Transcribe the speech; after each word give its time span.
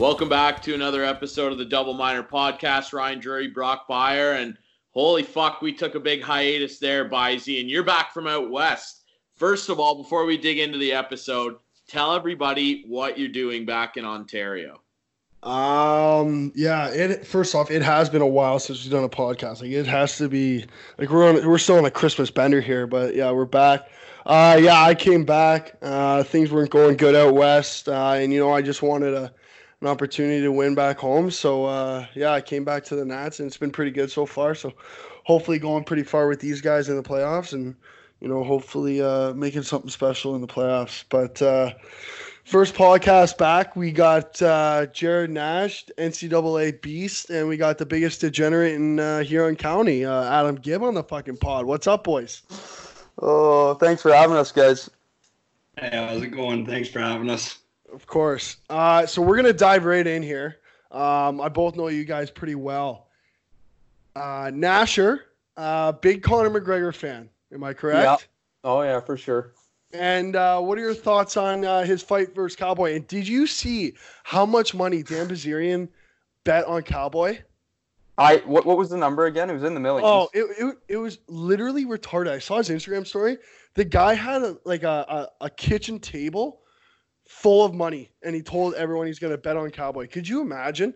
Welcome 0.00 0.30
back 0.30 0.62
to 0.62 0.74
another 0.74 1.04
episode 1.04 1.52
of 1.52 1.58
the 1.58 1.64
Double 1.66 1.92
Minor 1.92 2.22
Podcast. 2.22 2.94
Ryan 2.94 3.18
Drury, 3.18 3.48
Brock 3.48 3.86
Beyer, 3.86 4.32
and 4.32 4.56
holy 4.92 5.22
fuck, 5.22 5.60
we 5.60 5.74
took 5.74 5.94
a 5.94 6.00
big 6.00 6.22
hiatus 6.22 6.78
there, 6.78 7.04
Bizy, 7.04 7.60
and 7.60 7.68
you're 7.68 7.82
back 7.82 8.14
from 8.14 8.26
out 8.26 8.50
west. 8.50 9.02
First 9.36 9.68
of 9.68 9.78
all, 9.78 10.02
before 10.02 10.24
we 10.24 10.38
dig 10.38 10.58
into 10.58 10.78
the 10.78 10.90
episode, 10.90 11.56
tell 11.86 12.14
everybody 12.14 12.82
what 12.88 13.18
you're 13.18 13.28
doing 13.28 13.66
back 13.66 13.98
in 13.98 14.06
Ontario. 14.06 14.80
Um. 15.42 16.50
Yeah. 16.54 16.88
It 16.88 17.26
first 17.26 17.54
off, 17.54 17.70
it 17.70 17.82
has 17.82 18.08
been 18.08 18.22
a 18.22 18.26
while 18.26 18.58
since 18.58 18.82
we've 18.82 18.90
done 18.90 19.04
a 19.04 19.08
podcast. 19.10 19.60
Like 19.60 19.70
it 19.70 19.86
has 19.86 20.16
to 20.16 20.30
be 20.30 20.64
like 20.96 21.10
we're 21.10 21.28
on. 21.28 21.46
We're 21.46 21.58
still 21.58 21.76
on 21.76 21.84
a 21.84 21.90
Christmas 21.90 22.30
bender 22.30 22.62
here, 22.62 22.86
but 22.86 23.14
yeah, 23.14 23.30
we're 23.32 23.44
back. 23.44 23.90
Uh. 24.24 24.58
Yeah, 24.62 24.82
I 24.82 24.94
came 24.94 25.26
back. 25.26 25.76
Uh. 25.82 26.22
Things 26.22 26.50
weren't 26.50 26.70
going 26.70 26.96
good 26.96 27.14
out 27.14 27.34
west. 27.34 27.86
Uh. 27.86 28.12
And 28.12 28.32
you 28.32 28.40
know, 28.40 28.50
I 28.50 28.62
just 28.62 28.80
wanted 28.80 29.12
a 29.12 29.30
an 29.80 29.88
opportunity 29.88 30.42
to 30.42 30.52
win 30.52 30.74
back 30.74 30.98
home. 30.98 31.30
So 31.30 31.64
uh. 31.64 32.06
Yeah, 32.14 32.32
I 32.32 32.40
came 32.40 32.64
back 32.64 32.84
to 32.84 32.96
the 32.96 33.04
Nats, 33.04 33.40
and 33.40 33.46
it's 33.46 33.56
been 33.56 33.70
pretty 33.70 33.90
good 33.90 34.10
so 34.10 34.26
far. 34.26 34.54
So 34.54 34.72
hopefully, 35.24 35.58
going 35.58 35.84
pretty 35.84 36.02
far 36.04 36.28
with 36.28 36.40
these 36.40 36.60
guys 36.60 36.88
in 36.88 36.96
the 36.96 37.02
playoffs, 37.02 37.52
and 37.52 37.74
you 38.20 38.28
know, 38.28 38.44
hopefully, 38.44 39.00
uh, 39.00 39.32
making 39.32 39.62
something 39.62 39.90
special 39.90 40.34
in 40.34 40.40
the 40.40 40.46
playoffs. 40.46 41.04
But 41.08 41.40
uh 41.42 41.72
First 42.50 42.74
podcast 42.74 43.38
back, 43.38 43.76
we 43.76 43.92
got 43.92 44.42
uh, 44.42 44.86
Jared 44.86 45.30
Nash, 45.30 45.84
NCAA 45.98 46.82
beast, 46.82 47.30
and 47.30 47.46
we 47.46 47.56
got 47.56 47.78
the 47.78 47.86
biggest 47.86 48.22
degenerate 48.22 48.74
in 48.74 48.98
uh, 48.98 49.20
Huron 49.20 49.54
County, 49.54 50.04
uh, 50.04 50.24
Adam 50.24 50.56
Gibb, 50.56 50.82
on 50.82 50.94
the 50.94 51.04
fucking 51.04 51.36
pod. 51.36 51.66
What's 51.66 51.86
up, 51.86 52.02
boys? 52.02 52.42
Oh, 53.22 53.74
thanks 53.74 54.02
for 54.02 54.12
having 54.12 54.36
us, 54.36 54.50
guys. 54.50 54.90
Hey, 55.78 55.90
how's 55.92 56.22
it 56.22 56.28
going? 56.28 56.66
Thanks 56.66 56.88
for 56.88 56.98
having 56.98 57.30
us. 57.30 57.59
Of 57.92 58.06
course. 58.06 58.56
Uh, 58.68 59.06
so 59.06 59.22
we're 59.22 59.36
gonna 59.36 59.52
dive 59.52 59.84
right 59.84 60.06
in 60.06 60.22
here. 60.22 60.58
Um, 60.90 61.40
I 61.40 61.48
both 61.48 61.76
know 61.76 61.88
you 61.88 62.04
guys 62.04 62.30
pretty 62.30 62.54
well. 62.54 63.08
Uh, 64.16 64.50
Nasher, 64.52 65.20
uh, 65.56 65.92
big 65.92 66.22
Conor 66.22 66.50
McGregor 66.50 66.94
fan. 66.94 67.28
Am 67.52 67.64
I 67.64 67.74
correct? 67.74 68.04
Yeah. 68.04 68.16
Oh 68.64 68.82
yeah, 68.82 69.00
for 69.00 69.16
sure. 69.16 69.52
And 69.92 70.36
uh, 70.36 70.60
what 70.60 70.78
are 70.78 70.82
your 70.82 70.94
thoughts 70.94 71.36
on 71.36 71.64
uh, 71.64 71.82
his 71.82 72.02
fight 72.02 72.34
versus 72.34 72.56
Cowboy? 72.56 72.94
And 72.94 73.06
did 73.08 73.26
you 73.26 73.46
see 73.46 73.94
how 74.22 74.46
much 74.46 74.72
money 74.72 75.02
Dan 75.02 75.28
Bilzerian 75.28 75.88
bet 76.44 76.64
on 76.66 76.82
Cowboy? 76.82 77.40
I 78.16 78.36
what, 78.46 78.66
what 78.66 78.76
was 78.76 78.90
the 78.90 78.96
number 78.96 79.26
again? 79.26 79.50
It 79.50 79.54
was 79.54 79.64
in 79.64 79.74
the 79.74 79.80
millions. 79.80 80.06
Oh, 80.06 80.28
it, 80.32 80.44
it, 80.58 80.76
it 80.88 80.96
was 80.98 81.18
literally 81.26 81.86
retarded. 81.86 82.28
I 82.28 82.38
saw 82.38 82.58
his 82.58 82.68
Instagram 82.68 83.06
story. 83.06 83.38
The 83.74 83.84
guy 83.84 84.14
had 84.14 84.42
a, 84.42 84.58
like 84.64 84.82
a, 84.82 85.28
a, 85.40 85.46
a 85.46 85.50
kitchen 85.50 85.98
table 85.98 86.59
full 87.30 87.64
of 87.64 87.72
money, 87.72 88.10
and 88.24 88.34
he 88.34 88.42
told 88.42 88.74
everyone 88.74 89.06
he's 89.06 89.20
going 89.20 89.30
to 89.30 89.38
bet 89.38 89.56
on 89.56 89.70
Cowboy. 89.70 90.08
Could 90.08 90.28
you 90.28 90.40
imagine? 90.40 90.92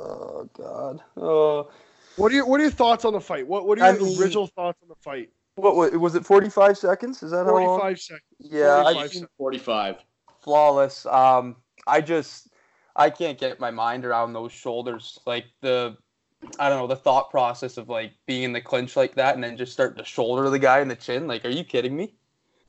Oh 0.00 0.48
God. 0.54 1.00
Oh. 1.16 1.70
What 2.16 2.32
are 2.32 2.34
your 2.34 2.46
What 2.46 2.58
are 2.60 2.62
your 2.64 2.72
thoughts 2.72 3.04
on 3.04 3.12
the 3.12 3.20
fight? 3.20 3.46
What 3.46 3.66
What 3.66 3.78
are 3.78 3.84
your 3.92 3.94
I 3.94 3.98
mean- 3.98 4.18
original 4.20 4.46
thoughts 4.46 4.78
on 4.82 4.88
the 4.88 4.94
fight? 5.02 5.30
What 5.56 5.76
was, 5.76 5.92
was 5.92 6.14
it? 6.16 6.24
Forty 6.24 6.48
five 6.48 6.78
seconds? 6.78 7.22
Is 7.22 7.30
that 7.30 7.44
how 7.44 7.52
long? 7.52 7.66
Forty 7.66 7.82
five 7.82 8.00
seconds. 8.00 8.22
Yeah, 8.38 8.82
45 8.82 8.96
I, 8.96 9.06
seconds. 9.06 9.30
45. 9.36 9.96
flawless. 10.42 11.06
Um, 11.06 11.56
I 11.86 12.00
just 12.00 12.48
I 12.96 13.10
can't 13.10 13.38
get 13.38 13.60
my 13.60 13.70
mind 13.70 14.04
around 14.04 14.32
those 14.32 14.50
shoulders. 14.52 15.18
Like 15.26 15.44
the 15.60 15.96
I 16.58 16.68
don't 16.68 16.78
know 16.78 16.86
the 16.86 16.96
thought 16.96 17.30
process 17.30 17.76
of 17.76 17.88
like 17.88 18.12
being 18.26 18.42
in 18.42 18.52
the 18.52 18.60
clinch 18.60 18.96
like 18.96 19.14
that 19.16 19.34
and 19.34 19.44
then 19.44 19.56
just 19.56 19.72
starting 19.72 19.98
to 19.98 20.04
shoulder 20.04 20.50
the 20.50 20.58
guy 20.58 20.80
in 20.80 20.88
the 20.88 20.96
chin. 20.96 21.26
Like, 21.28 21.44
are 21.44 21.50
you 21.50 21.62
kidding 21.62 21.94
me? 21.96 22.14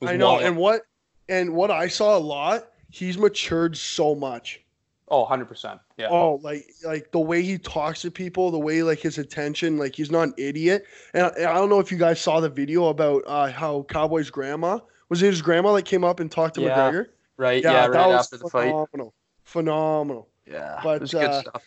I 0.02 0.16
know, 0.16 0.32
wild. 0.34 0.42
and 0.44 0.56
what 0.56 0.82
and 1.28 1.54
what 1.54 1.70
I 1.70 1.88
saw 1.88 2.16
a 2.16 2.20
lot. 2.20 2.68
He's 2.90 3.18
matured 3.18 3.76
so 3.76 4.14
much. 4.14 4.60
oh, 5.08 5.20
100 5.20 5.44
percent. 5.46 5.80
Yeah. 5.96 6.08
Oh, 6.10 6.40
like 6.42 6.66
like 6.84 7.10
the 7.12 7.20
way 7.20 7.42
he 7.42 7.58
talks 7.58 8.02
to 8.02 8.10
people, 8.10 8.50
the 8.50 8.58
way 8.58 8.82
like 8.82 8.98
his 9.00 9.18
attention, 9.18 9.78
like 9.78 9.94
he's 9.94 10.10
not 10.10 10.22
an 10.28 10.34
idiot. 10.38 10.84
And 11.14 11.24
I, 11.26 11.50
I 11.50 11.54
don't 11.54 11.68
know 11.68 11.80
if 11.80 11.90
you 11.92 11.98
guys 11.98 12.20
saw 12.20 12.40
the 12.40 12.48
video 12.48 12.86
about 12.86 13.22
uh, 13.26 13.50
how 13.50 13.82
Cowboy's 13.88 14.30
grandma 14.30 14.78
was 15.08 15.22
it 15.22 15.26
his 15.26 15.42
grandma 15.42 15.72
that 15.74 15.82
came 15.84 16.02
up 16.04 16.18
and 16.20 16.30
talked 16.30 16.56
to 16.56 16.62
Yeah. 16.62 16.76
McGregor. 16.76 17.06
right. 17.36 17.62
Yeah. 17.62 17.72
that 17.88 17.90
right 17.92 18.06
was 18.08 18.26
after 18.26 18.38
the 18.38 18.50
fight. 18.50 18.64
phenomenal, 18.70 19.14
phenomenal. 19.44 20.28
Yeah. 20.46 20.80
But, 20.82 20.96
it 20.96 21.00
was 21.02 21.12
good 21.12 21.30
uh, 21.30 21.40
stuff. 21.42 21.62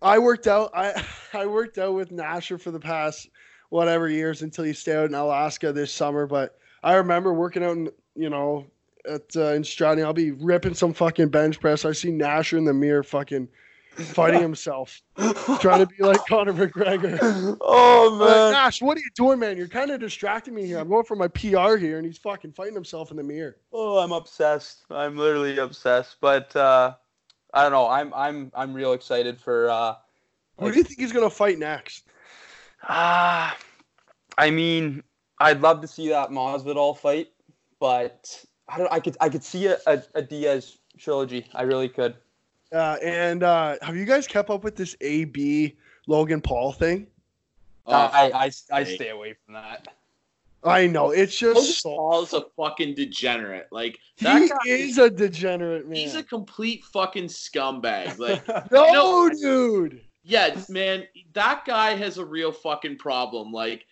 I 0.00 0.18
worked 0.18 0.46
out. 0.46 0.70
I 0.74 1.04
I 1.34 1.46
worked 1.46 1.78
out 1.78 1.94
with 1.94 2.10
Nasher 2.10 2.60
for 2.60 2.70
the 2.70 2.80
past 2.80 3.28
whatever 3.70 4.08
years 4.08 4.42
until 4.42 4.64
he 4.64 4.72
stayed 4.72 4.96
out 4.96 5.06
in 5.06 5.14
Alaska 5.14 5.72
this 5.72 5.92
summer. 5.92 6.26
But 6.26 6.56
I 6.82 6.94
remember 6.94 7.34
working 7.34 7.64
out 7.64 7.76
in 7.76 7.90
you 8.14 8.30
know 8.30 8.66
at 9.08 9.36
uh, 9.36 9.52
in 9.54 9.64
Stratford. 9.64 10.04
I'll 10.04 10.12
be 10.12 10.32
ripping 10.32 10.74
some 10.74 10.92
fucking 10.92 11.28
bench 11.28 11.60
press. 11.60 11.84
I 11.84 11.92
see 11.92 12.10
Nasher 12.10 12.58
in 12.58 12.64
the 12.64 12.74
mirror, 12.74 13.02
fucking 13.02 13.48
fighting 14.12 14.40
himself, 14.40 15.02
trying 15.60 15.80
to 15.80 15.86
be 15.86 16.02
like 16.04 16.24
Conor 16.28 16.52
McGregor. 16.52 17.56
oh 17.60 18.12
I'm 18.12 18.18
like, 18.18 18.30
man. 18.36 18.52
Nash, 18.52 18.82
what 18.82 18.96
are 18.96 19.00
you 19.00 19.10
doing, 19.16 19.38
man? 19.38 19.56
You're 19.56 19.68
kind 19.68 19.90
of 19.90 20.00
distracting 20.00 20.54
me 20.54 20.66
here. 20.66 20.78
I'm 20.78 20.88
going 20.88 21.04
for 21.04 21.16
my 21.16 21.28
PR 21.28 21.76
here, 21.76 21.98
and 21.98 22.06
he's 22.06 22.18
fucking 22.18 22.52
fighting 22.52 22.74
himself 22.74 23.10
in 23.10 23.16
the 23.16 23.22
mirror. 23.22 23.56
Oh, 23.72 23.98
I'm 23.98 24.12
obsessed. 24.12 24.84
I'm 24.90 25.16
literally 25.16 25.58
obsessed. 25.58 26.16
But 26.20 26.54
uh, 26.54 26.94
I 27.54 27.62
don't 27.62 27.72
know. 27.72 27.88
I'm 27.88 28.12
I'm 28.14 28.52
I'm 28.54 28.74
real 28.74 28.92
excited 28.92 29.40
for. 29.40 29.70
Uh, 29.70 29.94
Who 30.58 30.70
do 30.70 30.78
you 30.78 30.84
think 30.84 31.00
he's 31.00 31.12
gonna 31.12 31.30
fight 31.30 31.58
next? 31.58 32.04
ah, 32.88 33.56
I 34.36 34.50
mean, 34.50 35.02
I'd 35.40 35.60
love 35.60 35.80
to 35.80 35.88
see 35.88 36.08
that 36.08 36.30
Masvidal 36.30 36.96
fight, 36.96 37.28
but 37.80 38.44
I 38.68 38.78
don't. 38.78 38.92
I 38.92 39.00
could 39.00 39.16
I 39.20 39.28
could 39.28 39.42
see 39.44 39.66
a, 39.66 39.78
a, 39.86 40.02
a 40.14 40.22
Diaz 40.22 40.78
trilogy. 40.98 41.46
I 41.54 41.62
really 41.62 41.88
could. 41.88 42.14
Uh, 42.72 42.96
and 43.02 43.42
uh, 43.42 43.76
have 43.82 43.96
you 43.96 44.04
guys 44.04 44.26
kept 44.26 44.50
up 44.50 44.62
with 44.62 44.76
this 44.76 44.94
AB 45.00 45.76
Logan 46.06 46.40
Paul 46.40 46.72
thing? 46.72 47.06
Oh, 47.86 47.92
I, 47.92 48.30
I, 48.34 48.50
I 48.70 48.84
stay 48.84 49.08
away 49.08 49.34
from 49.44 49.54
that. 49.54 49.88
I 50.62 50.86
know 50.86 51.10
it's 51.12 51.38
just 51.38 51.54
Logan 51.54 51.66
just 51.66 51.82
so. 51.82 51.96
Paul's 51.96 52.32
a 52.34 52.42
fucking 52.56 52.94
degenerate. 52.94 53.68
Like 53.70 53.98
that 54.20 54.42
He 54.42 54.48
guy, 54.48 54.56
is 54.66 54.98
a 54.98 55.08
degenerate 55.08 55.86
man. 55.86 55.96
he's 55.96 56.14
a 56.16 56.22
complete 56.22 56.84
fucking 56.84 57.26
scumbag. 57.28 58.18
Like 58.18 58.46
no, 58.70 58.92
No. 58.92 59.28
dude. 59.30 60.02
Yeah, 60.24 60.60
man, 60.68 61.04
that 61.32 61.64
guy 61.64 61.94
has 61.94 62.18
a 62.18 62.24
real 62.24 62.52
fucking 62.52 62.98
problem. 62.98 63.50
Like, 63.50 63.86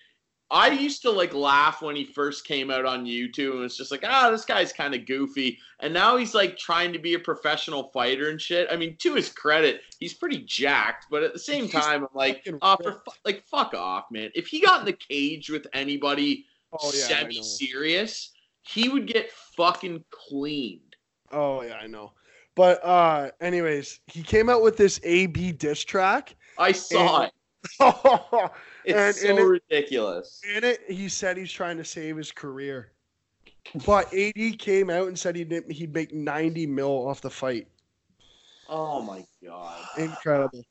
I 0.50 0.68
used 0.70 1.02
to 1.02 1.10
like 1.10 1.34
laugh 1.34 1.82
when 1.82 1.96
he 1.96 2.04
first 2.04 2.44
came 2.46 2.70
out 2.70 2.84
on 2.84 3.04
YouTube 3.04 3.52
and 3.52 3.60
was 3.60 3.76
just 3.76 3.90
like, 3.90 4.04
ah, 4.06 4.30
this 4.30 4.44
guy's 4.44 4.72
kind 4.72 4.94
of 4.94 5.04
goofy. 5.04 5.58
And 5.80 5.92
now 5.92 6.16
he's 6.16 6.34
like 6.34 6.56
trying 6.56 6.92
to 6.92 7.00
be 7.00 7.14
a 7.14 7.18
professional 7.18 7.90
fighter 7.92 8.30
and 8.30 8.40
shit. 8.40 8.68
I 8.70 8.76
mean, 8.76 8.96
to 9.00 9.14
his 9.14 9.28
credit, 9.28 9.80
he's 9.98 10.14
pretty 10.14 10.38
jacked, 10.46 11.06
but 11.10 11.24
at 11.24 11.32
the 11.32 11.38
same 11.38 11.64
He's 11.64 11.72
time, 11.72 12.02
I'm 12.04 12.08
like, 12.14 12.46
ah, 12.62 12.76
for 12.76 12.92
fu- 12.92 13.10
like, 13.24 13.44
fuck 13.46 13.74
off, 13.74 14.04
man. 14.12 14.30
If 14.36 14.46
he 14.46 14.60
got 14.60 14.80
in 14.80 14.86
the 14.86 14.92
cage 14.92 15.50
with 15.50 15.66
anybody 15.72 16.46
Oh 16.72 16.92
yeah, 16.94 17.06
semi-serious, 17.06 18.32
he 18.62 18.88
would 18.88 19.06
get 19.06 19.30
fucking 19.56 20.04
cleaned. 20.10 20.96
Oh 21.32 21.62
yeah, 21.62 21.76
I 21.82 21.86
know. 21.86 22.12
But 22.54 22.84
uh, 22.84 23.30
anyways, 23.40 24.00
he 24.06 24.22
came 24.22 24.48
out 24.48 24.62
with 24.62 24.76
this 24.76 25.00
AB 25.02 25.52
diss 25.52 25.84
track. 25.84 26.36
I 26.58 26.72
saw 26.72 27.22
And- 27.22 27.24
it. 27.26 27.32
It's 28.88 28.94
and- 28.96 29.14
so 29.16 29.28
and 29.30 29.38
it- 29.38 29.42
ridiculous. 29.42 30.40
In 30.56 30.62
it, 30.64 30.80
he 30.88 31.08
said 31.08 31.36
he's 31.36 31.50
trying 31.50 31.76
to 31.78 31.84
save 31.84 32.16
his 32.16 32.30
career. 32.30 32.92
But 33.84 34.12
AD 34.14 34.58
came 34.60 34.90
out 34.90 35.08
and 35.08 35.18
said 35.18 35.34
he 35.34 35.42
didn't. 35.42 35.72
He'd 35.72 35.92
make 35.92 36.14
ninety 36.14 36.66
mil 36.68 37.08
off 37.08 37.20
the 37.20 37.30
fight. 37.30 37.66
Oh 38.68 39.02
my 39.02 39.24
god. 39.44 39.80
Incredible. 39.98 40.62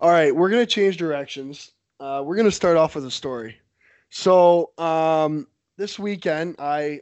All 0.00 0.10
right, 0.10 0.34
we're 0.34 0.50
gonna 0.50 0.66
change 0.66 0.98
directions. 0.98 1.72
Uh, 1.98 2.22
we're 2.24 2.36
gonna 2.36 2.50
start 2.50 2.76
off 2.76 2.94
with 2.94 3.06
a 3.06 3.10
story. 3.10 3.56
So 4.10 4.70
um, 4.76 5.46
this 5.78 5.98
weekend 5.98 6.56
I 6.58 7.00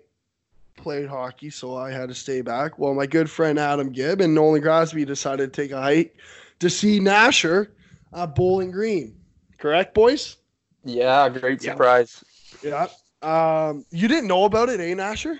played 0.76 1.08
hockey, 1.08 1.50
so 1.50 1.76
I 1.76 1.90
had 1.90 2.08
to 2.10 2.14
stay 2.14 2.42
back. 2.42 2.78
Well, 2.78 2.94
my 2.94 3.06
good 3.06 3.28
friend 3.28 3.58
Adam 3.58 3.90
Gibb 3.90 4.20
and 4.20 4.34
Nolan 4.34 4.62
Crosby 4.62 5.04
decided 5.04 5.52
to 5.52 5.62
take 5.62 5.72
a 5.72 5.80
hike 5.80 6.16
to 6.60 6.70
see 6.70 7.00
Nasher 7.00 7.68
at 8.12 8.36
Bowling 8.36 8.70
Green. 8.70 9.16
Correct, 9.60 9.94
boys? 9.94 10.38
Yeah, 10.84 11.28
great 11.28 11.62
Yeah. 11.62 11.72
surprise. 11.72 12.24
Yeah. 12.64 12.88
Um, 13.22 13.84
you 13.90 14.08
didn't 14.08 14.26
know 14.26 14.44
about 14.44 14.70
it, 14.70 14.80
eh, 14.80 14.94
Nasher? 14.94 15.38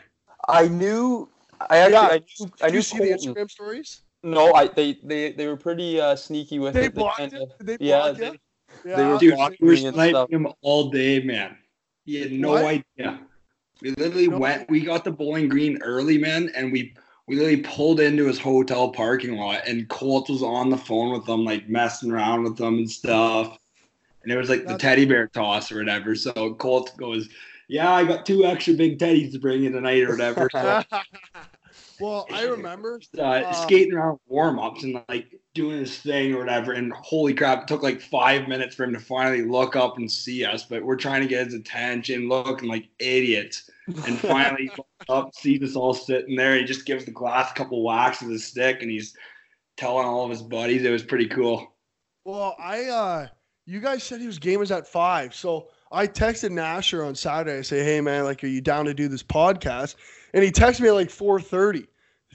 I 0.49 0.69
knew. 0.69 1.29
I 1.71 1.79
actually. 1.79 1.93
Yeah. 1.93 2.01
I 2.01 2.19
knew. 2.19 2.51
I 2.63 2.69
knew 2.69 2.77
you 2.77 2.83
see 2.83 2.99
the 2.99 3.05
Instagram 3.07 3.51
stories? 3.51 4.03
No, 4.23 4.53
I 4.53 4.69
they 4.69 4.99
they 5.03 5.33
they 5.33 5.47
were 5.47 5.57
pretty 5.57 5.99
uh, 6.01 6.15
sneaky 6.15 6.59
with 6.59 6.75
They 6.75 6.87
it. 6.87 6.95
blocked 6.95 7.19
kinda- 7.19 7.43
it. 7.43 7.51
They 7.61 7.77
yeah, 7.81 8.01
blocked 8.01 8.19
they- 8.19 8.27
it. 8.29 8.41
they 8.85 8.91
Yeah. 8.91 9.09
were 9.13 9.19
Dude, 9.19 9.35
blocking 9.35 9.57
we 9.63 9.67
were 9.69 9.75
me 9.75 9.87
and 9.87 9.95
sniping 9.95 10.15
stuff. 10.15 10.31
him 10.31 10.47
all 10.61 10.91
day, 10.91 11.21
man. 11.23 11.57
He 12.05 12.21
had 12.21 12.33
no 12.33 12.51
What? 12.51 12.65
idea. 12.65 13.21
We 13.81 13.91
literally 13.93 14.29
No. 14.29 14.39
went. 14.39 14.69
We 14.71 14.81
got 14.83 15.05
the 15.05 15.11
Bowling 15.11 15.49
Green 15.49 15.81
early, 15.83 16.19
man, 16.19 16.51
and 16.55 16.71
we 16.71 16.95
we 17.27 17.37
literally 17.37 17.63
pulled 17.63 18.01
into 18.01 18.27
his 18.27 18.39
hotel 18.39 18.91
parking 18.91 19.37
lot, 19.37 19.63
and 19.67 19.89
Colt 19.89 20.29
was 20.29 20.43
on 20.43 20.69
the 20.69 20.77
phone 20.77 21.13
with 21.13 21.25
them, 21.27 21.45
like 21.45 21.69
messing 21.69 22.11
around 22.11 22.43
with 22.43 22.57
them 22.59 22.77
and 22.79 22.91
stuff. 22.91 23.57
And 24.31 24.37
it 24.37 24.41
was 24.41 24.49
like 24.49 24.65
the 24.65 24.79
teddy 24.79 25.07
bear 25.07 25.27
toss 25.27 25.73
or 25.73 25.79
whatever. 25.79 26.15
So 26.15 26.55
Colt 26.55 26.97
goes, 26.97 27.29
"Yeah, 27.67 27.91
I 27.93 28.05
got 28.05 28.25
two 28.25 28.45
extra 28.45 28.75
big 28.75 28.97
teddies 29.01 29.33
to 29.33 29.41
bring 29.41 29.65
you 29.65 29.73
tonight 29.73 30.05
or 30.05 30.11
whatever." 30.11 30.49
So, 30.53 30.85
well, 32.01 32.29
I 32.33 32.43
remember. 32.45 33.01
uh, 33.19 33.23
Uh, 33.23 33.53
skating 33.53 33.93
around 33.93 34.21
warm 34.29 34.61
ups 34.61 34.85
and 34.85 35.03
like 35.09 35.35
doing 35.55 35.79
his 35.79 35.99
thing 35.99 36.33
or 36.33 36.39
whatever. 36.39 36.71
And 36.75 36.93
holy 36.93 37.35
crap, 37.35 37.63
it 37.63 37.67
took 37.69 37.83
like 37.83 38.01
five 38.01 38.47
minutes 38.47 38.77
for 38.77 38.85
him 38.85 38.93
to 38.93 39.01
finally 39.01 39.43
look 39.43 39.75
up 39.75 39.99
and 39.99 40.09
see 40.09 40.45
us. 40.45 40.63
But 40.65 40.85
we're 40.85 40.95
trying 40.95 41.23
to 41.23 41.29
get 41.29 41.47
his 41.47 41.55
attention, 41.55 42.29
looking 42.29 42.69
like 42.69 42.89
idiots. 43.01 43.69
And 44.07 44.17
finally, 44.21 44.71
up, 45.09 45.35
sees 45.35 45.61
us 45.63 45.75
all 45.75 45.93
sitting 45.93 46.37
there. 46.37 46.57
He 46.57 46.63
just 46.63 46.87
gives 46.87 47.05
the 47.05 47.11
glass 47.11 47.51
a 47.51 47.55
couple 47.55 47.83
whacks 47.83 48.23
with 48.23 48.31
his 48.31 48.45
stick, 48.45 48.81
and 48.81 48.91
he's 48.93 49.17
telling 49.77 50.07
all 50.07 50.23
of 50.23 50.31
his 50.31 50.43
buddies. 50.43 50.85
It 50.85 50.91
was 50.91 51.03
pretty 51.03 51.27
cool. 51.27 51.75
Well, 52.25 52.55
I 52.61 52.85
uh 52.85 53.27
you 53.71 53.81
guys 53.81 54.03
said 54.03 54.21
he 54.21 54.27
was 54.27 54.41
game 54.41 54.59
was 54.59 54.73
at 54.73 54.87
five. 54.87 55.33
So 55.33 55.69
I 55.93 56.09
texted 56.09 56.51
Nasher 56.51 57.07
on 57.07 57.15
Saturday. 57.15 57.59
I 57.59 57.63
say, 57.63 57.85
hey 57.85 58.01
man, 58.01 58.25
like, 58.25 58.43
are 58.43 58.49
you 58.49 58.61
down 58.61 58.85
to 58.87 58.95
do 58.95 59.07
this 59.07 59.23
podcast? 59.23 59.95
And 60.35 60.43
he 60.43 60.51
texted 60.51 60.81
me 60.81 60.89
at 60.89 60.95
like 60.95 61.09
4:30. 61.09 61.87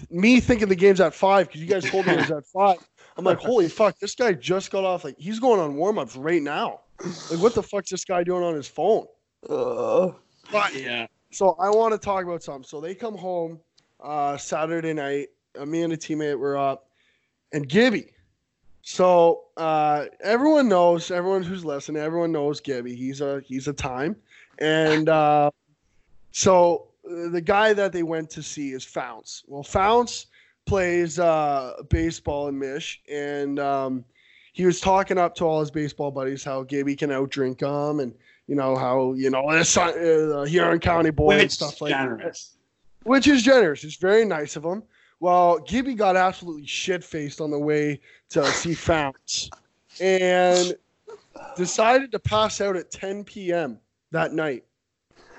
Me 0.09 0.39
thinking 0.39 0.69
the 0.69 0.75
game's 0.75 1.01
at 1.01 1.13
five 1.13 1.47
because 1.47 1.61
you 1.61 1.67
guys 1.67 1.89
told 1.89 2.05
me 2.05 2.13
it 2.13 2.17
was 2.17 2.31
at 2.31 2.45
five. 2.47 2.77
I'm 3.17 3.25
like, 3.25 3.37
holy 3.41 3.67
fuck, 3.67 3.99
this 3.99 4.15
guy 4.15 4.31
just 4.33 4.71
got 4.71 4.85
off. 4.85 5.03
Like, 5.03 5.15
he's 5.17 5.39
going 5.39 5.59
on 5.59 5.75
warm 5.75 5.99
ups 5.99 6.15
right 6.15 6.41
now. 6.41 6.81
Like, 7.29 7.39
what 7.39 7.53
the 7.53 7.63
fuck's 7.63 7.89
this 7.89 8.05
guy 8.05 8.23
doing 8.23 8.43
on 8.43 8.55
his 8.55 8.67
phone? 8.67 9.05
Uh, 9.49 10.11
But 10.51 10.73
Yeah. 10.73 11.07
so 11.31 11.55
I 11.59 11.69
want 11.69 11.91
to 11.93 11.97
talk 11.97 12.23
about 12.23 12.43
something. 12.43 12.63
So 12.63 12.79
they 12.79 12.95
come 12.95 13.17
home 13.17 13.59
uh, 14.01 14.37
Saturday 14.37 14.93
night. 14.93 15.27
Uh, 15.57 15.65
me 15.65 15.81
and 15.83 15.91
a 15.93 15.97
teammate 15.97 16.37
were 16.39 16.57
up, 16.57 16.89
and 17.53 17.67
Gibby. 17.67 18.14
So 18.87 19.45
uh, 19.57 20.05
everyone 20.21 20.69
knows, 20.69 21.09
everyone 21.09 21.41
who's 21.41 21.65
listening, 21.65 22.03
everyone 22.03 22.31
knows 22.31 22.61
Gibby. 22.61 22.95
He's 22.95 23.19
a 23.19 23.41
he's 23.43 23.67
a 23.67 23.73
time, 23.73 24.15
and 24.59 25.09
uh, 25.09 25.49
so 26.31 26.89
uh, 27.03 27.29
the 27.29 27.41
guy 27.41 27.73
that 27.73 27.91
they 27.91 28.03
went 28.03 28.29
to 28.29 28.43
see 28.43 28.73
is 28.73 28.85
Founce. 28.85 29.43
Well, 29.47 29.63
Founce 29.63 30.27
plays 30.67 31.17
uh, 31.17 31.73
baseball 31.89 32.47
in 32.47 32.59
Mish, 32.59 33.01
and 33.11 33.57
um, 33.59 34.05
he 34.53 34.67
was 34.67 34.79
talking 34.79 35.17
up 35.17 35.33
to 35.37 35.45
all 35.45 35.61
his 35.61 35.71
baseball 35.71 36.11
buddies 36.11 36.43
how 36.43 36.61
Gibby 36.61 36.95
can 36.95 37.09
outdrink 37.09 37.57
them, 37.57 38.01
and 38.01 38.13
you 38.45 38.53
know 38.53 38.75
how 38.75 39.13
you 39.13 39.31
know 39.31 39.51
this 39.51 39.75
uh, 39.75 40.45
Huron 40.47 40.79
County 40.79 41.09
boy 41.09 41.39
and 41.39 41.51
stuff 41.51 41.81
like 41.81 41.89
that 41.91 42.03
generous. 42.03 42.55
which 43.01 43.25
is 43.25 43.41
generous. 43.41 43.83
It's 43.83 43.95
very 43.95 44.25
nice 44.25 44.55
of 44.55 44.63
him. 44.63 44.83
Well, 45.19 45.59
Gibby 45.59 45.93
got 45.93 46.15
absolutely 46.15 46.67
shit 46.67 47.03
faced 47.03 47.41
on 47.41 47.51
the 47.51 47.59
way 47.59 47.99
to 48.29 48.45
see 48.51 48.73
Founts 48.73 49.49
and 49.99 50.75
decided 51.55 52.11
to 52.11 52.19
pass 52.19 52.61
out 52.61 52.75
at 52.75 52.91
10 52.91 53.23
p.m. 53.23 53.79
that 54.11 54.33
night, 54.33 54.65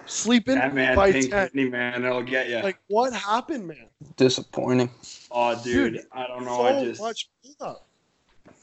sleeping 0.07 0.57
That 0.57 0.75
man, 0.75 0.97
by 0.97 1.13
pink 1.13 1.31
10. 1.31 1.45
Disney 1.47 1.69
man, 1.69 2.03
that'll 2.03 2.23
get 2.23 2.49
you. 2.49 2.61
Like, 2.61 2.79
what 2.89 3.13
happened, 3.13 3.69
man? 3.69 3.89
disappointing. 4.17 4.91
oh, 5.31 5.61
dude, 5.63 5.95
dude, 5.95 6.03
I 6.13 6.27
don't 6.27 6.45
know. 6.45 6.57
so 6.57 6.67
I 6.67 6.85
just 6.85 7.01
much 7.01 7.29
buildup. 7.43 7.87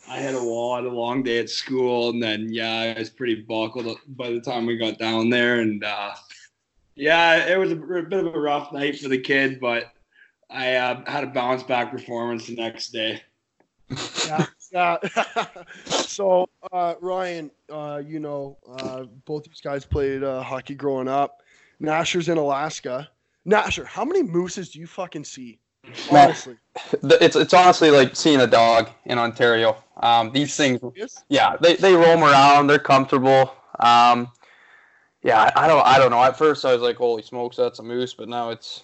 I 0.10 0.18
had 0.18 0.36
a 0.36 0.44
wall, 0.44 0.76
had 0.76 0.86
a 0.86 0.90
long 0.90 1.24
day 1.24 1.40
at 1.40 1.50
school, 1.50 2.10
and 2.10 2.22
then 2.22 2.52
yeah, 2.52 2.94
I 2.96 3.00
was 3.00 3.10
pretty 3.10 3.36
buckled 3.36 3.98
by 4.08 4.32
the 4.32 4.42
time 4.42 4.66
we 4.66 4.78
got 4.78 4.98
down 4.98 5.30
there, 5.30 5.62
and 5.62 5.84
uh, 5.84 6.14
yeah, 6.96 7.48
it 7.48 7.58
was 7.58 7.72
a 7.72 7.76
bit 7.76 8.12
of 8.12 8.36
a 8.36 8.40
rough 8.40 8.74
night 8.74 9.00
for 9.00 9.08
the 9.08 9.18
kid, 9.18 9.60
but 9.62 9.93
I 10.54 10.76
uh, 10.76 11.10
had 11.10 11.24
a 11.24 11.28
bounce 11.28 11.64
back 11.64 11.92
performance 11.92 12.48
the 12.48 12.56
next 12.56 12.90
day. 12.90 13.22
Yeah. 14.28 14.46
yeah. 14.72 14.98
so, 15.86 16.48
uh, 16.72 16.96
Ryan, 17.02 17.52
uh, 17.72 18.02
you 18.06 18.20
know, 18.20 18.58
uh, 18.70 19.04
both 19.26 19.44
these 19.46 19.62
guys 19.62 19.86
played 19.86 20.24
uh, 20.24 20.42
hockey 20.42 20.76
growing 20.76 21.08
up. 21.08 21.42
Nasher's 21.82 22.30
in 22.30 22.38
Alaska. 22.38 23.10
Nasher, 23.48 23.86
how 23.86 24.06
many 24.06 24.24
mooses 24.24 24.70
do 24.70 24.80
you 24.80 24.88
fucking 24.88 25.24
see? 25.24 25.60
Honestly. 26.12 26.56
The- 27.02 27.24
It's 27.24 27.36
it's 27.36 27.54
honestly 27.54 27.92
like 27.92 28.16
seeing 28.16 28.40
a 28.40 28.48
dog 28.48 28.90
in 29.06 29.18
Ontario. 29.18 29.76
Um, 29.98 30.32
these 30.32 30.56
things, 30.56 30.80
yeah, 31.30 31.58
they, 31.62 31.76
they 31.76 31.94
roam 31.94 32.24
around. 32.24 32.68
They're 32.68 32.80
comfortable. 32.80 33.54
Um, 33.80 34.32
yeah, 35.24 35.52
I, 35.56 35.66
I 35.66 35.68
don't 35.68 35.86
I 35.86 35.98
don't 35.98 36.12
know. 36.12 36.24
At 36.24 36.38
first, 36.38 36.64
I 36.66 36.74
was 36.74 36.82
like, 36.82 36.96
"Holy 36.98 37.22
smokes, 37.22 37.58
that's 37.58 37.80
a 37.80 37.84
moose!" 37.84 38.14
But 38.14 38.30
now 38.30 38.50
it's 38.50 38.84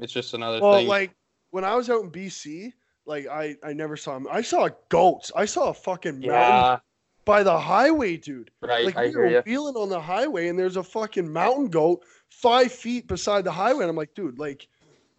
it's 0.00 0.12
just 0.12 0.34
another 0.34 0.60
Well, 0.60 0.74
thing. 0.78 0.86
like 0.86 1.12
when 1.50 1.64
I 1.64 1.74
was 1.74 1.90
out 1.90 2.02
in 2.02 2.10
BC, 2.10 2.72
like 3.06 3.26
I 3.26 3.56
I 3.62 3.72
never 3.72 3.96
saw 3.96 4.16
him. 4.16 4.26
I 4.30 4.42
saw 4.42 4.68
goats. 4.88 5.32
I 5.34 5.44
saw 5.44 5.70
a 5.70 5.74
fucking 5.74 6.20
mountain 6.20 6.28
yeah, 6.30 6.78
by 7.24 7.42
the 7.42 7.58
highway, 7.58 8.16
dude. 8.16 8.50
right. 8.62 8.84
Like 8.84 8.96
I 8.96 9.06
we 9.06 9.10
hear 9.10 9.18
were 9.20 9.28
you. 9.28 9.42
wheeling 9.46 9.76
on 9.76 9.88
the 9.88 10.00
highway, 10.00 10.48
and 10.48 10.58
there's 10.58 10.76
a 10.76 10.82
fucking 10.82 11.30
mountain 11.32 11.68
goat 11.68 12.02
five 12.28 12.72
feet 12.72 13.06
beside 13.08 13.44
the 13.44 13.52
highway, 13.52 13.82
and 13.82 13.90
I'm 13.90 13.96
like, 13.96 14.14
dude, 14.14 14.38
like, 14.38 14.68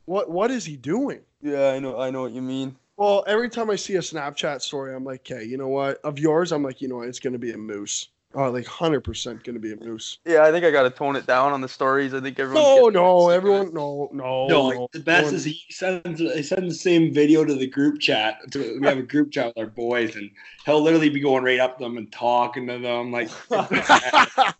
what 0.06 0.30
what 0.30 0.52
is 0.52 0.66
he 0.66 0.78
doing? 0.78 1.22
Yeah, 1.42 1.70
I 1.72 1.80
know. 1.80 2.00
I 2.00 2.10
know 2.12 2.22
what 2.24 2.32
you 2.32 2.42
mean. 2.42 2.76
Well, 2.98 3.24
every 3.26 3.50
time 3.50 3.70
I 3.72 3.76
see 3.78 3.96
a 3.96 4.00
Snapchat 4.00 4.62
story, 4.62 4.94
I'm 4.96 5.04
like, 5.04 5.22
okay, 5.32 5.44
you 5.44 5.58
know 5.58 5.70
what? 5.70 6.00
Of 6.04 6.20
yours, 6.20 6.52
I'm 6.52 6.62
like, 6.64 6.82
you 6.82 6.88
know 6.88 6.98
what? 6.98 7.08
It's 7.08 7.20
gonna 7.20 7.40
be 7.40 7.52
a 7.52 7.58
moose. 7.58 8.10
Oh, 8.34 8.50
like 8.50 8.66
hundred 8.66 9.02
percent 9.02 9.44
gonna 9.44 9.60
be 9.60 9.74
a 9.74 9.76
moose. 9.76 10.20
Yeah, 10.26 10.44
I 10.44 10.52
think 10.52 10.64
I 10.64 10.72
got 10.72 10.84
to 10.84 10.90
tone 10.90 11.16
it 11.16 11.28
down 11.28 11.52
on 11.52 11.60
the 11.60 11.68
stories. 11.68 12.14
I 12.14 12.22
think 12.22 12.40
everyone. 12.40 12.64
No, 12.64 12.88
no, 12.88 13.30
everyone, 13.30 13.74
no, 13.74 14.10
no, 14.14 14.48
No, 14.48 14.70
no. 14.72 14.90
the 14.94 15.02
best 15.02 15.32
no. 15.32 15.36
is 15.36 15.44
he 15.44 15.62
sends 15.70 16.20
he 16.20 16.44
sends 16.44 16.74
the 16.74 16.80
same 16.80 17.14
video 17.14 17.44
to 17.44 17.54
the 17.54 17.68
group 17.68 18.00
chat. 18.00 18.40
To, 18.52 18.80
we 18.80 18.88
have 18.88 18.98
a 18.98 19.04
group 19.04 19.32
chat 19.32 19.48
with 19.48 19.58
our 19.58 19.66
boys, 19.66 20.16
and 20.16 20.32
he'll 20.66 20.82
literally 20.82 21.10
be 21.10 21.20
going 21.20 21.44
right 21.44 21.60
up 21.60 21.78
to 21.78 21.84
them 21.84 21.98
and 21.98 22.10
talking 22.12 22.68
to 22.68 22.80
them 22.80 23.12
like 23.12 23.30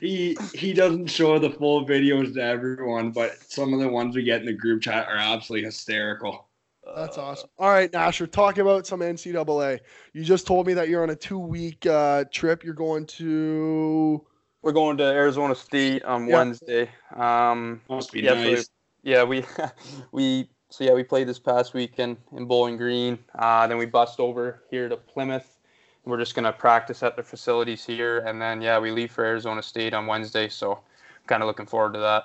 he 0.00 0.36
he 0.54 0.72
doesn't 0.72 1.08
show 1.08 1.38
the 1.38 1.50
full 1.50 1.86
videos 1.86 2.32
to 2.34 2.42
everyone, 2.42 3.10
but 3.10 3.36
some 3.50 3.74
of 3.74 3.80
the 3.80 3.88
ones 3.88 4.16
we 4.16 4.22
get 4.22 4.40
in 4.40 4.46
the 4.46 4.52
group 4.54 4.82
chat 4.82 5.06
are 5.06 5.16
absolutely 5.16 5.66
hysterical. 5.66 6.46
That's 6.94 7.18
awesome. 7.18 7.48
All 7.58 7.70
right, 7.70 7.90
Nasher, 7.90 8.30
talk 8.30 8.58
about 8.58 8.86
some 8.86 9.00
NCAA. 9.00 9.80
You 10.12 10.24
just 10.24 10.46
told 10.46 10.66
me 10.66 10.74
that 10.74 10.88
you're 10.88 11.02
on 11.02 11.10
a 11.10 11.16
two 11.16 11.38
week 11.38 11.86
uh, 11.86 12.24
trip. 12.32 12.64
You're 12.64 12.74
going 12.74 13.06
to. 13.06 14.24
We're 14.62 14.72
going 14.72 14.96
to 14.98 15.04
Arizona 15.04 15.54
State 15.54 16.04
on 16.04 16.26
Yeah. 16.26 16.34
Wednesday. 16.34 16.90
Um, 17.16 17.80
Must 17.88 18.12
be 18.12 18.20
Yeah, 18.20 18.34
nice. 18.34 18.68
yeah, 19.02 19.24
we 19.24 19.44
we 20.12 20.48
so 20.70 20.84
yeah 20.84 20.92
we 20.92 21.02
played 21.02 21.28
this 21.28 21.38
past 21.38 21.74
weekend 21.74 22.16
in 22.36 22.46
Bowling 22.46 22.76
Green. 22.76 23.18
Uh, 23.36 23.66
then 23.66 23.78
we 23.78 23.86
bust 23.86 24.20
over 24.20 24.62
here 24.70 24.88
to 24.88 24.96
Plymouth. 24.96 25.58
We're 26.04 26.18
just 26.18 26.34
gonna 26.34 26.52
practice 26.52 27.02
at 27.02 27.16
their 27.16 27.24
facilities 27.24 27.84
here, 27.84 28.18
and 28.20 28.40
then 28.40 28.60
yeah, 28.60 28.78
we 28.78 28.90
leave 28.90 29.12
for 29.12 29.24
Arizona 29.24 29.62
State 29.62 29.94
on 29.94 30.06
Wednesday. 30.06 30.48
So, 30.48 30.80
kind 31.26 31.42
of 31.42 31.46
looking 31.46 31.66
forward 31.66 31.94
to 31.94 32.00
that. 32.00 32.24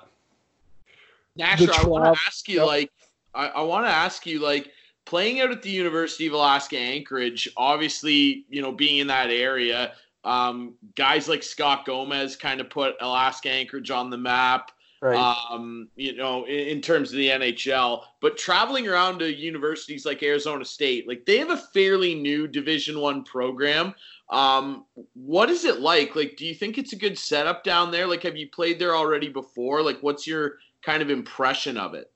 Nasher, 1.38 1.70
I 1.72 1.86
want 1.88 2.06
to 2.06 2.20
ask 2.26 2.50
you, 2.50 2.58
Yep. 2.58 2.66
like, 2.66 2.92
I, 3.38 3.48
I 3.48 3.62
want 3.62 3.86
to 3.86 3.92
ask 3.92 4.26
you, 4.26 4.40
like, 4.40 4.72
playing 5.06 5.40
out 5.40 5.52
at 5.52 5.62
the 5.62 5.70
University 5.70 6.28
of 6.28 6.34
Alaska 6.34 6.78
Anchorage, 6.78 7.48
obviously, 7.56 8.46
you 8.50 8.62
know, 8.62 8.72
being 8.72 8.98
in 8.98 9.08
that 9.08 9.30
area, 9.30 9.94
um, 10.24 10.74
guys 10.96 11.30
like 11.30 11.44
Scott 11.44 11.86
Gomez 11.86 12.36
kind 12.36 12.60
of 12.60 12.70
put 12.70 12.96
Alaska 13.00 13.50
Anchorage 13.50 13.92
on 13.92 14.10
the 14.10 14.18
map. 14.18 14.72
Right. 15.00 15.16
um, 15.16 15.90
you 15.96 16.16
know, 16.16 16.46
in, 16.46 16.70
in 16.70 16.82
terms 16.82 17.12
of 17.12 17.18
the 17.18 17.30
NHL. 17.30 18.04
But 18.20 18.36
traveling 18.36 18.88
around 18.88 19.20
to 19.20 19.32
universities 19.32 20.08
like 20.08 20.24
Arizona 20.24 20.66
State, 20.66 21.08
like 21.08 21.24
they 21.24 21.38
have 21.38 21.52
a 21.52 21.58
fairly 21.58 22.16
new 22.16 22.48
Division 22.48 23.00
One 23.00 23.24
program. 23.24 23.94
Um, 24.32 24.86
what 25.14 25.52
is 25.52 25.66
it 25.66 25.82
like? 25.82 26.16
Like, 26.16 26.36
do 26.36 26.48
you 26.48 26.56
think 26.56 26.80
it's 26.80 26.94
a 26.94 26.98
good 26.98 27.18
setup 27.18 27.64
down 27.64 27.92
there? 27.92 28.08
Like, 28.08 28.24
have 28.24 28.36
you 28.36 28.50
played 28.50 28.80
there 28.80 28.96
already 28.96 29.30
before? 29.30 29.84
Like, 29.84 30.00
what's 30.02 30.26
your 30.26 30.56
kind 30.82 31.04
of 31.04 31.12
impression 31.12 31.78
of 31.78 31.94
it? 31.94 32.12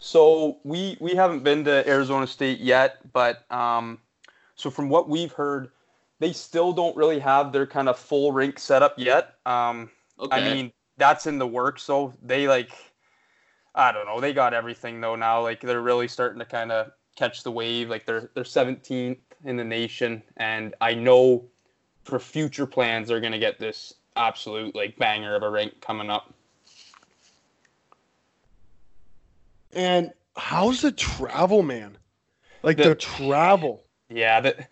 So 0.00 0.58
we 0.64 0.96
we 1.00 1.14
haven't 1.14 1.44
been 1.44 1.64
to 1.64 1.88
Arizona 1.88 2.26
State 2.26 2.58
yet, 2.58 3.12
but 3.12 3.50
um, 3.52 3.98
so 4.54 4.70
from 4.70 4.88
what 4.88 5.08
we've 5.08 5.32
heard, 5.32 5.70
they 6.18 6.32
still 6.32 6.72
don't 6.72 6.96
really 6.96 7.18
have 7.20 7.52
their 7.52 7.66
kind 7.66 7.88
of 7.88 7.98
full 7.98 8.32
rink 8.32 8.58
setup 8.58 8.98
yet. 8.98 9.34
Um, 9.46 9.90
Okay. 10.20 10.36
I 10.36 10.54
mean, 10.54 10.72
that's 10.98 11.26
in 11.26 11.38
the 11.38 11.46
works. 11.46 11.82
So 11.82 12.12
they 12.22 12.46
like, 12.46 12.70
I 13.74 13.90
don't 13.90 14.06
know. 14.06 14.20
They 14.20 14.32
got 14.32 14.52
everything 14.52 15.00
though 15.00 15.16
now. 15.16 15.42
Like 15.42 15.60
they're 15.60 15.80
really 15.80 16.08
starting 16.08 16.38
to 16.38 16.44
kind 16.44 16.70
of 16.70 16.92
catch 17.16 17.42
the 17.42 17.50
wave. 17.50 17.88
Like 17.88 18.06
they're 18.06 18.30
they're 18.34 18.44
17th 18.44 19.18
in 19.44 19.56
the 19.56 19.64
nation, 19.64 20.22
and 20.36 20.74
I 20.80 20.94
know 20.94 21.44
for 22.04 22.18
future 22.18 22.66
plans 22.66 23.08
they're 23.08 23.20
gonna 23.20 23.38
get 23.38 23.58
this 23.58 23.94
absolute 24.16 24.74
like 24.74 24.98
banger 24.98 25.34
of 25.34 25.42
a 25.42 25.50
rink 25.50 25.80
coming 25.80 26.10
up. 26.10 26.34
And 29.72 30.12
how's 30.36 30.82
the 30.82 30.92
travel, 30.92 31.62
man? 31.62 31.98
Like 32.62 32.76
The- 32.76 32.90
the 32.90 32.94
travel. 32.94 33.84
Yeah, 34.08 34.40
that 34.40 34.68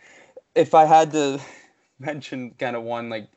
if 0.54 0.74
I 0.74 0.84
had 0.84 1.12
to 1.12 1.40
mention 1.98 2.50
kind 2.58 2.76
of 2.76 2.82
one 2.82 3.08
like 3.08 3.28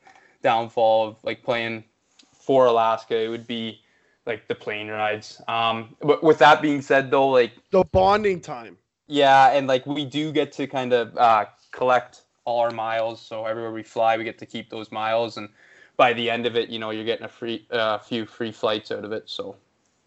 downfall 0.42 1.08
of 1.08 1.16
like 1.22 1.42
playing 1.42 1.84
for 2.32 2.66
Alaska, 2.66 3.16
it 3.16 3.28
would 3.28 3.46
be 3.46 3.80
like 4.26 4.48
the 4.48 4.54
plane 4.54 4.88
rides. 4.88 5.40
Um, 5.48 5.96
but 6.00 6.22
with 6.22 6.38
that 6.38 6.62
being 6.62 6.82
said, 6.82 7.10
though, 7.10 7.28
like 7.28 7.52
The 7.70 7.84
bonding 7.84 8.40
time. 8.40 8.78
yeah, 9.06 9.52
and 9.52 9.66
like 9.66 9.86
we 9.86 10.04
do 10.04 10.32
get 10.32 10.52
to 10.52 10.66
kind 10.66 10.92
of 10.92 11.16
uh, 11.16 11.46
collect 11.70 12.22
all 12.44 12.60
our 12.60 12.70
miles. 12.72 13.20
So 13.20 13.46
everywhere 13.46 13.72
we 13.72 13.82
fly, 13.84 14.16
we 14.16 14.24
get 14.24 14.38
to 14.38 14.46
keep 14.46 14.70
those 14.70 14.90
miles, 14.90 15.36
and 15.36 15.48
by 15.96 16.12
the 16.12 16.28
end 16.30 16.46
of 16.46 16.56
it, 16.56 16.68
you 16.68 16.78
know, 16.80 16.90
you're 16.90 17.04
getting 17.04 17.24
a 17.24 17.28
free 17.28 17.66
a 17.70 17.74
uh, 17.76 17.98
few 17.98 18.26
free 18.26 18.50
flights 18.52 18.90
out 18.90 19.04
of 19.04 19.12
it. 19.12 19.28
So 19.30 19.56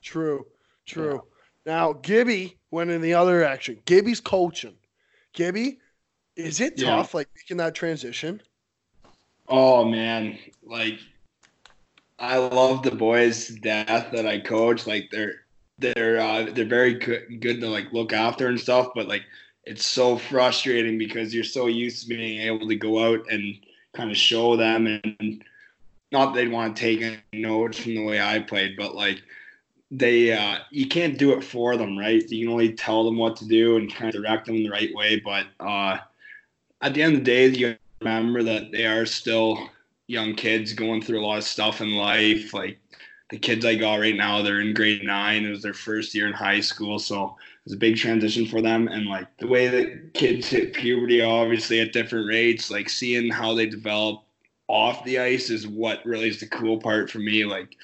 True. 0.01 0.45
True. 0.85 1.24
Now 1.65 1.93
Gibby 1.93 2.57
went 2.72 2.91
in 2.91 3.01
the 3.01 3.13
other 3.13 3.43
action. 3.43 3.79
Gibby's 3.86 4.19
coaching. 4.22 4.75
Gibby, 5.34 5.79
Is 6.36 6.60
it 6.60 6.74
Yeah. 6.77 6.88
tough, 6.98 7.13
like 7.13 7.29
making 7.36 7.57
that 7.57 7.75
transition? 7.75 8.41
Oh 9.48 9.86
man, 9.86 10.38
like 10.63 11.00
I 12.19 12.38
love 12.38 12.84
the 12.84 12.91
boys 12.91 13.48
to 13.48 13.55
death 13.55 14.12
that 14.12 14.25
I 14.25 14.39
coach. 14.39 14.86
Like 14.88 15.10
they're 15.12 15.45
they're 15.79 16.19
uh, 16.19 16.43
they're 16.51 16.65
very 16.65 16.95
good 16.95 17.39
good 17.41 17.62
to 17.62 17.69
like 17.69 17.91
look 17.93 18.12
after 18.13 18.48
and 18.48 18.60
stuff. 18.60 18.89
But 18.95 19.07
like 19.07 19.24
it's 19.63 19.86
so 19.86 20.17
frustrating 20.17 20.98
because 20.98 21.34
you're 21.34 21.43
so 21.43 21.67
used 21.67 22.03
to 22.03 22.10
being 22.10 22.41
able 22.41 22.67
to 22.67 22.75
go 22.75 23.13
out 23.13 23.25
and 23.31 23.55
kind 23.95 24.12
of 24.12 24.17
show 24.17 24.55
them 24.57 24.88
and 24.88 25.43
not 26.12 26.34
that 26.34 26.41
they 26.41 26.48
want 26.48 26.75
to 26.75 26.81
take 26.81 27.01
any 27.01 27.17
notes 27.34 27.79
from 27.79 27.95
the 27.95 28.03
way 28.05 28.22
I 28.22 28.39
played, 28.39 28.75
but 28.77 28.93
like 28.95 29.22
they 29.92 30.34
uh, 30.34 30.58
you 30.72 30.88
can't 30.88 31.18
do 31.18 31.34
it 31.34 31.44
for 31.44 31.77
them, 31.77 31.98
right? 31.98 32.27
You 32.30 32.46
can 32.46 32.51
only 32.51 32.74
tell 32.74 33.04
them 33.04 33.18
what 33.18 33.36
to 33.38 33.48
do 33.48 33.77
and 33.77 33.94
kind 33.94 34.13
of 34.13 34.22
direct 34.22 34.46
them 34.46 34.56
in 34.56 34.63
the 34.63 34.70
right 34.70 34.94
way. 34.94 35.20
But 35.24 35.48
uh, 35.60 35.98
at 36.82 36.94
the 36.94 37.04
end 37.04 37.13
of 37.13 37.20
the 37.20 37.25
day, 37.25 37.48
you 37.48 37.77
remember 38.01 38.44
that 38.44 38.72
they 38.72 38.86
are 38.86 39.06
still 39.06 39.70
young 40.08 40.36
kids 40.36 40.74
going 40.74 41.01
through 41.01 41.20
a 41.20 41.25
lot 41.25 41.38
of 41.38 41.44
stuff 41.44 41.82
in 41.82 41.92
life. 41.92 42.54
Like 42.54 42.80
the 43.30 43.38
kids 43.38 43.65
I 43.65 43.75
got 43.75 44.00
right 44.00 44.15
now, 44.15 44.42
they're 44.42 44.62
in 44.62 44.74
grade 44.74 45.04
nine. 45.04 45.46
It 45.46 45.50
was 45.50 45.62
their 45.62 45.74
first 45.74 46.13
year 46.13 46.27
in 46.27 46.34
high 46.34 46.62
school, 46.62 47.00
so 47.00 47.25
it 47.25 47.65
was 47.65 47.74
a 47.74 47.77
big 47.77 47.98
transition 47.98 48.46
for 48.46 48.62
them. 48.62 48.88
And 48.88 49.06
like 49.08 49.27
the 49.38 49.48
way 49.48 49.68
that 49.68 50.13
kids 50.13 50.48
hit 50.48 50.74
puberty, 50.74 51.22
obviously 51.22 51.80
at 51.80 51.94
different 51.94 52.27
rates, 52.27 52.70
like 52.72 52.89
seeing 52.89 53.32
how 53.32 53.54
they 53.54 53.65
develop 53.65 54.24
off 54.68 55.04
the 55.04 55.20
ice 55.20 55.50
is 55.50 55.68
what 55.68 56.06
really 56.06 56.30
is 56.30 56.39
the 56.39 56.48
cool 56.48 56.80
part 56.80 57.10
for 57.10 57.20
me. 57.20 57.46
Like 57.46 57.75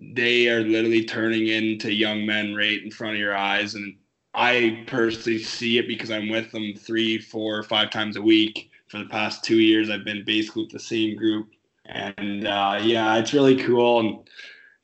they 0.00 0.48
are 0.48 0.62
literally 0.62 1.04
turning 1.04 1.48
into 1.48 1.92
young 1.92 2.24
men 2.24 2.54
right 2.54 2.82
in 2.82 2.90
front 2.90 3.14
of 3.14 3.20
your 3.20 3.36
eyes, 3.36 3.74
and 3.74 3.94
I 4.34 4.84
personally 4.86 5.40
see 5.40 5.78
it 5.78 5.88
because 5.88 6.10
I'm 6.10 6.28
with 6.28 6.50
them 6.52 6.72
three, 6.76 7.18
four, 7.18 7.62
five 7.62 7.90
times 7.90 8.16
a 8.16 8.22
week 8.22 8.70
for 8.88 8.98
the 8.98 9.06
past 9.06 9.44
two 9.44 9.58
years. 9.58 9.90
I've 9.90 10.04
been 10.04 10.24
basically 10.24 10.62
with 10.62 10.72
the 10.72 10.78
same 10.78 11.16
group, 11.16 11.50
and 11.86 12.46
uh, 12.46 12.78
yeah, 12.82 13.16
it's 13.18 13.34
really 13.34 13.62
cool. 13.62 14.00
And 14.00 14.18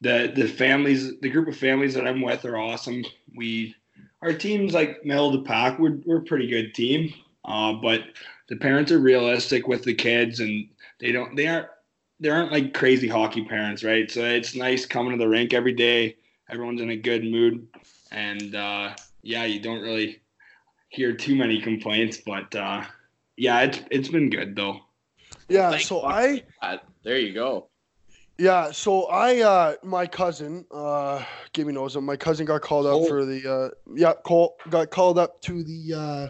the 0.00 0.32
the 0.34 0.48
families, 0.48 1.18
the 1.20 1.30
group 1.30 1.48
of 1.48 1.56
families 1.56 1.94
that 1.94 2.06
I'm 2.06 2.20
with 2.20 2.44
are 2.44 2.58
awesome. 2.58 3.04
We 3.36 3.74
our 4.22 4.32
team's 4.32 4.74
like 4.74 5.04
middle 5.04 5.28
of 5.28 5.32
the 5.32 5.48
pack. 5.48 5.78
We're 5.78 5.98
we're 6.04 6.18
a 6.18 6.24
pretty 6.24 6.48
good 6.48 6.74
team, 6.74 7.12
uh, 7.44 7.74
but 7.74 8.02
the 8.48 8.56
parents 8.56 8.92
are 8.92 8.98
realistic 8.98 9.66
with 9.66 9.82
the 9.82 9.94
kids, 9.94 10.40
and 10.40 10.68
they 11.00 11.12
don't 11.12 11.36
they 11.36 11.46
aren't 11.46 11.68
they 12.20 12.28
aren't 12.30 12.52
like 12.52 12.72
crazy 12.74 13.08
hockey 13.08 13.44
parents, 13.44 13.84
right? 13.84 14.10
So 14.10 14.24
it's 14.24 14.54
nice 14.54 14.86
coming 14.86 15.12
to 15.12 15.18
the 15.18 15.28
rink 15.28 15.52
every 15.52 15.72
day. 15.74 16.16
Everyone's 16.48 16.80
in 16.80 16.90
a 16.90 16.96
good 16.96 17.24
mood, 17.24 17.66
and 18.12 18.54
uh, 18.54 18.94
yeah, 19.22 19.44
you 19.44 19.60
don't 19.60 19.82
really 19.82 20.20
hear 20.88 21.12
too 21.12 21.34
many 21.34 21.60
complaints, 21.60 22.18
but 22.24 22.54
uh, 22.54 22.84
yeah, 23.36 23.60
it's 23.62 23.80
it's 23.90 24.08
been 24.08 24.30
good 24.30 24.54
though. 24.56 24.80
Yeah, 25.48 25.70
Thank 25.70 25.82
so. 25.82 26.04
I 26.04 26.42
Uh, 26.62 26.78
there 27.02 27.18
you 27.18 27.34
go. 27.34 27.68
yeah, 28.38 28.70
so 28.70 29.04
I 29.06 29.40
uh 29.40 29.74
my 29.82 30.06
cousin, 30.06 30.64
uh 30.70 31.24
Gibby 31.52 31.72
knows 31.72 31.96
him. 31.96 32.04
My 32.04 32.16
cousin 32.16 32.46
got 32.46 32.62
called 32.62 32.86
up 32.86 32.92
Cole. 32.92 33.06
for 33.08 33.24
the 33.24 33.46
uh 33.52 33.68
yeah, 33.94 34.12
Cole 34.24 34.56
got 34.70 34.90
called 34.90 35.18
up 35.18 35.40
to 35.42 35.62
the 35.62 35.92
uh 35.94 36.28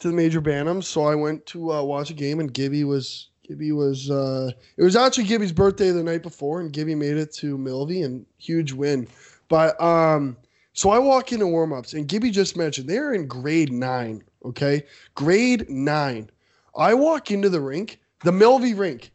to 0.00 0.08
the 0.08 0.14
major 0.14 0.42
Bantams. 0.42 0.84
So 0.84 1.04
I 1.04 1.14
went 1.14 1.46
to 1.46 1.72
uh 1.72 1.82
watch 1.82 2.10
a 2.10 2.14
game 2.14 2.40
and 2.40 2.52
Gibby 2.52 2.84
was 2.84 3.30
Gibby 3.46 3.72
was 3.72 4.10
uh 4.10 4.50
it 4.76 4.82
was 4.82 4.96
actually 4.96 5.24
Gibby's 5.24 5.52
birthday 5.52 5.90
the 5.90 6.02
night 6.02 6.22
before 6.22 6.60
and 6.60 6.72
Gibby 6.72 6.94
made 6.94 7.16
it 7.16 7.32
to 7.34 7.58
Milvey 7.58 8.04
and 8.04 8.24
huge 8.38 8.72
win. 8.72 9.06
But 9.48 9.80
um 9.80 10.36
so 10.72 10.90
I 10.90 10.98
walk 10.98 11.30
into 11.32 11.46
warm-ups 11.46 11.92
and 11.92 12.08
Gibby 12.08 12.30
just 12.30 12.56
mentioned 12.56 12.88
they're 12.88 13.12
in 13.12 13.28
grade 13.28 13.72
nine, 13.72 14.24
okay? 14.44 14.84
Grade 15.14 15.68
nine. 15.70 16.30
I 16.76 16.94
walk 16.94 17.30
into 17.30 17.48
the 17.48 17.60
rink, 17.60 18.00
the 18.24 18.32
Milvey 18.32 18.76
rink. 18.76 19.12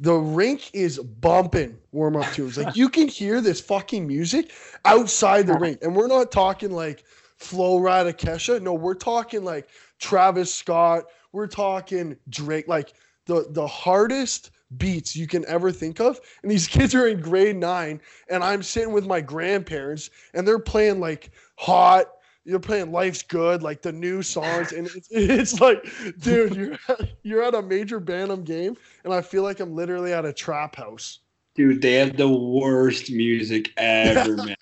The 0.00 0.14
rink 0.14 0.70
is 0.74 0.98
bumping 0.98 1.78
warm 1.92 2.16
up 2.16 2.30
tunes. 2.32 2.58
Like 2.58 2.76
you 2.76 2.88
can 2.88 3.08
hear 3.08 3.40
this 3.40 3.60
fucking 3.60 4.06
music 4.06 4.52
outside 4.84 5.46
the 5.46 5.54
rink. 5.54 5.78
And 5.80 5.96
we're 5.96 6.06
not 6.06 6.30
talking 6.30 6.70
like 6.70 7.04
Flo 7.36 7.80
Rida 7.80 8.12
Kesha. 8.12 8.60
No, 8.60 8.74
we're 8.74 8.94
talking 8.94 9.44
like 9.44 9.68
Travis 9.98 10.52
Scott. 10.52 11.04
We're 11.32 11.46
talking 11.46 12.16
Drake. 12.28 12.68
Like 12.68 12.92
the 13.26 13.46
the 13.50 13.66
hardest 13.66 14.50
beats 14.76 15.14
you 15.14 15.26
can 15.26 15.44
ever 15.46 15.70
think 15.70 16.00
of. 16.00 16.20
And 16.42 16.50
these 16.50 16.66
kids 16.68 16.94
are 16.94 17.08
in 17.08 17.20
grade 17.20 17.56
nine, 17.56 18.00
and 18.28 18.42
I'm 18.42 18.62
sitting 18.62 18.92
with 18.92 19.06
my 19.06 19.20
grandparents, 19.20 20.10
and 20.34 20.46
they're 20.46 20.58
playing 20.58 21.00
like 21.00 21.30
hot. 21.56 22.06
You're 22.44 22.60
playing 22.60 22.92
"Life's 22.92 23.22
Good," 23.22 23.62
like 23.62 23.82
the 23.82 23.92
new 23.92 24.22
songs, 24.22 24.72
and 24.72 24.86
it's, 24.86 25.08
it's 25.10 25.60
like, 25.60 25.84
dude, 26.18 26.54
you're 26.54 26.78
you're 27.22 27.42
at 27.42 27.54
a 27.54 27.62
major 27.62 28.00
Bantam 28.00 28.44
game, 28.44 28.76
and 29.04 29.12
I 29.12 29.20
feel 29.20 29.42
like 29.42 29.60
I'm 29.60 29.74
literally 29.74 30.12
at 30.12 30.24
a 30.24 30.32
trap 30.32 30.76
house. 30.76 31.20
Dude, 31.54 31.80
they 31.80 31.94
have 31.94 32.16
the 32.16 32.28
worst 32.28 33.10
music 33.10 33.72
ever, 33.78 34.36
man. 34.36 34.56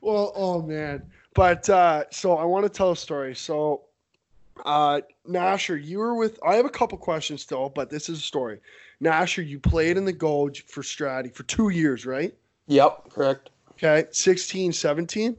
Well, 0.00 0.32
oh 0.36 0.62
man. 0.62 1.02
But 1.34 1.68
uh 1.68 2.04
so 2.12 2.36
I 2.36 2.44
want 2.44 2.64
to 2.64 2.68
tell 2.68 2.92
a 2.92 2.96
story. 2.96 3.34
So 3.34 3.85
uh 4.64 5.00
Nasher, 5.28 5.82
you 5.82 5.98
were 5.98 6.14
with 6.14 6.38
I 6.44 6.56
have 6.56 6.66
a 6.66 6.70
couple 6.70 6.98
questions 6.98 7.42
still, 7.42 7.68
but 7.68 7.90
this 7.90 8.08
is 8.08 8.18
a 8.18 8.22
story. 8.22 8.60
Nasher, 9.02 9.46
you 9.46 9.58
played 9.58 9.96
in 9.96 10.04
the 10.04 10.12
Gulch 10.12 10.62
for 10.62 10.82
Stratty 10.82 11.34
for 11.34 11.42
two 11.44 11.68
years, 11.68 12.06
right? 12.06 12.34
Yep, 12.66 13.10
correct. 13.10 13.50
Okay. 13.72 14.06
16, 14.10 14.72
17? 14.72 15.36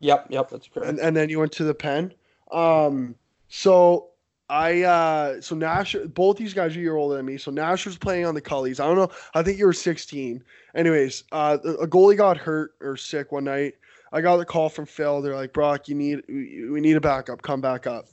Yep, 0.00 0.26
yep, 0.28 0.50
that's 0.50 0.68
correct. 0.68 0.88
and, 0.90 0.98
and 0.98 1.16
then 1.16 1.30
you 1.30 1.38
went 1.38 1.52
to 1.52 1.64
the 1.64 1.72
pen. 1.74 2.12
Um, 2.52 3.14
so 3.48 4.08
I 4.48 4.82
uh, 4.82 5.40
so 5.40 5.56
Nasher, 5.56 6.12
both 6.12 6.36
these 6.36 6.54
guys 6.54 6.76
are 6.76 6.78
a 6.78 6.82
year 6.82 6.96
older 6.96 7.16
than 7.16 7.26
me. 7.26 7.38
So 7.38 7.50
Nasher's 7.50 7.96
playing 7.96 8.26
on 8.26 8.34
the 8.34 8.42
Cullies. 8.42 8.78
I 8.78 8.86
don't 8.86 8.96
know. 8.96 9.10
I 9.34 9.42
think 9.42 9.58
you 9.58 9.66
were 9.66 9.72
16. 9.72 10.44
Anyways, 10.74 11.24
uh, 11.32 11.58
a 11.64 11.86
goalie 11.86 12.16
got 12.16 12.36
hurt 12.36 12.74
or 12.80 12.96
sick 12.96 13.32
one 13.32 13.44
night. 13.44 13.74
I 14.12 14.20
got 14.20 14.36
the 14.36 14.44
call 14.44 14.68
from 14.68 14.86
Phil. 14.86 15.20
They're 15.20 15.34
like, 15.34 15.52
Brock, 15.52 15.88
you 15.88 15.94
need 15.94 16.22
we 16.28 16.80
need 16.80 16.96
a 16.96 17.00
backup. 17.00 17.42
Come 17.42 17.60
back 17.60 17.86
up. 17.86 18.06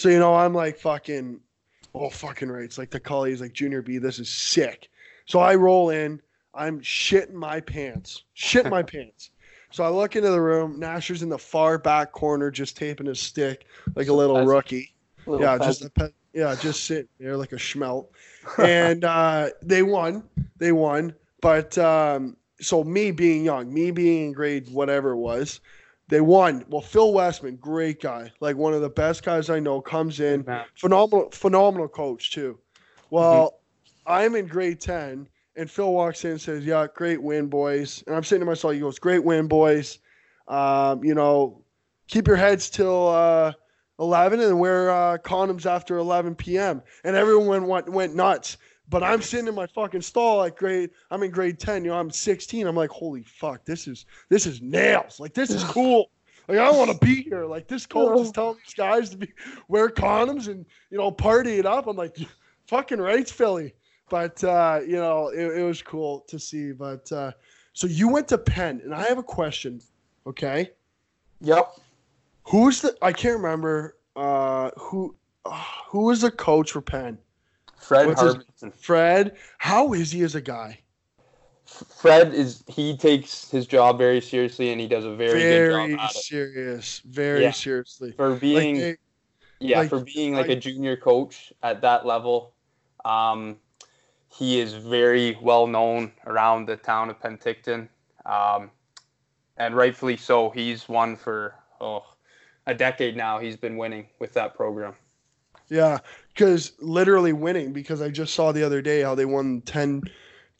So 0.00 0.08
you 0.08 0.18
know, 0.18 0.34
I'm 0.34 0.54
like 0.54 0.78
fucking, 0.78 1.40
oh 1.94 2.08
fucking 2.08 2.48
right. 2.48 2.64
It's 2.64 2.78
like 2.78 2.88
the 2.88 2.98
Cullies, 2.98 3.42
like 3.42 3.52
Junior 3.52 3.82
B. 3.82 3.98
This 3.98 4.18
is 4.18 4.30
sick. 4.30 4.88
So 5.26 5.40
I 5.40 5.54
roll 5.56 5.90
in. 5.90 6.22
I'm 6.54 6.80
shitting 6.80 7.34
my 7.34 7.60
pants. 7.60 8.24
Shitting 8.34 8.70
my 8.70 8.82
pants. 8.94 9.30
So 9.70 9.84
I 9.84 9.90
look 9.90 10.16
into 10.16 10.30
the 10.30 10.40
room. 10.40 10.80
Nasher's 10.80 11.22
in 11.22 11.28
the 11.28 11.36
far 11.38 11.76
back 11.76 12.12
corner, 12.12 12.50
just 12.50 12.78
taping 12.78 13.08
his 13.08 13.20
stick 13.20 13.66
like 13.94 14.08
a 14.08 14.12
little 14.14 14.46
rookie. 14.46 14.94
Little 15.26 15.42
Yeah, 15.42 15.58
pet- 15.58 15.66
just 15.66 15.84
a 15.84 15.90
pet, 15.90 16.12
yeah, 16.32 16.56
just 16.58 16.84
sitting 16.84 17.08
there 17.18 17.36
like 17.36 17.52
a 17.52 17.56
schmelt. 17.56 18.06
And 18.58 19.04
uh, 19.04 19.50
they 19.60 19.82
won. 19.82 20.24
They 20.56 20.72
won. 20.72 21.14
But 21.42 21.76
um, 21.76 22.38
so 22.58 22.84
me 22.84 23.10
being 23.10 23.44
young, 23.44 23.72
me 23.72 23.90
being 23.90 24.28
in 24.28 24.32
grade 24.32 24.72
whatever 24.72 25.10
it 25.10 25.18
was, 25.18 25.60
they 26.10 26.20
won. 26.20 26.64
Well, 26.68 26.82
Phil 26.82 27.12
Westman, 27.12 27.56
great 27.56 28.02
guy, 28.02 28.30
like 28.40 28.56
one 28.56 28.74
of 28.74 28.82
the 28.82 28.90
best 28.90 29.24
guys 29.24 29.48
I 29.48 29.60
know, 29.60 29.80
comes 29.80 30.20
in 30.20 30.44
phenomenal 30.76 31.30
phenomenal 31.30 31.88
coach 31.88 32.32
too. 32.32 32.58
Well, 33.10 33.60
I'm 34.06 34.34
in 34.36 34.46
grade 34.46 34.80
10 34.80 35.28
and 35.56 35.70
Phil 35.70 35.92
walks 35.92 36.24
in 36.24 36.32
and 36.32 36.40
says, 36.40 36.64
"Yeah, 36.64 36.86
great 36.94 37.22
win, 37.22 37.46
boys." 37.48 38.02
And 38.06 38.16
I'm 38.16 38.24
saying 38.24 38.40
to 38.40 38.46
myself, 38.46 38.74
he 38.74 38.80
goes, 38.80 38.98
"Great 38.98 39.24
win, 39.24 39.46
boys. 39.46 39.98
Um, 40.48 41.04
you 41.04 41.14
know, 41.14 41.62
keep 42.08 42.26
your 42.26 42.36
heads 42.36 42.70
till 42.70 43.08
uh 43.08 43.52
11 43.98 44.40
and 44.40 44.58
wear 44.58 44.90
uh, 44.90 45.18
condoms 45.18 45.66
after 45.66 45.98
11 45.98 46.34
p.m." 46.34 46.82
And 47.04 47.16
everyone 47.16 47.66
went 47.66 47.88
went 47.88 48.14
nuts. 48.14 48.56
But 48.90 49.04
I'm 49.04 49.22
sitting 49.22 49.46
in 49.46 49.54
my 49.54 49.68
fucking 49.68 50.02
stall 50.02 50.38
like 50.38 50.56
grade. 50.56 50.90
I'm 51.12 51.22
in 51.22 51.30
grade 51.30 51.58
10. 51.60 51.84
You 51.84 51.90
know, 51.92 51.98
I'm 51.98 52.10
16. 52.10 52.66
I'm 52.66 52.74
like, 52.74 52.90
holy 52.90 53.22
fuck, 53.22 53.64
this 53.64 53.86
is 53.86 54.04
this 54.28 54.46
is 54.46 54.60
nails. 54.60 55.20
Like 55.20 55.32
this 55.32 55.50
is 55.50 55.62
cool. 55.64 56.10
Like 56.48 56.58
I 56.58 56.70
want 56.72 56.90
to 56.90 56.98
be 56.98 57.22
here. 57.22 57.46
Like 57.46 57.68
this 57.68 57.86
coach 57.86 58.18
is 58.20 58.32
telling 58.32 58.56
these 58.66 58.74
guys 58.74 59.10
to 59.10 59.16
be 59.16 59.32
wear 59.68 59.88
condoms 59.88 60.48
and 60.48 60.66
you 60.90 60.98
know 60.98 61.12
party 61.12 61.58
it 61.58 61.66
up. 61.66 61.86
I'm 61.86 61.96
like, 61.96 62.16
fucking 62.66 63.00
rights, 63.00 63.30
Philly. 63.30 63.74
But 64.08 64.42
uh, 64.42 64.80
you 64.84 64.96
know, 64.96 65.28
it, 65.28 65.58
it 65.58 65.62
was 65.62 65.80
cool 65.82 66.24
to 66.26 66.40
see. 66.40 66.72
But 66.72 67.10
uh, 67.12 67.30
so 67.72 67.86
you 67.86 68.08
went 68.08 68.26
to 68.28 68.38
Penn, 68.38 68.80
and 68.82 68.92
I 68.92 69.04
have 69.04 69.18
a 69.18 69.22
question. 69.22 69.80
Okay, 70.26 70.70
Yep. 71.40 71.70
who's 72.42 72.82
the? 72.82 72.96
I 73.00 73.12
can't 73.12 73.36
remember. 73.36 73.96
Uh, 74.16 74.70
who 74.76 75.14
uh, 75.44 75.64
who 75.88 76.06
was 76.06 76.22
the 76.22 76.30
coach 76.32 76.72
for 76.72 76.80
Penn? 76.80 77.16
Fred 77.80 78.06
What's 78.06 78.22
his-. 78.22 78.72
Fred. 78.80 79.36
How 79.58 79.92
is 79.92 80.12
he 80.12 80.22
as 80.22 80.34
a 80.34 80.40
guy? 80.40 80.78
Fred 81.64 82.34
is 82.34 82.64
he 82.66 82.96
takes 82.96 83.48
his 83.50 83.66
job 83.66 83.96
very 83.96 84.20
seriously 84.20 84.72
and 84.72 84.80
he 84.80 84.88
does 84.88 85.04
a 85.04 85.14
very, 85.14 85.40
good 85.40 85.68
Very 85.72 85.92
job 85.94 86.00
at 86.00 86.10
it. 86.10 86.16
serious. 86.16 87.00
Very 87.04 87.42
Yeah. 87.42 87.52
seriously. 87.52 88.12
For 88.12 88.30
Like, 88.30 88.40
being 88.40 88.78
they- 88.78 88.96
yeah, 89.60 89.80
like, 89.80 89.88
for 89.88 90.00
being 90.00 90.34
like 90.34 90.48
a 90.48 90.56
junior 90.56 90.96
coach 90.96 91.52
at 91.62 91.80
that 91.82 92.04
level, 92.04 92.54
um, 93.04 93.56
he 94.28 94.58
is 94.60 94.74
very 94.74 95.38
well 95.40 95.66
known 95.66 96.12
around 96.26 96.66
the 96.66 96.76
town 96.76 97.10
of 97.10 97.20
Penticton, 97.20 97.88
um, 98.26 98.70
and 99.56 99.76
rightfully 99.76 100.16
so. 100.16 100.50
He's 100.50 100.88
won 100.88 101.14
for 101.16 101.54
oh, 101.80 102.04
a 102.66 102.74
decade 102.74 103.16
now. 103.16 103.38
He's 103.38 103.56
been 103.56 103.76
winning 103.76 104.08
with 104.18 104.32
that 104.34 104.54
program. 104.54 104.96
Yeah, 105.70 105.98
because 106.34 106.72
literally 106.80 107.32
winning. 107.32 107.72
Because 107.72 108.02
I 108.02 108.10
just 108.10 108.34
saw 108.34 108.52
the 108.52 108.62
other 108.64 108.82
day 108.82 109.00
how 109.00 109.14
they 109.14 109.24
won 109.24 109.62
10, 109.62 110.02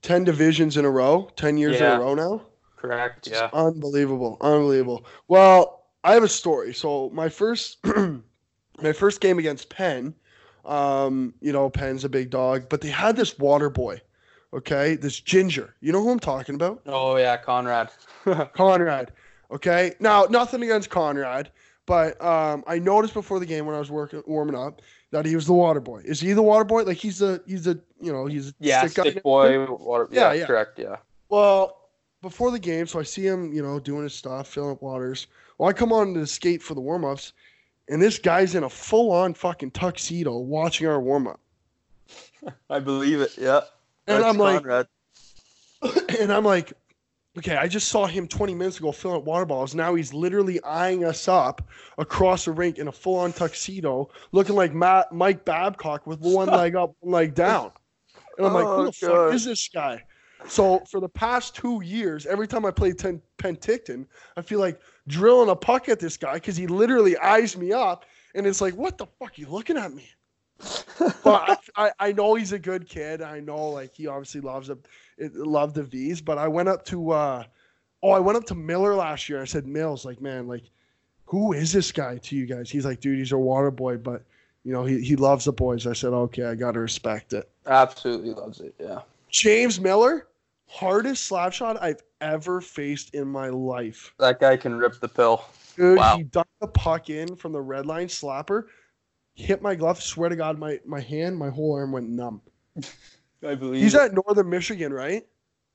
10 0.02 0.24
divisions 0.24 0.76
in 0.76 0.84
a 0.86 0.90
row, 0.90 1.28
ten 1.36 1.58
years 1.58 1.78
Yeah. 1.80 1.94
in 1.94 2.00
a 2.00 2.04
row 2.04 2.14
now. 2.14 2.42
Correct. 2.76 3.24
Just 3.24 3.34
Yeah. 3.42 3.50
unbelievable, 3.52 4.38
unbelievable. 4.40 5.04
Well, 5.28 5.84
I 6.02 6.14
have 6.14 6.22
a 6.22 6.28
story. 6.28 6.72
So 6.72 7.10
my 7.12 7.28
first, 7.28 7.78
my 8.82 8.92
first 8.92 9.20
game 9.20 9.38
against 9.38 9.68
Penn, 9.68 10.14
um, 10.64 11.34
you 11.40 11.52
know, 11.52 11.68
Penn's 11.68 12.04
a 12.04 12.08
big 12.08 12.30
dog, 12.30 12.68
but 12.70 12.80
they 12.80 12.88
had 12.88 13.16
this 13.16 13.38
water 13.38 13.68
boy, 13.68 14.00
okay, 14.54 14.94
this 14.96 15.18
ginger. 15.20 15.74
You 15.80 15.92
know 15.92 16.02
who 16.02 16.10
I'm 16.10 16.20
talking 16.20 16.54
about? 16.54 16.82
Oh 16.86 17.16
yeah, 17.16 17.36
Conrad. 17.36 17.90
Conrad. 18.54 19.12
Okay. 19.50 19.94
Now, 20.00 20.24
nothing 20.30 20.62
against 20.62 20.88
Conrad, 20.88 21.50
but 21.84 22.22
um, 22.24 22.62
I 22.66 22.78
noticed 22.78 23.12
before 23.14 23.40
the 23.40 23.46
game 23.46 23.66
when 23.66 23.74
I 23.74 23.78
was 23.78 23.90
working 23.90 24.22
warming 24.26 24.54
up 24.54 24.80
that 25.10 25.26
he 25.26 25.34
was 25.34 25.46
the 25.46 25.52
water 25.52 25.80
boy. 25.80 26.02
Is 26.04 26.20
he 26.20 26.32
the 26.32 26.42
water 26.42 26.64
boy? 26.64 26.82
Like 26.84 26.96
he's 26.96 27.22
a 27.22 27.40
he's 27.46 27.66
a 27.66 27.78
you 28.00 28.12
know 28.12 28.26
he's 28.26 28.50
a 28.50 28.54
yeah, 28.60 28.86
stick 28.86 29.06
stick 29.06 29.22
boy. 29.22 29.66
Water, 29.66 30.08
Yeah, 30.10 30.32
yeah, 30.32 30.40
yeah. 30.40 30.46
correct. 30.46 30.78
Yeah. 30.78 30.96
Well, 31.28 31.76
before 32.22 32.50
the 32.50 32.58
game, 32.58 32.86
so 32.86 32.98
I 32.98 33.02
see 33.02 33.26
him, 33.26 33.52
you 33.52 33.62
know, 33.62 33.80
doing 33.80 34.02
his 34.02 34.14
stuff, 34.14 34.48
filling 34.48 34.72
up 34.72 34.82
waters. 34.82 35.26
Well, 35.58 35.68
I 35.68 35.72
come 35.72 35.92
on 35.92 36.14
to 36.14 36.20
the 36.20 36.26
skate 36.26 36.62
for 36.62 36.74
the 36.74 36.80
warm 36.80 37.04
ups, 37.04 37.32
and 37.88 38.00
this 38.00 38.18
guy's 38.18 38.54
in 38.54 38.64
a 38.64 38.70
full 38.70 39.10
on 39.12 39.34
fucking 39.34 39.72
tuxedo 39.72 40.38
watching 40.38 40.86
our 40.86 41.00
warm 41.00 41.28
up. 41.28 41.40
I 42.70 42.78
believe 42.78 43.20
it. 43.20 43.36
Yeah. 43.38 43.60
And 44.06 44.22
That's 44.22 44.24
I'm 44.24 44.38
like, 44.38 44.86
and 46.20 46.32
I'm 46.32 46.44
like, 46.44 46.72
okay, 47.38 47.56
I 47.56 47.68
just 47.68 47.88
saw 47.88 48.06
him 48.06 48.26
20 48.26 48.54
minutes 48.54 48.78
ago 48.78 48.92
filling 48.92 49.18
up 49.18 49.24
water 49.24 49.46
bottles. 49.46 49.74
Now 49.74 49.94
he's 49.94 50.12
literally 50.12 50.62
eyeing 50.62 51.04
us 51.04 51.28
up 51.28 51.62
across 51.98 52.44
the 52.44 52.52
rink 52.52 52.78
in 52.78 52.88
a 52.88 52.92
full 52.92 53.18
on 53.18 53.32
tuxedo, 53.32 54.10
looking 54.32 54.56
like 54.56 54.74
Matt, 54.74 55.12
Mike 55.12 55.44
Babcock 55.44 56.06
with 56.06 56.20
one 56.20 56.48
leg 56.50 56.74
up, 56.76 56.94
one 57.00 57.12
leg 57.12 57.34
down. 57.34 57.72
And 58.38 58.46
I'm 58.46 58.54
like, 58.54 58.64
who 58.64 58.72
Oh, 58.72 58.84
the 58.86 58.92
fuck 58.92 59.34
is 59.34 59.44
this 59.44 59.68
guy? 59.68 60.02
So 60.46 60.80
for 60.90 61.00
the 61.00 61.08
past 61.08 61.54
two 61.54 61.82
years, 61.84 62.24
every 62.26 62.48
time 62.48 62.64
I 62.64 62.70
play 62.70 62.92
ten, 62.92 63.20
Penticton, 63.38 64.06
I 64.36 64.42
feel 64.42 64.58
like 64.58 64.80
drilling 65.06 65.50
a 65.50 65.56
puck 65.56 65.88
at 65.88 66.00
this 66.00 66.16
guy 66.16 66.34
because 66.34 66.56
he 66.56 66.66
literally 66.66 67.16
eyes 67.18 67.56
me 67.56 67.72
up, 67.72 68.06
and 68.34 68.46
it's 68.46 68.60
like, 68.60 68.74
what 68.74 68.96
the 68.96 69.06
fuck? 69.18 69.30
are 69.30 69.40
You 69.40 69.48
looking 69.48 69.76
at 69.76 69.92
me? 69.92 70.08
But 71.24 71.60
I, 71.76 71.86
I, 71.86 71.90
I 71.98 72.12
know 72.12 72.34
he's 72.34 72.52
a 72.52 72.58
good 72.58 72.88
kid. 72.88 73.22
I 73.22 73.40
know 73.40 73.70
like 73.70 73.94
he 73.94 74.06
obviously 74.06 74.40
loves 74.40 74.68
the 74.68 74.76
it, 75.18 75.34
loved 75.34 75.74
the 75.74 75.82
Vees. 75.82 76.20
But 76.20 76.38
I 76.38 76.48
went 76.48 76.68
up 76.68 76.84
to 76.86 77.10
uh, 77.10 77.44
oh 78.02 78.10
I 78.10 78.18
went 78.20 78.36
up 78.36 78.44
to 78.46 78.54
Miller 78.54 78.94
last 78.94 79.28
year. 79.28 79.40
I 79.40 79.44
said 79.46 79.66
Mills 79.66 80.04
like 80.04 80.20
man 80.20 80.46
like 80.46 80.64
who 81.24 81.52
is 81.52 81.72
this 81.72 81.92
guy 81.92 82.18
to 82.18 82.36
you 82.36 82.46
guys? 82.46 82.70
He's 82.70 82.84
like 82.84 83.00
dude 83.00 83.18
he's 83.18 83.32
a 83.32 83.38
water 83.38 83.70
boy, 83.70 83.96
but 83.96 84.22
you 84.64 84.72
know 84.72 84.84
he 84.84 85.00
he 85.00 85.16
loves 85.16 85.44
the 85.46 85.52
boys. 85.52 85.86
I 85.86 85.92
said 85.94 86.12
okay 86.12 86.44
I 86.44 86.54
got 86.54 86.72
to 86.72 86.80
respect 86.80 87.32
it. 87.32 87.48
Absolutely 87.66 88.32
loves 88.32 88.60
it. 88.60 88.74
Yeah. 88.78 89.00
James 89.30 89.80
Miller, 89.80 90.26
hardest 90.66 91.26
slap 91.26 91.52
shot 91.52 91.80
I've 91.80 92.02
ever 92.20 92.60
faced 92.60 93.14
in 93.14 93.26
my 93.28 93.48
life. 93.48 94.12
That 94.18 94.40
guy 94.40 94.56
can 94.56 94.74
rip 94.74 95.00
the 95.00 95.08
pill. 95.08 95.44
Dude, 95.76 95.98
Wow. 95.98 96.16
he 96.18 96.24
dunked 96.24 96.44
the 96.60 96.66
puck 96.66 97.08
in 97.10 97.36
from 97.36 97.52
the 97.52 97.60
red 97.60 97.86
line 97.86 98.08
slapper, 98.08 98.64
hit 99.34 99.62
my 99.62 99.74
glove. 99.74 100.02
Swear 100.02 100.28
to 100.28 100.36
God, 100.36 100.58
my 100.58 100.80
my 100.84 101.00
hand, 101.00 101.36
my 101.36 101.50
whole 101.50 101.74
arm 101.74 101.92
went 101.92 102.08
numb. 102.08 102.40
I 103.46 103.54
believe. 103.54 103.82
He's 103.82 103.94
it. 103.94 104.00
at 104.00 104.14
Northern 104.14 104.50
Michigan, 104.50 104.92
right? 104.92 105.26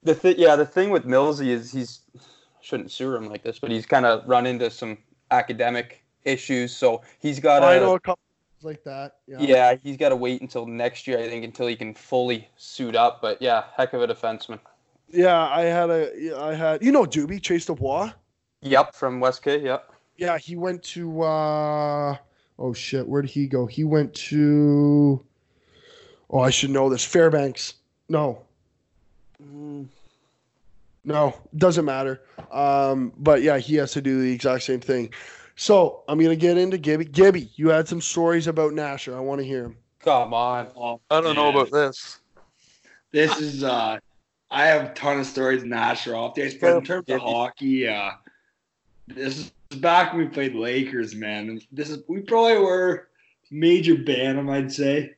the 0.06 0.16
thing. 0.16 0.36
Yeah, 0.38 0.56
the 0.56 0.66
thing 0.66 0.92
with 0.92 1.06
Millsy 1.06 1.48
is 1.48 1.72
he's 1.72 2.02
shouldn't 2.62 2.92
sue 2.92 3.14
him 3.16 3.28
like 3.28 3.44
this, 3.44 3.60
but 3.60 3.72
he's 3.72 3.86
kind 3.86 4.06
of 4.06 4.28
run 4.28 4.46
into 4.46 4.70
some 4.72 4.98
academic 5.32 6.04
issues. 6.24 6.76
So 6.76 7.02
he's 7.20 7.40
got 7.40 7.64
I 7.64 7.80
know 7.80 7.96
a 7.96 8.00
couple 8.00 8.22
like 8.62 8.84
that. 8.84 9.18
Yeah. 9.28 9.38
Yeah, 9.40 9.76
he's 9.84 9.98
got 9.98 10.10
to 10.10 10.16
wait 10.16 10.42
until 10.42 10.66
next 10.66 11.08
year, 11.08 11.20
I 11.20 11.28
think, 11.28 11.44
until 11.44 11.68
he 11.68 11.76
can 11.76 11.94
fully 11.94 12.48
suit 12.58 12.96
up. 12.96 13.22
But 13.22 13.42
yeah, 13.42 13.66
heck 13.76 13.94
of 13.94 14.02
a 14.02 14.08
defenseman. 14.08 14.60
Yeah, 15.10 15.48
I 15.48 15.62
had 15.62 15.90
a, 15.90 16.40
I 16.42 16.56
had, 16.56 16.84
you 16.84 16.92
know, 16.92 17.04
Doobie 17.04 17.42
Chase 17.42 17.66
Dubois. 17.66 18.12
Yep, 18.62 18.96
from 18.96 19.20
West 19.20 19.44
K. 19.44 19.62
Yep. 19.62 19.94
Yeah, 20.18 20.38
he 20.38 20.56
went 20.56 20.82
to, 20.84 21.22
uh, 21.22 22.18
oh 22.60 22.74
shit, 22.74 23.08
where 23.08 23.22
did 23.22 23.32
he 23.32 23.48
go? 23.48 23.66
He 23.66 23.84
went 23.84 24.14
to, 24.16 25.24
oh, 26.30 26.40
I 26.40 26.50
should 26.50 26.70
know 26.70 26.90
this. 26.90 27.04
Fairbanks. 27.04 27.76
No, 28.10 28.42
no, 31.04 31.34
doesn't 31.56 31.86
matter. 31.86 32.22
Um, 32.52 33.14
but 33.18 33.42
yeah, 33.42 33.58
he 33.58 33.76
has 33.76 33.92
to 33.94 34.02
do 34.02 34.22
the 34.22 34.32
exact 34.32 34.64
same 34.64 34.80
thing. 34.80 35.12
So 35.56 36.04
I'm 36.08 36.20
gonna 36.20 36.36
get 36.36 36.58
into 36.58 36.78
Gibby. 36.78 37.06
Gibby, 37.06 37.50
you 37.56 37.70
had 37.70 37.88
some 37.88 38.02
stories 38.02 38.48
about 38.48 38.74
Nasher. 38.74 39.16
I 39.16 39.20
want 39.20 39.40
to 39.40 39.48
hear 39.48 39.64
them. 39.64 39.78
Come 40.00 40.34
on. 40.34 40.68
Oh, 40.76 41.00
I 41.10 41.22
don't 41.22 41.36
know 41.36 41.50
about 41.50 41.72
this. 41.72 42.20
This 43.12 43.40
is 43.40 43.64
uh 43.64 43.98
I 44.52 44.66
have 44.66 44.92
a 44.92 44.94
ton 44.94 45.20
of 45.20 45.26
stories 45.26 45.64
in 45.64 45.70
Nashville 45.70 46.16
off 46.16 46.36
days, 46.36 46.56
but 46.56 46.78
in 46.78 46.84
terms 46.84 47.10
of 47.10 47.22
hockey, 47.22 47.88
uh 47.88 48.12
this 49.08 49.38
is 49.38 49.52
back 49.80 50.14
when 50.14 50.22
we 50.22 50.28
played 50.28 50.56
Lakers, 50.56 51.16
man. 51.16 51.50
And 51.50 51.66
This 51.72 51.90
is 51.90 52.04
we 52.08 52.22
probably 52.22 52.60
were 52.60 53.08
major 53.52 53.96
Bantam, 53.96 54.50
I'd 54.50 54.72
say. 54.72 55.16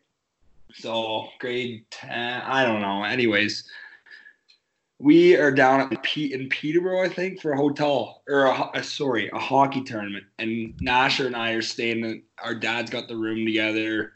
So 0.74 1.28
grade 1.40 1.86
ten, 1.90 2.42
I 2.42 2.66
don't 2.66 2.82
know. 2.82 3.04
Anyways, 3.04 3.70
we 5.00 5.36
are 5.36 5.52
down 5.52 5.80
at 5.82 6.04
Pete 6.04 6.34
in 6.34 6.50
Peterborough, 6.50 7.04
I 7.04 7.10
think, 7.10 7.42
for 7.42 7.52
a 7.52 7.58
hotel 7.58 8.22
or 8.28 8.46
a, 8.46 8.52
uh, 8.52 8.82
sorry, 8.82 9.30
a 9.30 9.40
hockey 9.40 9.84
tournament. 9.84 10.26
And 10.40 10.74
Nasher 10.78 11.26
and 11.26 11.36
I 11.36 11.52
are 11.52 11.62
staying. 11.62 12.04
In, 12.04 12.24
our 12.44 12.56
dad's 12.56 12.92
got 12.92 13.08
the 13.08 13.16
room 13.16 13.46
together. 13.46 14.14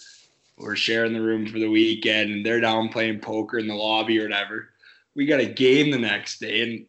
We're 0.58 0.76
sharing 0.76 1.14
the 1.14 1.22
room 1.22 1.48
for 1.48 1.60
the 1.60 1.70
weekend, 1.70 2.32
and 2.32 2.46
they're 2.46 2.60
down 2.60 2.90
playing 2.90 3.20
poker 3.20 3.58
in 3.58 3.68
the 3.68 3.74
lobby 3.74 4.20
or 4.20 4.24
whatever. 4.24 4.70
We 5.16 5.26
got 5.26 5.40
a 5.40 5.46
game 5.46 5.92
the 5.92 5.98
next 5.98 6.40
day, 6.40 6.62
and 6.62 6.86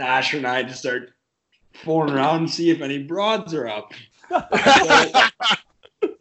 Nasher 0.00 0.38
and 0.38 0.46
I 0.46 0.62
just 0.62 0.80
start 0.80 1.12
fooling 1.74 2.14
around 2.14 2.36
and 2.36 2.50
see 2.50 2.70
if 2.70 2.80
any 2.80 3.02
broads 3.02 3.54
are 3.54 3.68
up. 3.68 3.92
so, 4.30 5.22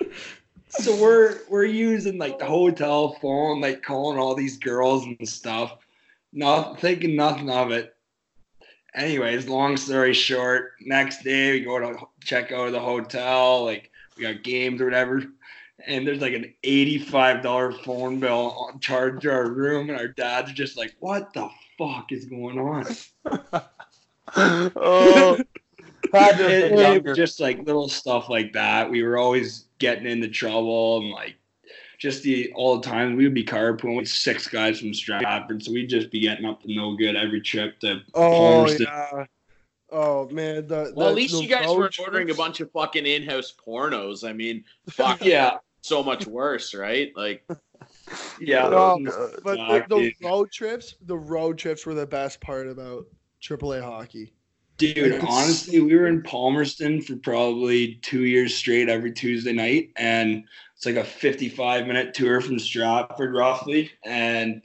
so 0.70 0.96
we're 1.02 1.40
we're 1.50 1.66
using 1.66 2.18
like 2.18 2.40
the 2.40 2.46
hotel 2.46 3.18
phone, 3.22 3.62
like 3.62 3.84
calling 3.84 4.18
all 4.18 4.36
these 4.36 4.58
girls 4.58 5.06
and 5.06 5.28
stuff, 5.28 5.78
not 6.34 6.80
thinking 6.80 7.16
nothing 7.16 7.50
of 7.50 7.72
it. 7.72 7.96
Anyways, 8.94 9.48
long 9.48 9.78
story 9.78 10.14
short, 10.14 10.74
next 10.82 11.24
day 11.24 11.52
we 11.54 11.62
go 11.62 11.80
to 11.80 11.98
check 12.22 12.52
out 12.52 12.68
of 12.68 12.74
the 12.74 12.80
hotel, 12.80 13.64
like 13.64 13.90
we 14.18 14.24
got 14.24 14.44
games 14.44 14.82
or 14.82 14.86
whatever, 14.86 15.24
and 15.88 16.06
there's 16.06 16.22
like 16.22 16.34
an 16.34 16.54
eighty-five 16.64 17.42
dollar 17.42 17.72
phone 17.72 18.20
bill 18.20 18.68
on 18.68 18.80
charge 18.80 19.22
to 19.22 19.32
our 19.32 19.50
room, 19.50 19.90
and 19.90 19.98
our 19.98 20.10
dad's 20.10 20.52
just 20.52 20.78
like, 20.78 20.94
"What 21.00 21.34
the 21.34 21.50
fuck 21.78 22.12
is 22.12 22.26
going 22.26 22.60
on?" 22.60 22.86
oh, 24.36 25.38
had 26.13 26.39
It- 26.39 27.06
it 27.08 27.15
just 27.15 27.39
like 27.39 27.60
little 27.65 27.89
stuff 27.89 28.30
like 28.30 28.54
that. 28.54 28.89
We 28.89 29.04
were 29.04 29.17
always 29.17 29.65
getting 29.80 30.06
into 30.06 30.28
trouble 30.28 31.00
and 31.02 31.10
like 31.12 31.36
just 32.00 32.24
the 32.24 32.52
all 32.56 32.80
the 32.80 32.88
time 32.88 33.15
we 33.15 33.24
would 33.26 33.34
be 33.34 33.44
carpooling 33.46 33.98
with 33.98 34.08
six 34.08 34.48
guys 34.48 34.80
from 34.80 34.94
Stratford, 34.94 35.63
so 35.63 35.72
we'd 35.72 35.89
just 35.89 36.10
be 36.12 36.20
getting 36.20 36.46
up 36.46 36.62
to 36.63 36.74
no 36.74 36.96
good 36.96 37.15
every 37.15 37.41
trip 37.41 37.80
to 37.82 38.02
Oh 38.13 38.32
Palmerston. 38.32 38.88
yeah. 38.89 39.26
Oh 39.91 40.28
man. 40.30 40.67
The, 40.67 40.94
Well, 40.96 41.08
the- 41.08 41.12
at 41.12 41.15
least 41.15 41.34
the 41.36 41.41
you 41.44 41.48
guys 41.50 41.67
weren't 41.67 42.00
ordering 42.00 42.32
a 42.32 42.34
bunch 42.34 42.60
of 42.62 42.72
fucking 42.72 43.06
in-house 43.06 43.54
pornos. 43.65 44.28
I 44.28 44.34
mean, 44.34 44.63
fuck, 44.89 45.24
Yeah, 45.24 45.58
so 45.82 46.02
much 46.02 46.26
worse, 46.26 46.74
right? 46.74 47.12
Like, 47.15 47.44
yeah. 48.39 48.67
No, 48.70 48.98
those- 49.04 49.39
But 49.44 49.58
Fuck, 49.58 49.89
the, 49.89 49.96
those 49.96 50.12
road 50.24 50.52
trips, 50.52 50.96
the 51.06 51.17
road 51.17 51.58
trips 51.58 51.86
were 51.86 51.94
the 51.94 52.08
best 52.08 52.39
part 52.41 52.67
about 52.67 53.06
AAA 53.41 53.82
hockey. 53.82 54.34
Dude, 54.77 55.23
honestly, 55.23 55.80
we 55.80 55.95
were 55.95 56.08
in 56.08 56.23
Palmerston 56.23 57.01
for 57.01 57.15
probably 57.17 57.95
two 58.01 58.25
years 58.25 58.56
straight 58.56 58.89
every 58.89 59.12
Tuesday 59.12 59.54
night, 59.54 59.91
and 59.95 60.43
it's 60.75 60.86
like 60.88 60.95
a 60.95 61.04
55 61.04 61.86
minute 61.86 62.15
tour 62.15 62.41
from 62.41 62.58
Stratford, 62.58 63.36
roughly. 63.36 63.91
And 64.04 64.63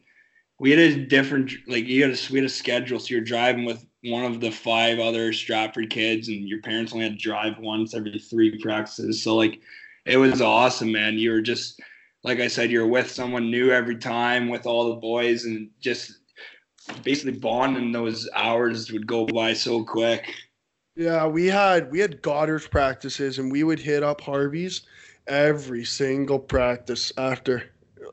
we 0.58 0.70
had 0.70 0.78
a 0.78 1.04
different, 1.04 1.52
like, 1.66 1.84
you 1.84 2.02
had 2.02 2.12
a, 2.12 2.32
we 2.32 2.38
had 2.38 2.46
a 2.46 2.50
schedule, 2.50 2.98
so 2.98 3.08
you're 3.10 3.20
driving 3.20 3.66
with 3.66 3.84
one 4.04 4.24
of 4.24 4.40
the 4.40 4.50
five 4.50 4.98
other 4.98 5.34
Stratford 5.34 5.90
kids, 5.90 6.28
and 6.28 6.48
your 6.48 6.62
parents 6.62 6.92
only 6.92 7.04
had 7.04 7.18
to 7.18 7.22
drive 7.22 7.58
once 7.58 7.94
every 7.94 8.18
three 8.18 8.58
practices. 8.58 9.22
So, 9.22 9.36
like, 9.36 9.60
it 10.06 10.16
was 10.16 10.40
awesome, 10.40 10.92
man. 10.92 11.18
You 11.18 11.32
were 11.32 11.42
just, 11.42 11.78
like 12.24 12.40
I 12.40 12.48
said, 12.48 12.70
you're 12.70 12.86
with 12.86 13.10
someone 13.10 13.50
new 13.50 13.70
every 13.70 13.98
time 13.98 14.48
with 14.48 14.64
all 14.64 14.88
the 14.88 15.00
boys, 15.00 15.44
and 15.44 15.68
just 15.80 16.20
basically 17.03 17.38
bonding 17.38 17.92
those 17.92 18.29
hours 18.35 18.90
would 18.92 19.07
go 19.07 19.27
by 19.27 19.53
so 19.53 19.85
quick. 19.85 20.33
Yeah, 20.96 21.27
we 21.27 21.46
had 21.46 21.90
we 21.90 21.99
had 22.01 22.22
Goddard's 22.22 22.66
practices, 22.66 23.38
and 23.38 23.53
we 23.53 23.64
would 23.64 23.79
hit 23.79 24.03
up 24.03 24.20
Harvey's 24.20 24.83
every 25.27 25.85
single 25.85 26.38
practice 26.38 27.12
after. 27.18 27.70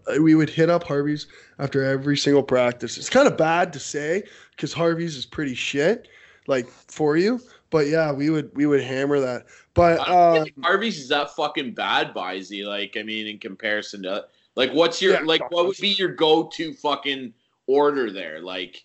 uh, 0.08 0.22
We 0.22 0.36
would 0.36 0.50
hit 0.50 0.70
up 0.70 0.84
Harvey's 0.84 1.28
after 1.60 1.84
every 1.84 2.18
single 2.18 2.44
practice. 2.44 2.98
It's 2.98 3.10
kind 3.10 3.28
of 3.28 3.38
bad 3.38 3.72
to 3.74 3.80
say 3.80 4.24
because 4.52 4.74
Harvey's 4.74 5.16
is 5.16 5.26
pretty 5.26 5.56
shit, 5.56 6.10
like 6.48 6.68
for 6.68 7.16
you. 7.16 7.40
But 7.70 7.88
yeah, 7.88 8.12
we 8.12 8.30
would 8.30 8.52
we 8.54 8.66
would 8.66 8.84
hammer 8.84 9.20
that. 9.22 9.46
But 9.74 10.00
I 10.02 10.40
um, 10.40 10.48
Harvey's 10.62 11.00
is 11.00 11.08
that 11.10 11.36
fucking 11.36 11.74
bad, 11.74 12.14
Bizey. 12.14 12.66
Like, 12.66 12.98
I 12.98 13.04
mean, 13.04 13.28
in 13.28 13.40
comparison 13.40 14.04
to 14.04 14.26
like, 14.56 14.72
what's 14.74 15.02
your 15.02 15.14
Yeah, 15.14 15.22
like? 15.22 15.50
What 15.52 15.68
would 15.68 15.78
be 15.78 15.90
your 15.90 16.10
go-to 16.10 16.74
fucking 16.74 17.34
order 17.67 18.12
there? 18.12 18.41
Like, 18.41 18.84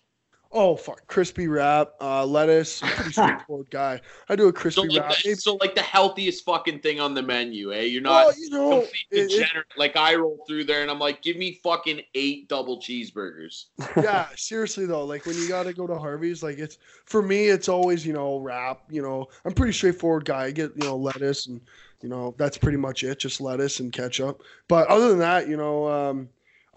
oh 0.51 0.75
fuck, 0.75 1.05
crispy 1.07 1.47
wrap, 1.47 1.89
uh, 2.01 2.25
lettuce. 2.25 2.81
Straightforward 3.11 3.69
guy. 3.69 4.01
I 4.27 4.35
do 4.35 4.45
a 4.45 4.47
so 4.47 4.51
crispy 4.51 4.89
like, 4.89 5.01
wrap. 5.01 5.15
the, 5.23 5.35
so 5.35 5.55
like 5.55 5.75
the 5.75 5.81
healthiest 5.81 6.43
fucking 6.43 6.79
thing 6.79 6.99
on 6.99 7.13
the 7.13 7.21
menu, 7.21 7.73
eh? 7.73 7.81
You're 7.81 8.01
not 8.01 8.27
well, 8.27 8.35
you 8.37 8.49
know, 8.49 8.69
complete 8.81 9.05
it- 9.11 9.19
it- 9.19 9.29
degenerate. 9.29 9.65
like 9.77 9.95
I 9.95 10.15
roll 10.15 10.43
through 10.47 10.65
there 10.65 10.81
and 10.81 10.89
I'm 10.89 10.99
like, 10.99 11.21
give 11.21 11.37
me 11.37 11.59
fucking 11.63 12.01
eight 12.15 12.47
double 12.49 12.79
cheeseburgers. 12.79 13.65
yeah, 13.97 14.27
seriously 14.35 14.85
though, 14.85 15.05
like 15.05 15.25
when 15.25 15.35
you 15.37 15.47
gotta 15.47 15.73
go 15.73 15.87
to 15.87 15.97
Harvey's, 15.97 16.41
like 16.43 16.57
it's 16.57 16.77
for 17.05 17.21
me, 17.21 17.47
it's 17.47 17.69
always 17.69 18.05
you 18.05 18.13
know 18.13 18.39
wrap. 18.39 18.81
You 18.89 19.01
know, 19.01 19.27
I'm 19.45 19.53
pretty 19.53 19.73
straightforward 19.73 20.25
guy. 20.25 20.45
I 20.45 20.51
get 20.51 20.71
you 20.75 20.87
know 20.87 20.95
lettuce 20.97 21.47
and 21.47 21.61
you 22.01 22.09
know 22.09 22.33
that's 22.37 22.57
pretty 22.57 22.77
much 22.77 23.03
it, 23.03 23.19
just 23.19 23.41
lettuce 23.41 23.79
and 23.79 23.91
ketchup. 23.91 24.41
But 24.67 24.87
other 24.87 25.09
than 25.09 25.19
that, 25.19 25.47
you 25.47 25.57
know, 25.57 25.87
um, 25.87 26.29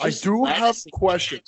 I 0.02 0.10
do 0.10 0.44
have 0.44 0.56
and 0.56 0.64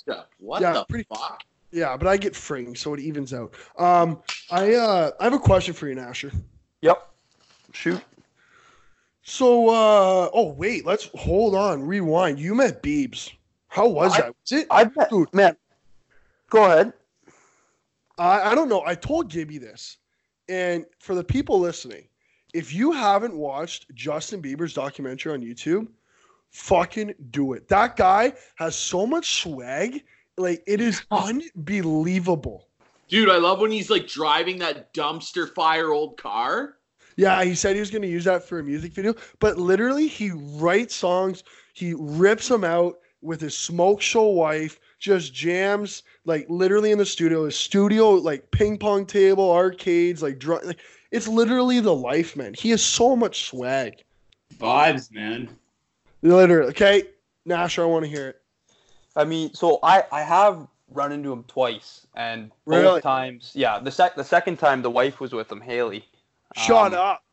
a 0.07 0.25
What 0.39 0.61
Yeah, 0.61 0.73
the 0.73 0.85
pretty- 0.85 1.07
fuck? 1.09 1.43
Yeah, 1.71 1.97
but 1.97 2.07
I 2.07 2.15
get 2.17 2.35
fring, 2.35 2.75
so 2.75 2.93
it 2.93 2.99
evens 3.01 3.33
out. 3.33 3.53
Um, 3.77 4.21
I 4.49 4.75
uh, 4.75 5.11
I 5.19 5.23
have 5.25 5.33
a 5.33 5.39
question 5.39 5.73
for 5.73 5.87
you, 5.87 5.95
Nasher. 5.95 6.33
Yep. 6.81 7.09
Shoot. 7.73 8.01
So, 9.23 9.69
uh, 9.69 10.29
oh 10.33 10.53
wait, 10.57 10.85
let's 10.85 11.09
hold 11.15 11.55
on, 11.55 11.81
rewind. 11.83 12.39
You 12.39 12.55
met 12.55 12.81
Beebs. 12.83 13.31
How 13.67 13.87
was 13.87 14.13
I- 14.13 14.21
that? 14.21 14.35
Was 14.41 14.51
it? 14.61 14.67
I 14.69 14.83
bet, 14.85 15.09
Dude. 15.09 15.33
man. 15.33 15.57
Go 16.49 16.65
ahead. 16.65 16.93
I, 18.17 18.51
I 18.51 18.55
don't 18.55 18.69
know. 18.69 18.83
I 18.85 18.95
told 18.95 19.29
Gibby 19.29 19.57
this, 19.57 19.97
and 20.47 20.85
for 20.99 21.15
the 21.15 21.23
people 21.23 21.59
listening, 21.59 22.07
if 22.53 22.73
you 22.73 22.91
haven't 22.93 23.35
watched 23.35 23.93
Justin 23.93 24.41
Bieber's 24.41 24.73
documentary 24.73 25.33
on 25.33 25.41
YouTube, 25.41 25.87
fucking 26.55 27.13
do 27.31 27.53
it. 27.53 27.67
That 27.67 27.95
guy 27.95 28.33
has 28.55 28.75
so 28.75 29.05
much 29.05 29.41
swag. 29.41 30.03
Like 30.37 30.63
it 30.65 30.81
is 30.81 31.03
oh. 31.11 31.27
unbelievable. 31.27 32.67
Dude, 33.07 33.29
I 33.29 33.37
love 33.37 33.59
when 33.59 33.71
he's 33.71 33.89
like 33.89 34.07
driving 34.07 34.57
that 34.59 34.93
dumpster 34.93 35.53
fire 35.53 35.91
old 35.91 36.17
car. 36.17 36.77
Yeah, 37.17 37.43
he 37.43 37.55
said 37.55 37.75
he 37.75 37.79
was 37.79 37.91
going 37.91 38.01
to 38.01 38.09
use 38.09 38.25
that 38.25 38.43
for 38.43 38.59
a 38.59 38.63
music 38.63 38.93
video, 38.93 39.13
but 39.39 39.57
literally 39.57 40.07
he 40.07 40.31
writes 40.31 40.93
songs, 40.93 41.43
he 41.73 41.93
rips 41.97 42.49
them 42.49 42.65
out 42.65 42.97
with 43.21 43.39
his 43.39 43.55
smoke 43.55 44.01
show 44.01 44.27
wife, 44.27 44.79
just 44.99 45.33
jams 45.33 46.03
like 46.25 46.45
literally 46.49 46.91
in 46.91 46.97
the 46.97 47.05
studio, 47.05 47.45
his 47.45 47.55
studio 47.55 48.11
like 48.11 48.49
ping 48.51 48.77
pong 48.77 49.05
table, 49.05 49.49
arcades, 49.49 50.21
like, 50.21 50.39
dr- 50.39 50.65
like 50.65 50.79
it's 51.11 51.27
literally 51.27 51.79
the 51.79 51.95
life, 51.95 52.35
man. 52.35 52.53
He 52.53 52.71
has 52.71 52.83
so 52.83 53.15
much 53.15 53.45
swag. 53.45 54.03
Vibes, 54.57 55.11
man. 55.13 55.49
Literally, 56.25 56.69
okay, 56.69 57.03
Nasher, 57.47 57.83
I 57.83 57.85
want 57.85 58.03
to 58.03 58.09
hear 58.09 58.29
it. 58.29 58.41
I 59.15 59.23
mean, 59.25 59.53
so 59.53 59.79
I 59.83 60.03
I 60.11 60.21
have 60.23 60.67
run 60.89 61.11
into 61.11 61.31
him 61.31 61.43
twice, 61.47 62.07
and 62.15 62.49
both 62.65 62.81
Really? 62.81 63.01
times, 63.01 63.51
yeah. 63.53 63.79
The 63.79 63.91
sec 63.91 64.15
the 64.15 64.23
second 64.23 64.57
time 64.57 64.81
the 64.81 64.89
wife 64.89 65.19
was 65.19 65.33
with 65.33 65.51
him, 65.51 65.61
Hailey. 65.61 66.03
Shut 66.55 66.93
Um, 66.93 66.99
up. 66.99 67.23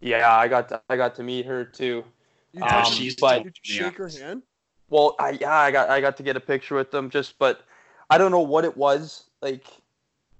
Yeah, 0.00 0.32
I 0.36 0.46
got 0.48 0.68
to, 0.68 0.80
I 0.88 0.96
got 0.96 1.14
to 1.16 1.22
meet 1.22 1.46
her 1.46 1.64
too. 1.64 2.04
You 2.52 2.62
um, 2.62 2.68
touched, 2.68 2.94
she's 2.94 3.16
but- 3.16 3.42
did 3.44 3.56
you 3.64 3.74
shake 3.74 3.96
her 3.96 4.08
hand? 4.08 4.42
Well, 4.90 5.16
I 5.18 5.30
yeah, 5.40 5.52
I 5.52 5.72
got 5.72 5.90
I 5.90 6.00
got 6.00 6.16
to 6.18 6.22
get 6.22 6.36
a 6.36 6.40
picture 6.40 6.76
with 6.76 6.92
them 6.92 7.10
just 7.10 7.38
but 7.40 7.64
I 8.10 8.18
don't 8.18 8.30
know 8.30 8.40
what 8.42 8.64
it 8.64 8.76
was. 8.76 9.24
Like 9.42 9.66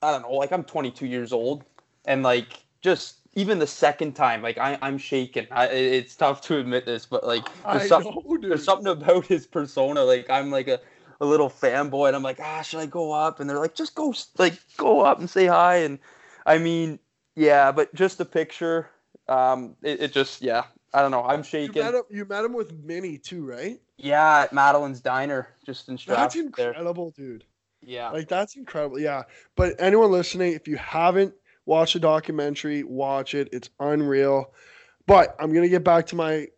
I 0.00 0.12
don't 0.12 0.22
know, 0.22 0.32
like 0.34 0.52
I'm 0.52 0.62
22 0.62 1.06
years 1.06 1.32
old 1.32 1.64
and 2.04 2.22
like 2.22 2.62
just 2.80 3.16
even 3.36 3.58
the 3.60 3.66
second 3.66 4.14
time 4.14 4.42
like 4.42 4.58
I 4.58 4.76
I'm 4.82 4.98
shaken. 4.98 5.46
I, 5.52 5.66
it's 5.66 6.16
tough 6.16 6.40
to 6.42 6.58
admit 6.58 6.84
this, 6.86 7.06
but 7.06 7.24
like 7.24 7.46
there's 7.70 7.88
something 7.88 8.12
know, 8.12 8.38
there's 8.48 8.64
something 8.64 8.88
about 8.88 9.26
his 9.26 9.46
persona 9.46 10.02
like 10.02 10.28
I'm 10.28 10.50
like 10.50 10.66
a 10.66 10.80
a 11.20 11.24
little 11.26 11.48
fanboy 11.48 12.08
and 12.08 12.16
I'm 12.16 12.22
like, 12.22 12.40
"Ah, 12.42 12.62
should 12.62 12.80
I 12.80 12.86
go 12.86 13.12
up?" 13.12 13.38
and 13.40 13.48
they're 13.48 13.58
like, 13.58 13.74
"Just 13.74 13.94
go 13.94 14.12
like 14.38 14.58
go 14.76 15.00
up 15.02 15.18
and 15.20 15.30
say 15.30 15.46
hi." 15.46 15.76
And 15.76 15.98
I 16.44 16.58
mean, 16.58 16.98
yeah, 17.36 17.70
but 17.72 17.94
just 17.94 18.18
the 18.18 18.24
picture 18.24 18.90
um 19.28 19.76
it, 19.82 20.00
it 20.00 20.12
just 20.12 20.42
yeah, 20.42 20.64
I 20.92 21.02
don't 21.02 21.10
know. 21.10 21.24
I'm 21.24 21.38
You 21.40 21.44
shaking. 21.44 21.82
met, 21.82 21.94
him, 21.94 22.02
you 22.10 22.24
met 22.24 22.44
him 22.44 22.52
with 22.54 22.72
Minnie 22.84 23.18
too, 23.18 23.46
right? 23.46 23.80
Yeah, 23.98 24.40
at 24.40 24.52
Madelyn's 24.52 25.00
Diner, 25.00 25.48
just 25.64 25.88
in 25.88 25.94
That's 25.94 26.34
Stratford 26.34 26.54
there. 26.54 26.68
incredible, 26.70 27.10
dude. 27.10 27.44
Yeah. 27.82 28.10
Like 28.10 28.28
that's 28.28 28.56
incredible. 28.56 28.98
Yeah. 28.98 29.22
But 29.54 29.74
anyone 29.78 30.10
listening, 30.10 30.52
if 30.52 30.66
you 30.68 30.76
haven't 30.76 31.34
watched 31.66 31.94
the 31.94 32.00
documentary, 32.00 32.82
watch 32.82 33.34
it. 33.34 33.48
It's 33.52 33.68
unreal. 33.78 34.52
But 35.06 35.36
I'm 35.38 35.52
gonna 35.52 35.68
get 35.68 35.84
back 35.84 36.06
to 36.06 36.16
my 36.16 36.48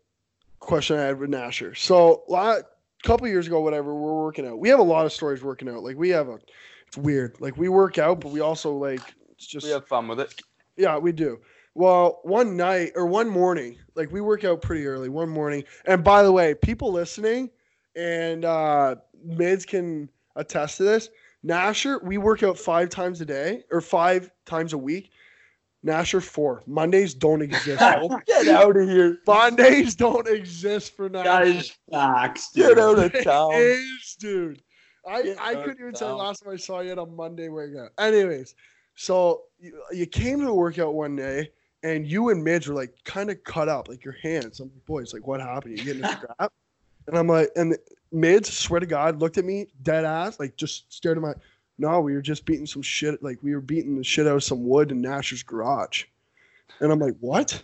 question 0.60 0.98
I 0.98 1.02
had 1.04 1.18
with 1.18 1.30
Nasher. 1.30 1.76
So 1.76 2.24
a 2.32 2.62
couple 3.02 3.26
years 3.26 3.46
ago, 3.46 3.60
whatever, 3.60 3.94
we're 3.94 4.22
working 4.22 4.46
out. 4.46 4.58
We 4.58 4.68
have 4.68 4.78
a 4.78 4.84
lot 4.84 5.06
of 5.06 5.12
stories 5.12 5.42
working 5.42 5.68
out. 5.68 5.82
Like 5.82 5.96
we 5.96 6.10
have 6.10 6.28
a 6.28 6.38
it's 6.86 6.96
weird. 6.96 7.36
Like 7.40 7.56
we 7.56 7.68
work 7.68 7.98
out, 7.98 8.20
but 8.20 8.32
we 8.32 8.40
also 8.40 8.72
like 8.72 9.00
it's 9.32 9.46
just 9.46 9.66
we 9.66 9.72
have 9.72 9.86
fun 9.86 10.08
with 10.08 10.20
it. 10.20 10.40
yeah, 10.76 10.96
we 10.98 11.12
do. 11.12 11.38
Well, 11.74 12.20
one 12.24 12.56
night 12.56 12.92
or 12.96 13.06
one 13.06 13.28
morning, 13.28 13.78
like 13.94 14.10
we 14.10 14.20
work 14.20 14.44
out 14.44 14.62
pretty 14.62 14.86
early 14.86 15.08
one 15.08 15.28
morning. 15.28 15.64
And 15.84 16.02
by 16.02 16.22
the 16.22 16.32
way, 16.32 16.54
people 16.54 16.92
listening 16.92 17.50
and 17.94 18.44
uh 18.44 18.96
mids 19.24 19.64
can 19.64 20.08
attest 20.36 20.78
to 20.78 20.84
this. 20.84 21.10
Nasher, 21.46 22.02
we 22.02 22.18
work 22.18 22.42
out 22.42 22.58
five 22.58 22.88
times 22.90 23.20
a 23.20 23.24
day 23.24 23.62
or 23.70 23.80
five 23.80 24.30
times 24.44 24.72
a 24.72 24.78
week. 24.78 25.10
Nasher 25.86 26.20
four. 26.22 26.62
Mondays 26.66 27.14
don't 27.14 27.40
exist. 27.42 27.80
Get 28.26 28.48
out 28.48 28.76
of 28.76 28.88
here. 28.88 29.18
Mondays 29.26 29.94
don't 29.94 30.26
exist 30.26 30.96
for 30.96 31.08
That 31.08 31.24
Nasher. 31.44 31.56
is 31.56 31.76
facts, 31.90 32.50
Get 32.54 32.68
dude. 32.70 32.78
out 32.78 32.98
of 32.98 33.24
town. 33.24 33.50
is, 33.54 34.16
dude. 34.18 34.62
I, 35.08 35.22
Get 35.22 35.40
I 35.40 35.54
couldn't 35.54 35.80
even 35.80 35.94
tell 35.94 36.16
last 36.16 36.42
time 36.42 36.52
I 36.52 36.56
saw 36.56 36.80
you 36.80 36.92
on 36.92 36.98
a 36.98 37.06
Monday 37.06 37.48
workout. 37.48 37.92
Anyways, 37.98 38.54
so 38.96 39.42
you, 39.60 39.80
you 39.92 40.06
came 40.06 40.40
to 40.40 40.46
the 40.46 40.52
workout 40.52 40.94
one 40.94 41.14
day 41.14 41.52
and 41.84 42.04
you 42.04 42.30
and 42.30 42.42
Midge 42.42 42.68
were 42.68 42.74
like 42.74 42.92
kind 43.04 43.30
of 43.30 43.42
cut 43.44 43.68
up, 43.68 43.88
like 43.88 44.04
your 44.04 44.16
hands. 44.20 44.58
I'm 44.58 44.68
like, 44.74 44.84
boys, 44.84 45.14
like 45.14 45.26
what 45.28 45.40
happened? 45.40 45.78
You 45.78 45.84
getting 45.84 46.04
a 46.04 46.08
scrap? 46.12 46.52
And 47.06 47.16
I'm 47.16 47.28
like, 47.28 47.48
and 47.54 47.76
Midge, 48.12 48.46
swear 48.46 48.80
to 48.80 48.86
God, 48.86 49.20
looked 49.20 49.38
at 49.38 49.44
me 49.44 49.68
dead 49.82 50.04
ass, 50.04 50.40
like 50.40 50.56
just 50.56 50.92
stared 50.92 51.18
at 51.18 51.22
my. 51.22 51.34
No, 51.78 52.00
we 52.00 52.14
were 52.14 52.22
just 52.22 52.44
beating 52.44 52.66
some 52.66 52.82
shit. 52.82 53.22
Like 53.22 53.38
we 53.42 53.54
were 53.54 53.60
beating 53.60 53.96
the 53.96 54.04
shit 54.04 54.26
out 54.26 54.36
of 54.36 54.44
some 54.44 54.66
wood 54.66 54.90
in 54.90 55.02
Nasher's 55.02 55.42
garage. 55.42 56.04
And 56.80 56.90
I'm 56.90 56.98
like, 56.98 57.14
what? 57.20 57.62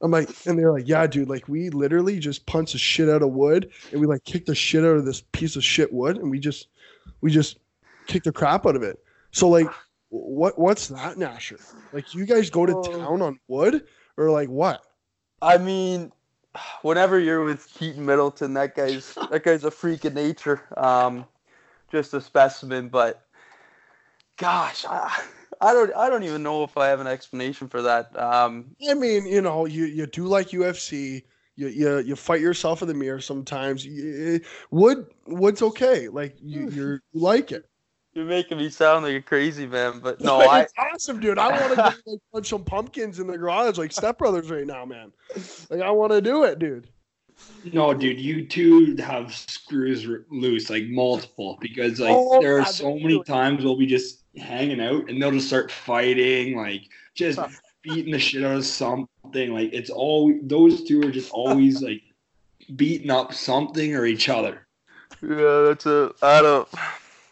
I'm 0.00 0.10
like, 0.10 0.30
and 0.46 0.58
they're 0.58 0.72
like, 0.72 0.88
yeah, 0.88 1.06
dude, 1.06 1.28
like 1.28 1.48
we 1.48 1.70
literally 1.70 2.18
just 2.18 2.46
punched 2.46 2.72
the 2.72 2.78
shit 2.78 3.08
out 3.08 3.22
of 3.22 3.30
wood 3.30 3.70
and 3.92 4.00
we 4.00 4.06
like 4.06 4.24
kicked 4.24 4.46
the 4.46 4.54
shit 4.54 4.84
out 4.84 4.96
of 4.96 5.04
this 5.04 5.22
piece 5.32 5.54
of 5.54 5.62
shit 5.62 5.92
wood 5.92 6.16
and 6.16 6.30
we 6.30 6.40
just, 6.40 6.68
we 7.20 7.30
just 7.30 7.58
kicked 8.06 8.24
the 8.24 8.32
crap 8.32 8.66
out 8.66 8.74
of 8.74 8.82
it. 8.82 8.98
So 9.30 9.48
like, 9.48 9.68
what 10.08 10.58
what's 10.58 10.88
that, 10.88 11.16
Nasher? 11.16 11.60
Like 11.92 12.14
you 12.14 12.26
guys 12.26 12.50
go 12.50 12.66
to 12.66 12.90
town 12.90 13.22
on 13.22 13.38
wood 13.48 13.86
or 14.16 14.30
like 14.30 14.48
what? 14.48 14.84
I 15.40 15.56
mean, 15.56 16.12
whenever 16.82 17.18
you're 17.18 17.44
with 17.44 17.72
Keaton 17.74 18.04
Middleton, 18.04 18.54
that 18.54 18.74
guy's 18.74 19.14
that 19.30 19.42
guy's 19.44 19.64
a 19.64 19.70
freak 19.70 20.04
of 20.04 20.14
nature. 20.14 20.62
Um, 20.76 21.26
just 21.90 22.14
a 22.14 22.20
specimen. 22.20 22.88
But 22.88 23.24
gosh, 24.36 24.84
I, 24.84 25.22
I 25.60 25.72
don't 25.72 25.94
I 25.94 26.08
don't 26.08 26.24
even 26.24 26.42
know 26.42 26.64
if 26.64 26.76
I 26.76 26.88
have 26.88 27.00
an 27.00 27.06
explanation 27.06 27.68
for 27.68 27.82
that. 27.82 28.18
Um, 28.18 28.74
I 28.88 28.94
mean, 28.94 29.26
you 29.26 29.40
know, 29.40 29.66
you 29.66 29.84
you 29.84 30.06
do 30.06 30.26
like 30.26 30.48
UFC. 30.48 31.24
You, 31.54 31.68
you, 31.68 31.98
you 31.98 32.16
fight 32.16 32.40
yourself 32.40 32.80
in 32.80 32.88
the 32.88 32.94
mirror 32.94 33.20
sometimes. 33.20 33.84
You, 33.84 34.40
wood 34.70 35.06
wood's 35.26 35.60
okay. 35.60 36.08
Like 36.08 36.36
you 36.40 36.70
you're, 36.70 37.02
you 37.12 37.20
like 37.20 37.52
it. 37.52 37.68
You're 38.14 38.24
making 38.24 38.58
me 38.58 38.68
sound 38.68 39.04
like 39.04 39.14
a 39.14 39.22
crazy 39.22 39.66
man, 39.66 40.00
but 40.00 40.20
no, 40.20 40.38
Like, 40.38 40.48
I 40.50 40.60
it's 40.62 40.72
awesome, 40.78 41.20
dude. 41.20 41.38
I 41.38 41.48
want 41.48 41.70
to 41.70 41.76
go 41.76 42.10
like, 42.12 42.20
punch 42.32 42.48
some 42.48 42.64
pumpkins 42.64 43.18
in 43.20 43.26
the 43.26 43.38
garage 43.38 43.78
like 43.78 43.92
Step 43.92 44.18
Brothers 44.18 44.50
right 44.50 44.66
now, 44.66 44.84
man. 44.84 45.12
Like 45.70 45.80
I 45.80 45.90
want 45.90 46.12
to 46.12 46.20
do 46.20 46.44
it, 46.44 46.58
dude. 46.58 46.88
No, 47.72 47.92
dude, 47.94 48.20
you 48.20 48.46
two 48.46 48.94
have 48.96 49.34
screws 49.34 50.06
loose, 50.30 50.68
like 50.70 50.84
multiple, 50.88 51.58
because 51.60 51.98
like 52.00 52.14
Oh, 52.14 52.40
there 52.40 52.56
are 52.58 52.62
God, 52.62 52.68
so 52.74 52.94
many 52.94 53.08
doing- 53.14 53.24
times 53.24 53.64
we'll 53.64 53.78
be 53.78 53.86
just 53.86 54.22
hanging 54.36 54.80
out 54.80 55.08
and 55.08 55.20
they'll 55.20 55.30
just 55.32 55.48
start 55.48 55.70
fighting, 55.72 56.56
like 56.56 56.82
just 57.14 57.40
beating 57.82 58.12
the 58.12 58.18
shit 58.18 58.44
out 58.44 58.56
of 58.56 58.64
something. 58.66 59.52
Like 59.52 59.72
it's 59.72 59.90
all 59.90 60.38
those 60.42 60.84
two 60.84 61.00
are 61.02 61.10
just 61.10 61.32
always 61.32 61.82
like 61.82 62.02
beating 62.76 63.10
up 63.10 63.32
something 63.34 63.96
or 63.96 64.04
each 64.06 64.28
other. 64.28 64.66
yeah, 65.22 65.62
that's 65.62 65.86
a 65.86 66.12
I 66.22 66.42
don't. 66.42 66.68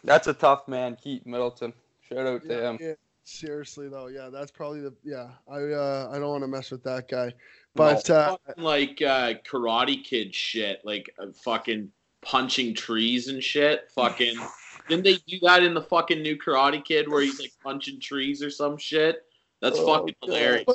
That's 0.03 0.27
a 0.27 0.33
tough 0.33 0.67
man, 0.67 0.95
Keaton 1.01 1.31
Middleton. 1.31 1.73
Shout 2.01 2.25
out 2.27 2.43
to 2.43 2.65
him. 2.67 2.77
yeah, 2.81 2.93
seriously 3.23 3.87
though, 3.87 4.07
yeah, 4.07 4.29
that's 4.31 4.51
probably 4.51 4.81
the 4.81 4.93
yeah. 5.03 5.29
I 5.49 5.57
uh, 5.57 6.09
I 6.11 6.19
don't 6.19 6.29
want 6.29 6.43
to 6.43 6.47
mess 6.47 6.71
with 6.71 6.83
that 6.83 7.07
guy, 7.07 7.33
but 7.75 8.09
uh, 8.09 8.37
like 8.57 9.01
uh, 9.01 9.33
Karate 9.49 10.03
Kid 10.03 10.33
shit, 10.35 10.81
like 10.83 11.13
uh, 11.19 11.27
fucking 11.43 11.91
punching 12.21 12.73
trees 12.75 13.27
and 13.29 13.43
shit. 13.43 13.89
Fucking 13.95 14.35
didn't 14.89 15.03
they 15.05 15.15
do 15.27 15.37
that 15.43 15.63
in 15.63 15.73
the 15.73 15.81
fucking 15.81 16.21
new 16.21 16.37
Karate 16.37 16.83
Kid 16.83 17.07
where 17.09 17.21
he's 17.21 17.39
like 17.39 17.53
punching 17.63 17.99
trees 17.99 18.41
or 18.43 18.49
some 18.49 18.77
shit? 18.77 19.23
That's 19.61 19.77
Oh, 19.79 19.85
fucking 19.85 20.15
God. 20.21 20.27
hilarious. 20.27 20.65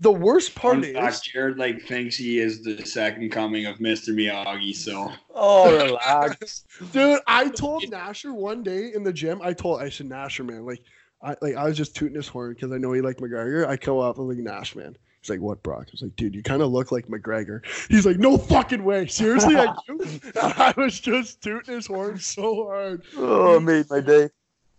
The 0.00 0.12
worst 0.12 0.54
part 0.54 0.74
Fun 0.74 0.84
is, 0.84 0.94
fact, 0.94 1.24
Jared 1.24 1.58
like 1.58 1.82
thinks 1.82 2.16
he 2.16 2.38
is 2.38 2.62
the 2.62 2.84
second 2.84 3.30
coming 3.30 3.66
of 3.66 3.78
Mr. 3.78 4.10
Miyagi. 4.10 4.74
So 4.74 5.12
Oh, 5.34 5.74
relax. 5.74 6.64
dude, 6.92 7.20
I 7.26 7.48
told 7.48 7.84
Nasher 7.84 8.32
one 8.34 8.62
day 8.62 8.92
in 8.94 9.04
the 9.04 9.12
gym. 9.12 9.40
I 9.42 9.52
told 9.52 9.80
I 9.80 9.88
said 9.88 10.08
Nasher, 10.08 10.44
man, 10.44 10.66
like 10.66 10.82
I 11.22 11.34
like 11.40 11.56
I 11.56 11.64
was 11.64 11.76
just 11.76 11.96
tooting 11.96 12.16
his 12.16 12.28
horn 12.28 12.52
because 12.54 12.72
I 12.72 12.78
know 12.78 12.92
he 12.92 13.00
liked 13.00 13.20
McGregor. 13.20 13.66
I 13.66 13.76
come 13.76 13.98
up 13.98 14.18
and 14.18 14.28
like 14.28 14.38
Nash, 14.38 14.76
man. 14.76 14.96
He's 15.22 15.30
like, 15.30 15.40
"What, 15.40 15.62
Brock?" 15.62 15.86
I 15.88 15.90
was 15.92 16.02
like, 16.02 16.14
"Dude, 16.14 16.34
you 16.36 16.42
kind 16.42 16.62
of 16.62 16.70
look 16.70 16.92
like 16.92 17.08
McGregor." 17.08 17.66
He's 17.88 18.06
like, 18.06 18.18
"No 18.18 18.38
fucking 18.38 18.84
way, 18.84 19.06
seriously, 19.06 19.56
I 19.56 19.74
do." 19.88 20.20
I 20.40 20.72
was 20.76 21.00
just 21.00 21.42
tooting 21.42 21.74
his 21.74 21.86
horn 21.86 22.18
so 22.18 22.66
hard. 22.66 23.02
Oh, 23.16 23.56
it 23.56 23.60
made 23.60 23.90
my 23.90 24.00
day. 24.00 24.28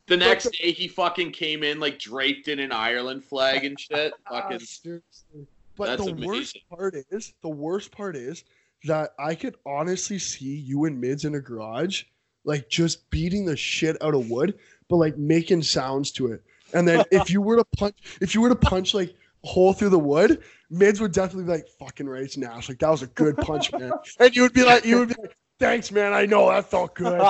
The 0.08 0.18
next 0.18 0.50
day, 0.52 0.72
he 0.72 0.88
fucking 0.88 1.32
came 1.32 1.64
in 1.64 1.80
like 1.80 2.00
draped 2.00 2.48
in 2.48 2.60
an 2.60 2.72
Ireland 2.72 3.24
flag 3.24 3.66
and 3.66 3.80
shit. 3.80 4.14
Ah, 4.30 4.42
Fucking 4.42 4.60
seriously. 4.60 5.48
But 5.76 5.98
the 5.98 6.14
worst 6.14 6.58
part 6.70 6.96
is, 7.12 7.34
the 7.42 7.50
worst 7.50 7.92
part 7.92 8.16
is 8.16 8.44
that 8.86 9.12
I 9.20 9.36
could 9.36 9.56
honestly 9.66 10.18
see 10.18 10.56
you 10.56 10.86
and 10.86 11.00
Mids 11.00 11.26
in 11.26 11.36
a 11.36 11.40
garage, 11.40 12.04
like 12.46 12.70
just 12.70 13.10
beating 13.10 13.46
the 13.46 13.56
shit 13.58 14.02
out 14.02 14.16
of 14.16 14.30
wood, 14.30 14.58
but 14.90 14.96
like 14.96 15.18
making 15.18 15.62
sounds 15.62 16.12
to 16.14 16.32
it. 16.32 16.42
And 16.74 16.88
then 16.88 17.04
if 17.12 17.30
you 17.30 17.42
were 17.42 17.58
to 17.58 17.66
punch, 17.78 17.96
if 18.22 18.34
you 18.34 18.42
were 18.42 18.50
to 18.50 18.56
punch 18.56 18.94
like 18.94 19.14
a 19.44 19.48
hole 19.48 19.74
through 19.74 19.90
the 19.90 20.00
wood, 20.00 20.42
Mids 20.70 21.00
would 21.00 21.12
definitely 21.12 21.44
be 21.44 21.52
like, 21.52 21.68
"Fucking 21.80 22.08
right, 22.08 22.24
it's 22.24 22.38
Nash. 22.38 22.70
Like 22.70 22.80
that 22.80 22.90
was 22.90 23.04
a 23.04 23.08
good 23.08 23.38
punch, 23.38 23.72
man." 23.74 23.92
And 24.20 24.36
you 24.36 24.42
would 24.42 24.54
be 24.54 24.64
like, 24.64 24.84
"You 24.86 25.00
would 25.00 25.10
be 25.10 25.16
like, 25.22 25.38
thanks, 25.60 25.92
man. 25.92 26.14
I 26.14 26.26
know 26.26 26.50
that 26.50 26.70
felt 26.72 26.96
good." 26.96 27.22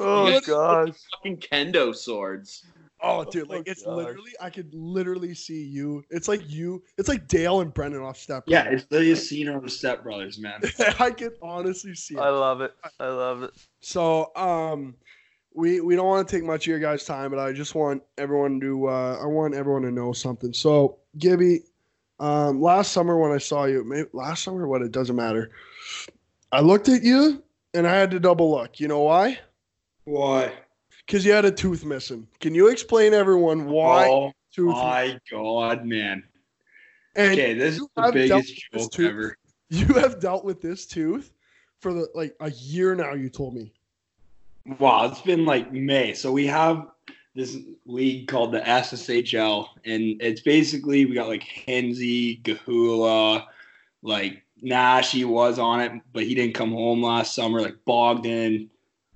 Oh 0.00 0.28
Yeah. 0.28 0.40
gosh. 0.40 0.94
fucking 1.12 1.38
kendo 1.38 1.94
swords. 1.94 2.64
Oh, 3.02 3.24
dude, 3.24 3.48
like 3.48 3.60
Oh, 3.66 3.70
it's 3.70 3.82
gosh. 3.84 3.96
literally, 3.96 4.32
I 4.40 4.50
could 4.50 4.74
literally 4.74 5.34
see 5.34 5.62
you. 5.64 6.04
It's 6.10 6.28
like 6.28 6.42
you. 6.48 6.82
It's 6.98 7.08
like 7.08 7.28
Dale 7.28 7.60
and 7.60 7.72
Brennan 7.72 8.02
off 8.02 8.18
Step. 8.18 8.44
yeah, 8.46 8.64
it's 8.64 8.84
the 8.86 9.14
scene 9.14 9.48
of 9.48 9.62
the 9.62 9.70
Step 9.70 10.02
Brothers, 10.02 10.38
man. 10.38 10.60
I 10.98 11.10
could 11.10 11.32
honestly 11.42 11.94
see 11.94 12.14
it. 12.16 12.20
I 12.20 12.28
love 12.28 12.60
it. 12.60 12.74
I 12.98 13.08
love 13.08 13.42
it. 13.42 13.52
So, 13.80 14.34
um, 14.36 14.94
we 15.54 15.80
we 15.80 15.96
don't 15.96 16.06
want 16.06 16.28
to 16.28 16.36
take 16.36 16.44
much 16.44 16.64
of 16.64 16.66
your 16.68 16.78
guys' 16.78 17.04
time, 17.04 17.30
but 17.30 17.38
I 17.38 17.52
just 17.52 17.74
want 17.74 18.02
everyone 18.18 18.60
to 18.60 18.88
uh, 18.88 19.18
I 19.22 19.26
want 19.26 19.54
everyone 19.54 19.82
to 19.82 19.90
know 19.90 20.12
something. 20.12 20.52
So, 20.52 20.98
Gibby, 21.18 21.60
um, 22.20 22.60
last 22.60 22.92
summer 22.92 23.18
when 23.18 23.32
I 23.32 23.38
saw 23.38 23.64
you, 23.64 23.82
maybe 23.82 24.08
last 24.12 24.44
summer, 24.44 24.68
what 24.68 24.82
it 24.82 24.92
doesn't 24.92 25.16
matter. 25.16 25.50
I 26.52 26.60
looked 26.60 26.88
at 26.88 27.02
you 27.02 27.42
and 27.74 27.86
I 27.86 27.94
had 27.96 28.10
to 28.10 28.20
double 28.20 28.50
look. 28.50 28.78
You 28.78 28.88
know 28.88 29.00
why? 29.00 29.38
Why? 30.10 30.52
Because 31.06 31.24
you 31.24 31.30
had 31.32 31.44
a 31.44 31.52
tooth 31.52 31.84
missing. 31.84 32.26
Can 32.40 32.52
you 32.52 32.68
explain 32.68 33.14
everyone 33.14 33.66
why 33.66 34.08
Oh 34.08 34.32
tooth? 34.52 34.74
my 34.74 35.18
god, 35.30 35.84
man. 35.84 36.24
and 37.14 37.32
Okay, 37.32 37.54
this 37.54 37.76
is 37.76 37.86
the 37.94 38.10
biggest 38.12 38.60
joke 38.72 38.90
too. 38.90 39.06
ever. 39.06 39.36
you 39.68 39.86
have 39.94 40.20
dealt 40.20 40.44
with 40.44 40.60
this 40.60 40.84
tooth 40.86 41.32
for 41.80 41.92
the 41.94 42.08
like 42.14 42.34
a 42.40 42.50
year 42.50 42.96
now. 42.96 43.14
You 43.14 43.28
told 43.28 43.54
me. 43.54 43.72
Wow, 44.80 45.06
it's 45.06 45.20
been 45.20 45.44
like 45.44 45.72
May. 45.72 46.12
So 46.14 46.32
we 46.32 46.46
have 46.48 46.88
this 47.36 47.56
league 47.86 48.26
called 48.26 48.52
the 48.52 48.60
SSHL, 48.60 49.68
and 49.84 50.20
it's 50.20 50.40
basically 50.40 51.06
we 51.06 51.14
got 51.14 51.28
like 51.28 51.44
Henzi, 51.44 52.42
Gahula, 52.42 53.44
like 54.02 54.42
Nash. 54.60 55.12
He 55.12 55.24
was 55.24 55.60
on 55.60 55.80
it, 55.80 55.92
but 56.12 56.24
he 56.24 56.34
didn't 56.34 56.54
come 56.54 56.72
home 56.72 57.00
last 57.00 57.32
summer. 57.34 57.60
Like 57.60 57.76
Bogdan, 57.84 58.68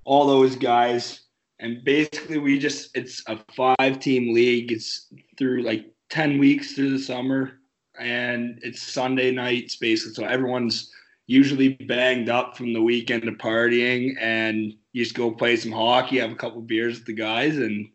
all 0.04 0.26
those 0.26 0.56
guys, 0.56 1.20
and 1.60 1.84
basically 1.84 2.38
we 2.38 2.58
just 2.58 2.96
it's 2.96 3.22
a 3.28 3.38
five 3.56 3.98
team 3.98 4.34
league. 4.34 4.72
It's 4.72 5.12
through 5.38 5.62
like 5.62 5.86
ten 6.10 6.38
weeks 6.38 6.72
through 6.72 6.90
the 6.90 6.98
summer, 6.98 7.60
and 7.98 8.58
it's 8.62 8.82
Sunday 8.82 9.30
nights 9.30 9.76
basically. 9.76 10.14
So 10.14 10.24
everyone's 10.24 10.90
usually 11.26 11.70
banged 11.70 12.28
up 12.28 12.56
from 12.56 12.72
the 12.72 12.82
weekend 12.82 13.26
of 13.26 13.34
partying 13.36 14.14
and 14.20 14.74
you 14.92 15.02
just 15.02 15.16
go 15.16 15.30
play 15.30 15.56
some 15.56 15.72
hockey, 15.72 16.18
have 16.18 16.30
a 16.30 16.36
couple 16.36 16.60
beers 16.62 16.98
with 16.98 17.06
the 17.06 17.14
guys, 17.14 17.56
and 17.56 17.88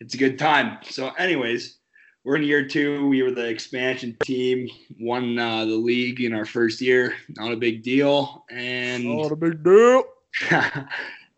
it's 0.00 0.14
a 0.14 0.18
good 0.18 0.38
time. 0.38 0.78
So, 0.82 1.10
anyways, 1.10 1.78
we're 2.24 2.36
in 2.36 2.42
year 2.42 2.66
two. 2.66 3.06
We 3.06 3.22
were 3.22 3.30
the 3.30 3.48
expansion 3.48 4.16
team, 4.24 4.68
won 4.98 5.38
uh, 5.38 5.64
the 5.64 5.76
league 5.76 6.20
in 6.20 6.34
our 6.34 6.44
first 6.44 6.80
year. 6.80 7.14
Not 7.36 7.52
a 7.52 7.56
big 7.56 7.82
deal. 7.84 8.44
And 8.50 9.04
Not 9.04 9.30
a 9.30 9.36
big 9.36 9.62
deal. 9.62 10.02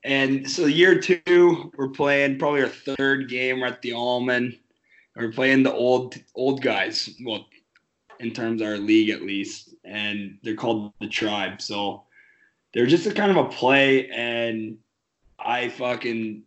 and 0.05 0.51
so 0.51 0.67
year 0.67 0.99
two, 0.99 1.73
we're 1.77 1.89
playing 1.89 2.39
probably 2.39 2.63
our 2.63 2.69
third 2.69 3.29
game. 3.29 3.61
We're 3.61 3.69
at 3.69 3.83
the 3.83 3.93
Allman. 3.93 4.59
We're 5.17 5.33
playing 5.33 5.63
the 5.63 5.73
old 5.73 6.17
old 6.35 6.63
guys. 6.63 7.11
Well, 7.25 7.47
in 8.19 8.33
terms 8.33 8.61
of 8.61 8.69
our 8.69 8.79
league 8.79 9.11
at 9.11 9.23
least, 9.23 9.75
and 9.85 10.39
they're 10.43 10.57
called 10.57 10.93
the 11.01 11.09
Tribe. 11.09 11.61
So 11.61 12.05
they're 12.73 12.87
just 12.87 13.07
a 13.07 13.13
kind 13.13 13.31
of 13.31 13.37
a 13.37 13.49
play, 13.49 14.09
and 14.09 14.79
I 15.39 15.69
fucking 15.69 16.43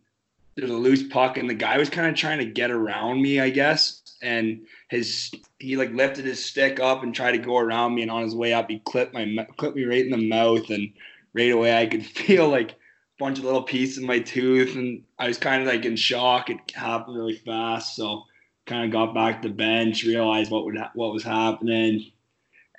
there's 0.56 0.70
a 0.70 0.74
loose 0.74 1.02
puck, 1.04 1.36
and 1.36 1.48
the 1.48 1.54
guy 1.54 1.78
was 1.78 1.90
kind 1.90 2.08
of 2.08 2.14
trying 2.14 2.38
to 2.38 2.46
get 2.46 2.70
around 2.70 3.22
me, 3.22 3.40
I 3.40 3.50
guess, 3.50 4.02
and 4.22 4.66
his 4.88 5.30
he 5.58 5.76
like 5.76 5.92
lifted 5.92 6.24
his 6.24 6.44
stick 6.44 6.80
up 6.80 7.02
and 7.02 7.14
tried 7.14 7.32
to 7.32 7.38
go 7.38 7.58
around 7.58 7.94
me, 7.94 8.02
and 8.02 8.10
on 8.10 8.22
his 8.22 8.34
way 8.34 8.52
up, 8.52 8.68
he 8.68 8.80
clipped 8.80 9.14
my 9.14 9.46
clipped 9.56 9.76
me 9.76 9.84
right 9.84 10.04
in 10.04 10.10
the 10.10 10.28
mouth, 10.28 10.68
and 10.70 10.92
right 11.34 11.52
away 11.52 11.76
I 11.76 11.86
could 11.86 12.04
feel 12.06 12.48
like 12.48 12.74
bunch 13.18 13.38
of 13.38 13.44
little 13.44 13.62
pieces 13.62 13.98
in 13.98 14.06
my 14.06 14.18
tooth, 14.18 14.74
and 14.76 15.02
I 15.18 15.28
was 15.28 15.38
kind 15.38 15.62
of 15.62 15.68
like 15.68 15.84
in 15.84 15.96
shock. 15.96 16.50
It 16.50 16.58
happened 16.74 17.16
really 17.16 17.36
fast, 17.36 17.96
so 17.96 18.24
kind 18.66 18.84
of 18.84 18.90
got 18.90 19.14
back 19.14 19.42
to 19.42 19.48
the 19.48 19.54
bench, 19.54 20.04
realized 20.04 20.50
what 20.50 20.64
would 20.64 20.76
ha- 20.76 20.92
what 20.94 21.12
was 21.12 21.24
happening, 21.24 22.10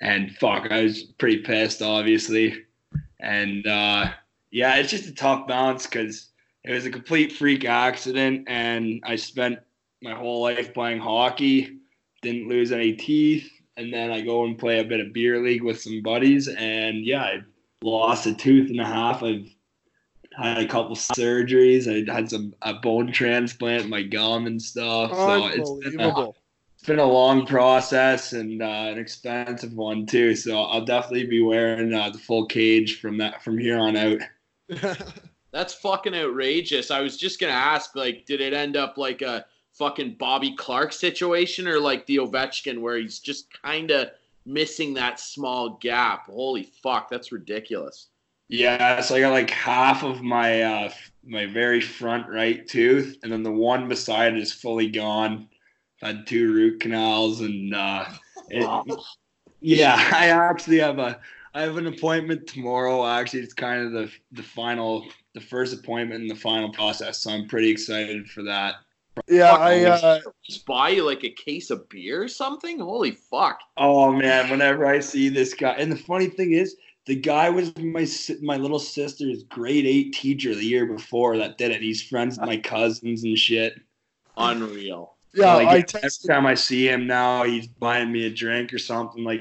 and 0.00 0.36
fuck, 0.36 0.70
I 0.70 0.82
was 0.82 1.02
pretty 1.02 1.38
pissed, 1.38 1.82
obviously, 1.82 2.64
and 3.20 3.66
uh, 3.66 4.10
yeah, 4.50 4.76
it's 4.76 4.90
just 4.90 5.08
a 5.08 5.14
tough 5.14 5.48
bounce 5.48 5.86
because 5.86 6.28
it 6.64 6.72
was 6.72 6.86
a 6.86 6.90
complete 6.90 7.32
freak 7.32 7.64
accident, 7.64 8.44
and 8.48 9.02
I 9.04 9.16
spent 9.16 9.58
my 10.02 10.14
whole 10.14 10.42
life 10.42 10.72
playing 10.74 11.00
hockey, 11.00 11.78
didn't 12.22 12.48
lose 12.48 12.70
any 12.72 12.92
teeth, 12.92 13.50
and 13.76 13.92
then 13.92 14.10
I 14.10 14.20
go 14.20 14.44
and 14.44 14.58
play 14.58 14.80
a 14.80 14.84
bit 14.84 15.00
of 15.00 15.12
beer 15.12 15.42
league 15.42 15.62
with 15.62 15.80
some 15.80 16.02
buddies, 16.02 16.48
and 16.48 17.04
yeah, 17.04 17.22
I 17.22 17.40
lost 17.82 18.26
a 18.26 18.34
tooth 18.34 18.70
and 18.70 18.80
a 18.80 18.84
half. 18.84 19.22
I've 19.22 19.48
had 20.38 20.58
a 20.58 20.68
couple 20.68 20.94
surgeries. 20.94 21.88
I 21.88 22.12
had 22.12 22.30
some 22.30 22.54
a 22.62 22.74
bone 22.74 23.12
transplant 23.12 23.84
in 23.84 23.90
my 23.90 24.02
gum 24.02 24.46
and 24.46 24.60
stuff. 24.60 25.10
So 25.10 25.46
it's 25.46 25.70
been, 25.70 26.00
a, 26.00 26.28
it's 26.28 26.86
been 26.86 26.98
a 27.00 27.04
long 27.04 27.46
process 27.46 28.32
and 28.32 28.62
uh, 28.62 28.64
an 28.64 28.98
expensive 28.98 29.72
one 29.72 30.06
too. 30.06 30.34
So 30.36 30.60
I'll 30.62 30.84
definitely 30.84 31.26
be 31.26 31.42
wearing 31.42 31.92
uh, 31.92 32.10
the 32.10 32.18
full 32.18 32.46
cage 32.46 33.00
from 33.00 33.18
that 33.18 33.42
from 33.42 33.58
here 33.58 33.78
on 33.78 33.96
out. 33.96 34.20
That's 35.52 35.74
fucking 35.74 36.14
outrageous. 36.14 36.90
I 36.90 37.00
was 37.00 37.16
just 37.16 37.40
gonna 37.40 37.52
ask, 37.52 37.96
like, 37.96 38.26
did 38.26 38.40
it 38.40 38.52
end 38.52 38.76
up 38.76 38.98
like 38.98 39.22
a 39.22 39.46
fucking 39.72 40.16
Bobby 40.18 40.54
Clarke 40.54 40.92
situation 40.92 41.66
or 41.66 41.80
like 41.80 42.06
the 42.06 42.16
Ovechkin 42.16 42.80
where 42.80 42.96
he's 42.96 43.18
just 43.18 43.46
kind 43.62 43.90
of 43.90 44.10
missing 44.44 44.94
that 44.94 45.18
small 45.18 45.78
gap? 45.80 46.26
Holy 46.26 46.64
fuck, 46.82 47.08
that's 47.08 47.32
ridiculous. 47.32 48.08
Yeah, 48.48 49.00
so 49.00 49.14
I 49.14 49.20
got 49.20 49.32
like 49.32 49.50
half 49.50 50.02
of 50.02 50.22
my 50.22 50.62
uh, 50.62 50.92
my 51.24 51.46
very 51.46 51.80
front 51.80 52.28
right 52.28 52.66
tooth, 52.66 53.18
and 53.22 53.30
then 53.30 53.42
the 53.42 53.52
one 53.52 53.88
beside 53.88 54.34
it 54.34 54.40
is 54.40 54.52
fully 54.52 54.88
gone. 54.88 55.48
I 56.02 56.08
Had 56.08 56.26
two 56.26 56.52
root 56.52 56.80
canals, 56.80 57.40
and 57.40 57.74
uh, 57.74 58.06
it, 58.48 59.00
yeah, 59.60 59.94
I 60.14 60.28
actually 60.28 60.78
have 60.78 60.98
a 60.98 61.20
I 61.54 61.62
have 61.62 61.76
an 61.76 61.86
appointment 61.86 62.46
tomorrow. 62.46 63.06
Actually, 63.06 63.40
it's 63.40 63.54
kind 63.54 63.84
of 63.84 63.92
the 63.92 64.10
the 64.32 64.42
final, 64.42 65.06
the 65.34 65.40
first 65.40 65.74
appointment 65.74 66.22
in 66.22 66.28
the 66.28 66.34
final 66.34 66.70
process, 66.72 67.18
so 67.18 67.30
I'm 67.30 67.48
pretty 67.48 67.68
excited 67.68 68.30
for 68.30 68.42
that. 68.44 68.76
yeah, 69.28 69.52
I 69.52 69.84
uh, 69.84 70.20
Just 70.42 70.64
buy 70.64 70.90
you 70.90 71.04
like 71.04 71.24
a 71.24 71.30
case 71.30 71.70
of 71.70 71.86
beer 71.88 72.22
or 72.22 72.28
something? 72.28 72.78
Holy 72.78 73.10
fuck. 73.10 73.60
Oh 73.76 74.12
man, 74.12 74.48
whenever 74.48 74.86
I 74.86 75.00
see 75.00 75.28
this 75.28 75.52
guy, 75.52 75.72
and 75.72 75.92
the 75.92 75.96
funny 75.96 76.28
thing 76.28 76.52
is, 76.52 76.76
the 77.08 77.16
guy 77.16 77.48
was 77.48 77.74
my 77.78 78.06
my 78.42 78.56
little 78.58 78.78
sister's 78.78 79.42
grade 79.44 79.86
eight 79.86 80.12
teacher 80.12 80.54
the 80.54 80.62
year 80.64 80.84
before 80.84 81.38
that 81.38 81.56
did 81.56 81.70
it. 81.72 81.80
He's 81.80 82.02
friends 82.02 82.38
with 82.38 82.46
my 82.46 82.58
cousins 82.58 83.24
and 83.24 83.36
shit. 83.36 83.80
Unreal. 84.36 85.16
yeah, 85.34 85.54
like, 85.54 85.94
I 85.94 85.98
every 85.98 86.10
time 86.28 86.46
I 86.46 86.54
see 86.54 86.86
him 86.88 87.06
now, 87.06 87.42
he's 87.44 87.66
buying 87.66 88.12
me 88.12 88.26
a 88.26 88.30
drink 88.30 88.72
or 88.74 88.78
something. 88.78 89.24
Like 89.24 89.40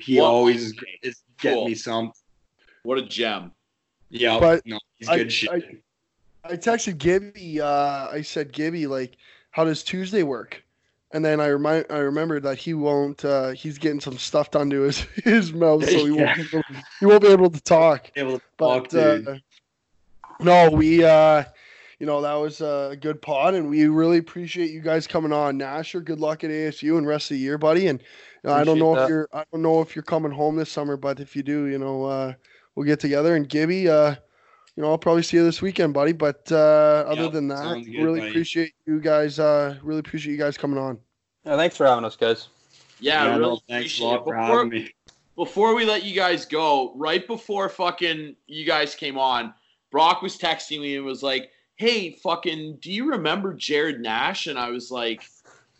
he 0.00 0.18
What? 0.18 0.24
always 0.26 0.62
is, 0.62 0.74
is 1.02 1.22
getting 1.38 1.58
Cool. 1.58 1.68
me 1.68 1.74
something. 1.74 2.12
What 2.82 2.98
a 2.98 3.02
gem. 3.02 3.52
Yeah, 4.08 4.40
But 4.40 4.66
no, 4.66 4.78
he's 4.96 5.08
I- 5.08 5.16
good 5.18 5.32
shit. 5.32 5.50
I- 5.50 5.76
I 6.44 6.56
texted 6.56 6.98
Gibby. 6.98 7.60
Uh, 7.60 8.08
I 8.10 8.22
said, 8.22 8.52
Gibby, 8.52 8.88
like, 8.88 9.16
how 9.52 9.62
does 9.64 9.84
Tuesday 9.84 10.24
work? 10.24 10.60
And 11.12 11.24
then 11.24 11.40
I 11.40 11.48
remind 11.48 11.86
I 11.90 11.98
remembered 11.98 12.42
that 12.44 12.58
he 12.58 12.74
won't. 12.74 13.24
Uh, 13.24 13.50
he's 13.50 13.78
getting 13.78 14.00
some 14.00 14.16
stuff 14.18 14.50
done 14.50 14.70
to 14.70 14.82
his 14.82 14.98
his 15.24 15.52
mouth, 15.52 15.84
so 15.88 16.04
he 16.04 16.10
won't. 16.10 16.36
Be 16.36 16.42
able, 16.42 16.62
he 17.00 17.06
won't 17.06 17.22
be 17.22 17.28
able 17.28 17.50
to 17.50 17.60
talk. 17.60 18.10
Able 18.16 18.38
to 18.38 18.44
talk, 18.58 18.84
But 18.84 18.90
dude. 18.90 19.28
uh, 19.28 19.36
no, 20.40 20.70
we. 20.70 21.04
Uh, 21.04 21.44
you 22.02 22.06
know 22.06 22.20
that 22.22 22.34
was 22.34 22.60
a 22.60 22.96
good 23.00 23.22
pod, 23.22 23.54
and 23.54 23.70
we 23.70 23.86
really 23.86 24.18
appreciate 24.18 24.72
you 24.72 24.80
guys 24.80 25.06
coming 25.06 25.32
on. 25.32 25.56
Nasher, 25.56 26.04
good 26.04 26.18
luck 26.18 26.42
at 26.42 26.50
ASU 26.50 26.98
and 26.98 27.06
rest 27.06 27.30
of 27.30 27.36
the 27.36 27.40
year, 27.40 27.58
buddy. 27.58 27.86
And 27.86 28.00
you 28.42 28.50
know, 28.50 28.56
I 28.56 28.64
don't 28.64 28.80
know 28.80 28.96
that. 28.96 29.04
if 29.04 29.08
you're 29.08 29.28
I 29.32 29.44
don't 29.52 29.62
know 29.62 29.80
if 29.82 29.94
you're 29.94 30.02
coming 30.02 30.32
home 30.32 30.56
this 30.56 30.72
summer, 30.72 30.96
but 30.96 31.20
if 31.20 31.36
you 31.36 31.44
do, 31.44 31.66
you 31.66 31.78
know, 31.78 32.04
uh, 32.06 32.32
we'll 32.74 32.86
get 32.86 32.98
together. 32.98 33.36
And 33.36 33.48
Gibby, 33.48 33.88
uh, 33.88 34.16
you 34.76 34.82
know, 34.82 34.90
I'll 34.90 34.98
probably 34.98 35.22
see 35.22 35.36
you 35.36 35.44
this 35.44 35.60
weekend, 35.62 35.92
buddy. 35.94 36.12
But 36.12 36.50
uh, 36.50 37.04
other 37.06 37.24
Yep, 37.24 37.32
than 37.32 37.48
that, 37.48 37.58
sounds 37.58 37.86
good, 37.86 38.02
really 38.02 38.20
buddy. 38.20 38.30
appreciate 38.30 38.72
you 38.86 39.00
guys. 39.00 39.38
Uh, 39.38 39.76
really 39.82 40.00
appreciate 40.00 40.32
you 40.32 40.38
guys 40.38 40.56
coming 40.56 40.78
on. 40.78 40.98
Yeah, 41.44 41.56
thanks 41.56 41.76
for 41.76 41.86
having 41.86 42.04
us, 42.04 42.16
guys. 42.16 42.48
Yeah, 43.00 43.24
Yeah, 43.24 43.30
really 43.36 43.40
no, 43.42 43.56
thanks 43.68 43.68
a 43.68 43.74
appreciate 43.74 44.06
lot 44.06 44.14
it. 44.14 44.24
for 44.24 44.34
Before- 44.34 44.56
having 44.56 44.68
me. 44.70 44.90
before 45.36 45.74
we 45.74 45.84
let 45.84 46.04
you 46.04 46.14
guys 46.14 46.44
go, 46.46 46.92
right 46.96 47.26
before 47.26 47.68
fucking 47.68 48.36
you 48.46 48.64
guys 48.64 48.94
came 48.94 49.18
on, 49.18 49.52
Brock 49.90 50.22
was 50.22 50.38
texting 50.38 50.80
me 50.80 50.96
and 50.96 51.04
was 51.04 51.22
like, 51.22 51.50
"Hey, 51.76 52.12
fucking, 52.12 52.78
do 52.80 52.90
you 52.92 53.10
remember 53.10 53.52
Jared 53.54 54.00
Nash?" 54.00 54.46
And 54.46 54.58
I 54.58 54.70
was 54.70 54.90
like, 54.90 55.22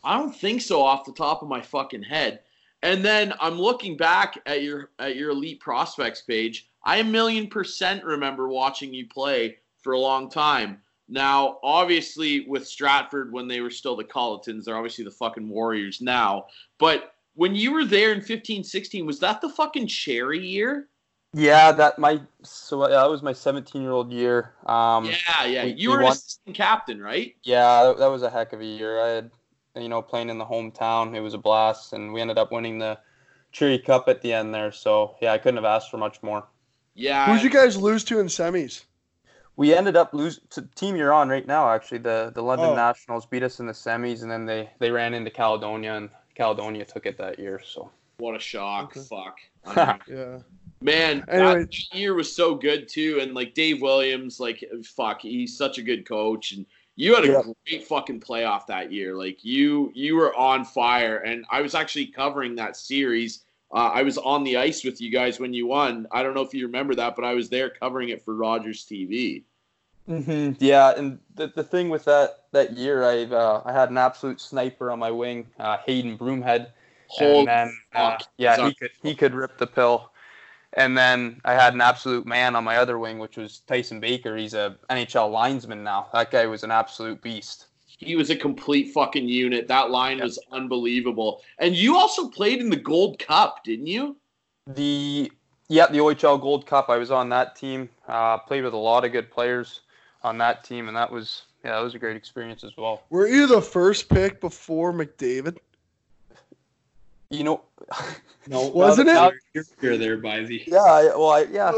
"I 0.05 0.18
don't 0.18 0.35
think 0.35 0.61
so 0.62 0.83
off 0.83 1.05
the 1.07 1.12
top 1.12 1.42
of 1.42 1.48
my 1.48 1.62
fucking 1.62 2.02
head." 2.02 2.40
And 2.83 3.05
then 3.05 3.33
I'm 3.40 3.59
looking 3.59 3.96
back 3.96 4.38
at 4.44 4.62
your 4.62 4.90
at 4.98 5.14
your 5.16 5.31
elite 5.31 5.61
prospects 5.61 6.22
page. 6.22 6.68
I 6.85 6.99
a 6.99 7.05
million 7.05 7.49
percent 7.49 8.05
remember 8.05 8.49
watching 8.49 8.92
you 8.92 9.07
play 9.09 9.59
for 9.83 9.92
a 9.92 9.99
long 9.99 10.31
time. 10.31 10.81
Now, 11.09 11.59
obviously, 11.62 12.47
with 12.49 12.66
Stratford 12.66 13.33
when 13.33 13.47
they 13.49 13.61
were 13.61 13.71
still 13.71 13.97
the 13.97 14.05
Cullitons, 14.05 14.64
they're 14.64 14.77
obviously 14.77 15.05
the 15.05 15.11
fucking 15.11 15.49
Warriors 15.49 16.01
now. 16.01 16.47
But 16.79 17.14
when 17.35 17.55
you 17.55 17.73
were 17.73 17.85
there 17.85 18.12
in 18.12 18.21
15 18.21 18.64
16 18.64 19.07
was 19.07 19.18
that 19.21 19.40
the 19.40 19.49
fucking 19.49 19.87
cherry 19.87 20.38
year 20.38 20.88
Yeah, 21.35 21.73
that 21.73 21.99
my 21.99 22.21
so 22.42 22.83
yeah, 22.88 22.97
that 23.03 23.11
was 23.11 23.23
my 23.23 23.33
17 23.33 23.81
year 23.83 23.90
old 23.90 24.12
year. 24.12 24.53
Um, 24.66 25.07
yeah 25.07 25.45
yeah 25.47 25.64
we- 25.64 25.73
you 25.73 25.90
we 25.90 25.97
were 25.97 26.03
won- 26.03 26.12
assistant 26.12 26.57
captain 26.57 27.01
right 27.01 27.35
Yeah, 27.45 27.85
that, 27.85 27.99
that 27.99 28.07
was 28.09 28.23
a 28.23 28.31
heck 28.31 28.53
of 28.53 28.61
a 28.61 28.64
year. 28.64 29.01
I 29.01 29.09
had, 29.09 29.31
you 29.77 29.88
know, 29.88 30.03
playing 30.03 30.31
in 30.31 30.38
the 30.38 30.45
hometown, 30.47 31.14
it 31.16 31.21
was 31.21 31.35
a 31.35 31.38
blast, 31.38 31.92
and 31.95 32.12
we 32.12 32.21
ended 32.21 32.38
up 32.38 32.53
winning 32.53 32.79
the 32.79 32.99
Cherry 33.51 33.79
Cup 33.79 34.09
at 34.09 34.21
the 34.23 34.33
end 34.33 34.55
there. 34.55 34.73
So 34.73 35.16
yeah, 35.23 35.33
I 35.33 35.38
couldn't 35.38 35.57
have 35.57 35.64
asked 35.64 35.90
for 35.90 35.99
much 35.99 36.23
more. 36.23 36.47
Yeah 36.94 37.26
Who'd 37.33 37.42
you 37.42 37.50
guys 37.50 37.76
lose 37.76 38.05
to 38.05 38.20
in 38.20 38.26
semis? 38.26 38.85
We 39.57 39.74
ended 39.74 39.96
up 39.96 40.14
losing 40.14 40.42
to 40.50 40.62
team 40.74 40.96
you're 40.96 41.12
on 41.12 41.28
right 41.28 41.46
now. 41.46 41.70
Actually, 41.70 41.98
the 41.98 42.33
the 42.35 42.42
London 42.42 42.70
Oh. 42.70 42.74
Nationals 42.74 43.26
beat 43.26 43.42
us 43.42 43.61
in 43.61 43.66
the 43.66 43.72
semis, 43.72 44.22
and 44.22 44.31
then 44.31 44.46
they 44.46 44.70
they 44.78 44.90
ran 44.90 45.12
into 45.14 45.31
Caledonia, 45.31 45.94
and 45.94 46.09
Caledonia 46.35 46.85
took 46.87 47.05
it 47.07 47.18
that 47.18 47.38
year. 47.38 47.61
So 47.64 47.90
what 48.18 48.35
a 48.35 48.38
shock 48.38 48.96
Okay. 48.96 49.07
fuck 49.09 49.37
I 49.66 49.87
mean, 50.09 50.18
Yeah. 50.18 50.38
man 50.81 51.24
Anyway. 51.28 51.64
that 51.64 51.94
year 51.94 52.14
was 52.14 52.35
so 52.35 52.55
good 52.55 52.88
too 52.88 53.18
and 53.20 53.35
like 53.35 53.52
dave 53.55 53.81
williams 53.83 54.38
like 54.40 54.64
fuck 54.85 55.20
he's 55.22 55.57
such 55.57 55.78
a 55.78 55.83
good 55.83 56.07
coach 56.07 56.52
and 56.52 56.64
you 56.96 57.14
had 57.14 57.24
a 57.24 57.28
Yeah. 57.28 57.42
great 57.68 57.87
fucking 57.87 58.20
playoff 58.20 58.66
that 58.66 58.92
year 58.92 59.14
like 59.16 59.44
you 59.44 59.90
you 59.94 60.14
were 60.16 60.35
on 60.37 60.64
fire 60.64 61.18
and 61.18 61.44
i 61.50 61.61
was 61.61 61.74
actually 61.74 62.07
covering 62.07 62.55
that 62.57 62.76
series 62.76 63.44
uh, 63.72 63.90
i 63.94 64.02
was 64.02 64.18
on 64.18 64.44
the 64.44 64.56
ice 64.56 64.85
with 64.85 65.00
you 65.00 65.11
guys 65.11 65.40
when 65.40 65.52
you 65.52 65.66
won 65.66 66.06
i 66.12 66.22
don't 66.22 66.35
know 66.35 66.42
if 66.42 66.54
you 66.54 66.66
remember 66.66 66.94
that 66.94 67.16
but 67.16 67.24
i 67.24 67.35
was 67.35 67.48
there 67.50 67.70
covering 67.70 68.08
it 68.11 68.24
for 68.24 68.35
rogers 68.35 68.85
tv 68.87 69.44
hmm 70.06 70.52
Yeah, 70.58 70.92
and 70.96 71.18
the, 71.35 71.48
the 71.48 71.62
thing 71.62 71.88
with 71.88 72.04
that 72.06 72.44
that 72.52 72.76
year, 72.76 73.04
I 73.04 73.24
uh, 73.24 73.62
I 73.64 73.72
had 73.72 73.90
an 73.90 73.98
absolute 73.98 74.40
sniper 74.40 74.90
on 74.90 74.98
my 74.98 75.11
wing, 75.11 75.46
uh, 75.58 75.78
Hayden 75.87 76.18
Broomhead, 76.18 76.72
and 77.18 77.46
then 77.46 77.78
uh, 77.94 78.18
yeah, 78.38 78.58
he 78.58 78.74
could 78.74 78.90
he 79.02 79.14
could 79.14 79.35
rip 79.35 79.58
the 79.58 79.66
pill. 79.66 80.11
And 80.74 80.96
then 80.96 81.40
I 81.44 81.54
had 81.54 81.74
an 81.74 81.80
absolute 81.82 82.26
man 82.26 82.56
on 82.56 82.64
my 82.64 82.78
other 82.78 82.98
wing, 82.98 83.18
which 83.18 83.37
was 83.37 83.61
Tyson 83.61 84.00
Baker. 84.00 84.37
He's 84.37 84.54
a 84.54 84.76
NHL 84.90 85.30
linesman 85.30 85.85
now. 85.85 86.08
That 86.14 86.30
guy 86.30 86.46
was 86.46 86.64
an 86.64 86.70
absolute 86.70 87.22
beast. 87.22 87.66
He 88.03 88.17
was 88.17 88.31
a 88.31 88.37
complete 88.37 88.93
fucking 88.93 89.29
unit. 89.29 89.69
That 89.69 89.91
line 89.91 90.19
Yeah. 90.19 90.25
was 90.25 90.38
unbelievable. 90.53 91.43
And 91.59 91.75
you 91.77 91.97
also 91.97 92.29
played 92.29 92.61
in 92.61 92.69
the 92.71 92.77
Gold 92.77 93.19
Cup, 93.19 93.65
didn't 93.65 93.87
you? 93.87 94.17
The 94.67 95.31
yeah, 95.69 95.87
the 95.87 95.99
OHL 95.99 96.41
Gold 96.41 96.67
Cup. 96.67 96.88
I 96.91 96.97
was 96.99 97.11
on 97.11 97.29
that 97.31 97.57
team. 97.57 97.88
Uh, 98.07 98.38
played 98.38 98.62
with 98.65 98.75
a 98.75 98.77
lot 98.79 99.05
of 99.05 99.12
good 99.12 99.31
players 99.31 99.81
on 100.23 100.38
that 100.38 100.65
team, 100.65 100.88
and 100.88 100.97
that 100.97 101.11
was 101.11 101.43
yeah, 101.65 101.73
that 101.77 101.81
was 101.81 101.95
a 101.95 101.99
great 101.99 102.17
experience 102.17 102.62
as 102.65 102.77
well. 102.77 103.03
Were 103.11 103.27
you 103.29 103.47
the 103.47 103.62
first 103.62 104.09
pick 104.09 104.41
before 104.41 104.93
McDavid? 104.93 105.57
You 107.31 107.45
know, 107.45 107.62
No, 108.49 108.69
Wasn't 108.75 109.07
now- 109.07 109.29
it? 109.29 109.35
now 109.55 109.62
You're 109.81 109.97
there, 109.97 110.19
Bizey. 110.19 110.67
yeah, 110.67 110.83
I, 110.83 111.05
well, 111.17 111.31
I, 111.31 111.43
yeah, 111.51 111.73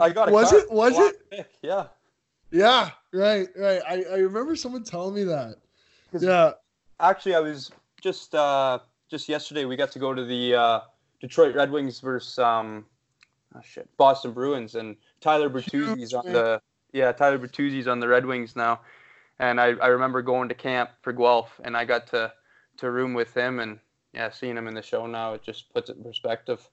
I 0.00 0.10
got 0.10 0.28
a 0.28 0.32
Was 0.32 0.52
it? 0.52 0.70
Was 0.70 0.98
it? 0.98 1.30
pick, 1.30 1.48
Yeah. 1.62 1.86
Yeah. 2.50 2.90
Right. 3.12 3.48
Right. 3.56 3.80
I, 3.88 4.04
I 4.10 4.16
remember 4.16 4.56
someone 4.56 4.82
telling 4.82 5.14
me 5.14 5.24
that. 5.24 5.56
'Cause 6.10 6.22
Yeah. 6.24 6.52
Actually, 7.00 7.34
I 7.36 7.40
was 7.40 7.70
just 8.00 8.34
uh, 8.34 8.80
just 9.08 9.28
yesterday. 9.28 9.64
We 9.64 9.76
got 9.76 9.92
to 9.92 9.98
go 9.98 10.14
to 10.14 10.24
the 10.24 10.54
uh, 10.54 10.80
Detroit 11.20 11.54
Red 11.54 11.70
Wings 11.70 12.00
versus 12.00 12.38
um, 12.38 12.84
oh 13.54 13.60
shit, 13.62 13.88
Boston 13.96 14.32
Bruins, 14.32 14.74
and 14.74 14.96
Tyler 15.20 15.48
Bertuzzi's 15.48 16.14
on 16.14 16.24
the 16.32 16.60
yeah 16.92 17.12
Tyler 17.12 17.38
Bertuzzi's 17.38 17.86
on 17.86 18.00
the 18.00 18.08
Red 18.08 18.26
Wings 18.26 18.56
now, 18.56 18.80
and 19.38 19.60
I, 19.60 19.74
I 19.74 19.88
remember 19.88 20.22
going 20.22 20.48
to 20.48 20.54
camp 20.54 20.90
for 21.02 21.12
Guelph, 21.12 21.60
and 21.64 21.76
I 21.76 21.84
got 21.84 22.06
to 22.08 22.32
to 22.78 22.90
room 22.90 23.14
with 23.14 23.32
him, 23.36 23.60
and 23.60 23.78
yeah, 24.12 24.30
seeing 24.30 24.56
him 24.56 24.66
in 24.66 24.74
the 24.74 24.82
show 24.82 25.06
now, 25.06 25.34
it 25.34 25.42
just 25.42 25.72
puts 25.72 25.88
it 25.90 25.98
in 25.98 26.02
perspective. 26.02 26.68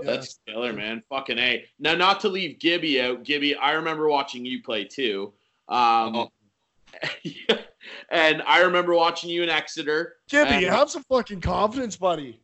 Yeah. 0.00 0.12
That's 0.12 0.38
killer, 0.46 0.72
man. 0.72 1.02
Fucking 1.10 1.38
A. 1.38 1.66
Now, 1.78 1.94
not 1.94 2.20
to 2.20 2.28
leave 2.30 2.58
Gibby 2.58 3.02
out. 3.02 3.22
Gibby, 3.24 3.54
I 3.56 3.72
remember 3.72 4.08
watching 4.08 4.46
you 4.46 4.62
play 4.62 4.84
too. 4.84 5.32
Um, 5.68 6.16
Oh. 6.16 6.32
and 8.10 8.42
I 8.46 8.62
remember 8.62 8.94
watching 8.94 9.30
you 9.30 9.42
in 9.42 9.48
Exeter. 9.48 10.16
Gibby, 10.28 10.50
And- 10.50 10.66
have 10.66 10.90
some 10.90 11.04
fucking 11.04 11.40
confidence, 11.40 11.96
buddy. 11.96 12.40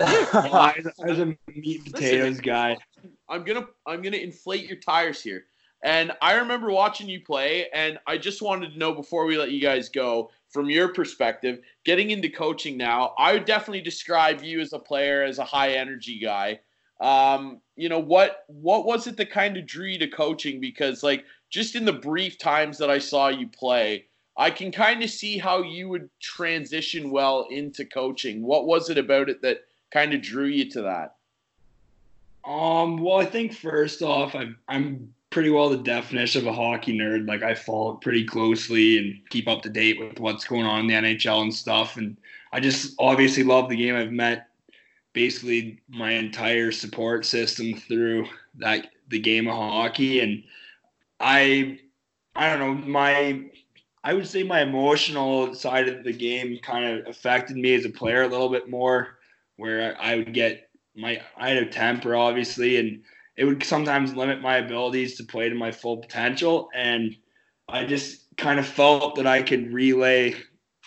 I 0.00 0.74
was, 0.76 0.92
I 1.02 1.06
was 1.08 1.18
a 1.18 1.26
meat 1.48 1.82
and 1.84 1.92
potatoes 1.92 2.40
guy. 2.40 2.76
I'm 3.28 3.42
gonna 3.42 3.66
I'm 3.86 4.00
gonna 4.00 4.18
inflate 4.18 4.66
your 4.66 4.76
tires 4.76 5.20
here. 5.20 5.44
And 5.82 6.12
I 6.20 6.34
remember 6.34 6.70
watching 6.70 7.08
you 7.08 7.20
play, 7.20 7.68
and 7.72 7.98
I 8.06 8.18
just 8.18 8.42
wanted 8.42 8.72
to 8.72 8.78
know 8.78 8.92
before 8.92 9.26
we 9.26 9.38
let 9.38 9.52
you 9.52 9.60
guys 9.60 9.88
go, 9.88 10.30
from 10.50 10.68
your 10.68 10.92
perspective, 10.92 11.60
getting 11.84 12.10
into 12.10 12.28
coaching 12.28 12.76
now, 12.76 13.14
I 13.18 13.32
would 13.32 13.44
definitely 13.44 13.82
describe 13.82 14.42
you 14.42 14.60
as 14.60 14.72
a 14.72 14.78
player 14.78 15.22
as 15.22 15.38
a 15.38 15.44
high 15.44 15.72
energy 15.72 16.18
guy. 16.18 16.60
Um, 17.00 17.60
you 17.76 17.88
know 17.88 18.00
what 18.00 18.44
what 18.48 18.84
was 18.84 19.06
it 19.06 19.16
that 19.18 19.30
kind 19.30 19.56
of 19.56 19.66
drew 19.66 19.86
you 19.86 19.98
to 20.00 20.08
coaching? 20.08 20.60
Because 20.60 21.02
like 21.02 21.24
just 21.50 21.74
in 21.74 21.84
the 21.84 21.92
brief 21.92 22.38
times 22.38 22.78
that 22.78 22.90
I 22.90 22.98
saw 22.98 23.28
you 23.28 23.48
play, 23.48 24.06
I 24.36 24.50
can 24.50 24.70
kind 24.70 25.02
of 25.02 25.10
see 25.10 25.38
how 25.38 25.62
you 25.62 25.88
would 25.88 26.08
transition 26.20 27.10
well 27.10 27.46
into 27.50 27.84
coaching. 27.84 28.42
What 28.42 28.66
was 28.66 28.88
it 28.90 28.98
about 28.98 29.28
it 29.28 29.42
that 29.42 29.64
kind 29.90 30.14
of 30.14 30.22
drew 30.22 30.46
you 30.46 30.70
to 30.70 30.82
that? 30.82 31.16
Um, 32.44 32.98
well, 32.98 33.18
I 33.18 33.24
think 33.24 33.52
first 33.52 34.00
off, 34.00 34.34
I'm 34.34 34.56
I'm 34.68 35.12
pretty 35.30 35.50
well 35.50 35.68
the 35.68 35.76
definition 35.76 36.40
of 36.42 36.46
a 36.46 36.56
hockey 36.56 36.96
nerd. 36.96 37.28
Like 37.28 37.42
I 37.42 37.54
follow 37.54 37.94
it 37.94 38.00
pretty 38.00 38.24
closely 38.24 38.98
and 38.98 39.18
keep 39.28 39.48
up 39.48 39.62
to 39.62 39.68
date 39.68 39.98
with 40.00 40.20
what's 40.20 40.46
going 40.46 40.64
on 40.64 40.80
in 40.80 40.86
the 40.86 40.94
NHL 40.94 41.42
and 41.42 41.54
stuff. 41.54 41.96
And 41.96 42.16
I 42.52 42.60
just 42.60 42.94
obviously 42.98 43.42
love 43.42 43.68
the 43.68 43.76
game. 43.76 43.94
I've 43.94 44.12
met 44.12 44.48
basically 45.12 45.80
my 45.88 46.12
entire 46.12 46.72
support 46.72 47.26
system 47.26 47.74
through 47.74 48.26
that 48.56 48.88
the 49.08 49.18
game 49.18 49.48
of 49.48 49.54
hockey, 49.54 50.20
and 50.20 50.42
I 51.20 51.78
I 52.34 52.48
don't 52.48 52.60
know 52.60 52.86
my 52.86 53.44
I 54.04 54.14
would 54.14 54.26
say 54.26 54.42
my 54.42 54.62
emotional 54.62 55.54
side 55.54 55.88
of 55.88 56.04
the 56.04 56.12
game 56.12 56.58
kind 56.62 57.00
of 57.00 57.06
affected 57.08 57.56
me 57.56 57.74
as 57.74 57.84
a 57.84 57.90
player 57.90 58.22
a 58.22 58.28
little 58.28 58.48
bit 58.48 58.70
more, 58.70 59.18
where 59.56 59.96
I 60.00 60.16
would 60.16 60.32
get 60.32 60.70
my 60.96 61.20
I 61.36 61.50
had 61.50 61.58
a 61.58 61.66
temper 61.66 62.14
obviously, 62.14 62.76
and 62.76 63.02
it 63.36 63.44
would 63.44 63.62
sometimes 63.62 64.14
limit 64.14 64.40
my 64.40 64.56
abilities 64.56 65.16
to 65.16 65.24
play 65.24 65.48
to 65.48 65.54
my 65.54 65.70
full 65.70 65.98
potential. 65.98 66.68
And 66.74 67.16
I 67.68 67.84
just 67.84 68.24
kind 68.36 68.58
of 68.58 68.66
felt 68.66 69.14
that 69.16 69.26
I 69.26 69.42
could 69.42 69.72
relay 69.72 70.34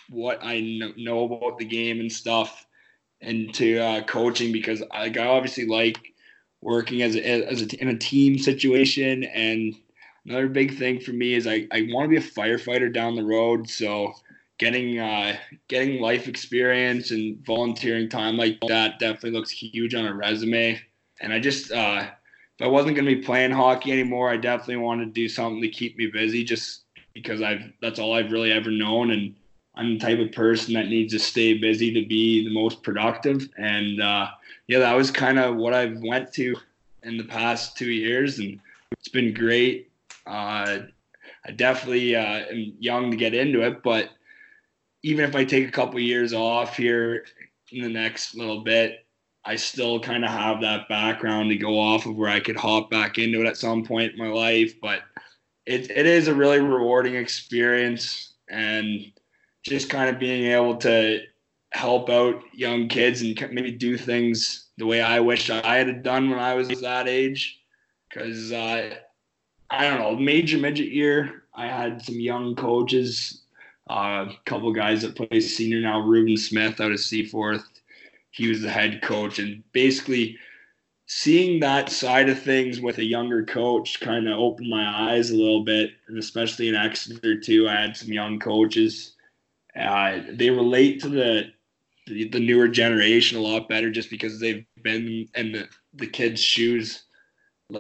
what 0.09 0.39
I 0.41 0.59
know 0.97 1.23
about 1.23 1.57
the 1.57 1.65
game 1.65 2.01
and 2.01 2.11
stuff 2.11 2.65
into 3.21 3.79
uh, 3.79 4.03
coaching 4.03 4.51
because 4.51 4.84
I, 4.91 5.09
I 5.09 5.27
obviously 5.27 5.65
like 5.65 6.13
working 6.61 7.01
as 7.01 7.15
a, 7.15 7.49
as 7.49 7.61
a, 7.61 7.82
in 7.82 7.88
a 7.88 7.97
team 7.97 8.38
situation. 8.38 9.23
And 9.23 9.75
another 10.26 10.47
big 10.47 10.78
thing 10.78 10.99
for 10.99 11.11
me 11.11 11.34
is 11.34 11.47
I, 11.47 11.67
I 11.72 11.88
want 11.89 12.05
to 12.05 12.09
be 12.09 12.17
a 12.17 12.30
firefighter 12.30 12.93
down 12.93 13.15
the 13.15 13.24
road. 13.24 13.69
So 13.69 14.13
getting 14.57 14.99
uh, 14.99 15.38
getting 15.67 16.01
life 16.01 16.28
experience 16.28 17.11
and 17.11 17.43
volunteering 17.45 18.07
time 18.07 18.38
like 18.38 18.59
that 18.67 18.99
definitely 18.99 19.32
looks 19.32 19.49
huge 19.49 19.95
on 19.95 20.05
a 20.05 20.13
resume. 20.13 20.80
And 21.19 21.34
I 21.34 21.39
just 21.39 21.72
uh, 21.72 22.05
if 22.59 22.65
I 22.65 22.69
wasn't 22.69 22.95
going 22.95 23.07
to 23.07 23.15
be 23.15 23.24
playing 23.24 23.51
hockey 23.51 23.91
anymore, 23.91 24.30
I 24.30 24.38
definitely 24.38 24.78
wanted 24.78 25.05
to 25.05 25.11
do 25.11 25.28
something 25.28 25.61
to 25.61 25.67
keep 25.67 25.97
me 25.97 26.07
busy, 26.07 26.43
just 26.43 26.84
because 27.13 27.41
I've 27.41 27.74
that's 27.82 27.99
all 27.99 28.13
I've 28.13 28.32
really 28.32 28.51
ever 28.51 28.69
known, 28.69 29.11
and 29.11 29.36
I'm 29.76 29.97
the 29.97 29.99
type 29.99 30.19
of 30.19 30.32
person 30.32 30.76
that 30.76 30.88
needs 30.88 31.13
to 31.13 31.19
stay 31.19 31.57
busy 31.57 31.93
to 31.93 32.07
be 32.07 32.43
the 32.43 32.53
most 32.53 32.84
productive. 32.84 33.49
And 33.57 34.01
uh, 34.01 34.28
yeah, 34.67 34.80
that 34.80 34.93
was 34.95 35.09
kind 35.09 35.39
of 35.39 35.55
what 35.55 35.74
I've 35.74 35.99
went 36.01 36.32
to 36.34 36.55
in 37.03 37.17
the 37.17 37.24
past 37.24 37.78
two 37.78 37.89
years, 37.89 38.38
and 38.38 38.59
it's 38.91 39.07
been 39.07 39.34
great. 39.34 39.90
Uh, 40.26 40.80
I 41.45 41.51
definitely 41.55 42.15
uh, 42.15 42.45
am 42.51 42.76
young 42.80 43.11
to 43.11 43.17
get 43.17 43.34
into 43.34 43.61
it, 43.61 43.84
but 43.84 44.09
even 45.03 45.26
if 45.26 45.36
I 45.36 45.43
take 45.43 45.67
a 45.67 45.72
couple 45.72 45.99
years 45.99 46.34
off 46.34 46.78
here 46.78 47.26
in 47.72 47.84
the 47.84 47.89
next 47.89 48.36
little 48.36 48.63
bit, 48.63 49.05
I 49.43 49.55
still 49.55 49.99
kind 49.99 50.24
of 50.24 50.30
have 50.30 50.61
that 50.61 50.88
background 50.88 51.49
to 51.49 51.57
go 51.57 51.80
off 51.80 52.05
of 52.05 52.15
where 52.15 52.30
I 52.30 52.39
could 52.39 52.57
hop 52.57 52.91
back 52.91 53.17
into 53.17 53.41
it 53.41 53.47
at 53.47 53.57
some 53.57 53.84
point 53.84 54.13
in 54.13 54.19
my 54.19 54.28
life. 54.28 54.76
But 54.80 54.99
it, 55.65 55.89
it 55.89 56.05
is 56.05 56.28
a 56.28 56.36
really 56.36 56.59
rewarding 56.59 57.15
experience 57.15 58.36
and 58.49 59.11
just 59.63 59.89
kind 59.89 60.09
of 60.09 60.19
being 60.19 60.51
able 60.51 60.78
to 60.78 61.22
help 61.72 62.09
out 62.09 62.43
young 62.53 62.88
kids 62.88 63.22
and 63.22 63.39
maybe 63.51 63.72
do 63.72 63.97
things 63.97 64.69
the 64.78 64.86
way 64.86 65.01
I 65.01 65.19
wish 65.19 65.49
I 65.49 65.78
had 65.78 66.03
done 66.03 66.30
when 66.30 66.39
I 66.39 66.53
was 66.53 66.67
that 66.82 67.07
age. 67.07 67.59
Because 68.09 68.51
uh, 68.51 68.95
I 69.72 69.89
don't 69.89 69.99
know, 69.99 70.15
major 70.17 70.57
midget 70.57 70.91
year, 70.91 71.43
I 71.55 71.67
had 71.67 72.03
some 72.03 72.19
young 72.19 72.55
coaches, 72.55 73.41
uh, 73.89 74.26
a 74.30 74.38
couple 74.45 74.72
guys 74.74 75.01
that 75.01 75.15
play 75.15 75.39
senior 75.39 75.80
now, 75.80 76.01
Ruben 76.01 76.36
Smith 76.36 76.82
out 76.82 76.91
of 76.91 76.99
Seaforth. 76.99 77.63
He 78.32 78.49
was 78.49 78.61
the 78.61 78.69
head 78.69 79.01
coach, 79.01 79.39
and 79.39 79.63
basically 79.72 80.38
seeing 81.05 81.61
that 81.61 81.89
side 81.89 82.28
of 82.30 82.41
things 82.41 82.82
with 82.82 82.97
a 82.97 83.03
younger 83.03 83.45
coach 83.45 84.01
kind 84.01 84.28
of 84.28 84.38
opened 84.38 84.69
my 84.69 85.11
eyes 85.11 85.32
a 85.32 85.36
little 85.38 85.63
bit, 85.63 85.91
and 86.07 86.17
especially 86.17 86.67
in 86.67 86.76
Exeter 86.76 87.39
too. 87.39 87.69
I 87.69 87.82
had 87.82 87.95
some 87.95 88.11
young 88.11 88.39
coaches. 88.39 89.13
Uh, 89.74 90.19
they 90.32 90.49
relate 90.49 91.01
to 91.01 91.09
the, 91.09 91.43
the, 92.07 92.28
the 92.28 92.39
newer 92.39 92.67
generation 92.67 93.38
a 93.38 93.41
lot 93.41 93.69
better 93.69 93.89
just 93.89 94.09
because 94.09 94.39
they've 94.39 94.65
been 94.84 95.30
in 95.36 95.53
the, 95.53 95.69
the 95.93 96.07
kids' 96.07 96.41
shoes 96.41 97.03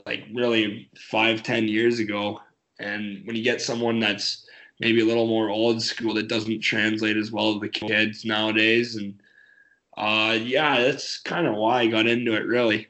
like 0.05 0.25
really 0.33 0.89
five 0.97 1.43
ten 1.43 1.67
years 1.67 1.99
ago. 1.99 2.39
And 2.79 3.25
when 3.25 3.35
you 3.35 3.43
get 3.43 3.61
someone 3.61 3.99
that's 3.99 4.45
maybe 4.81 5.01
a 5.01 5.05
little 5.05 5.27
more 5.27 5.49
old 5.49 5.81
school 5.81 6.13
that 6.15 6.27
doesn't 6.27 6.59
translate 6.59 7.15
as 7.15 7.31
well 7.31 7.53
to 7.53 7.59
the 7.59 7.69
kids 7.69 8.25
nowadays 8.25 8.95
and 8.95 9.21
uh 9.95 10.37
yeah 10.41 10.81
that's 10.81 11.19
kind 11.19 11.45
of 11.45 11.53
why 11.55 11.81
i 11.81 11.87
got 11.87 12.07
into 12.07 12.33
it 12.33 12.45
really. 12.45 12.87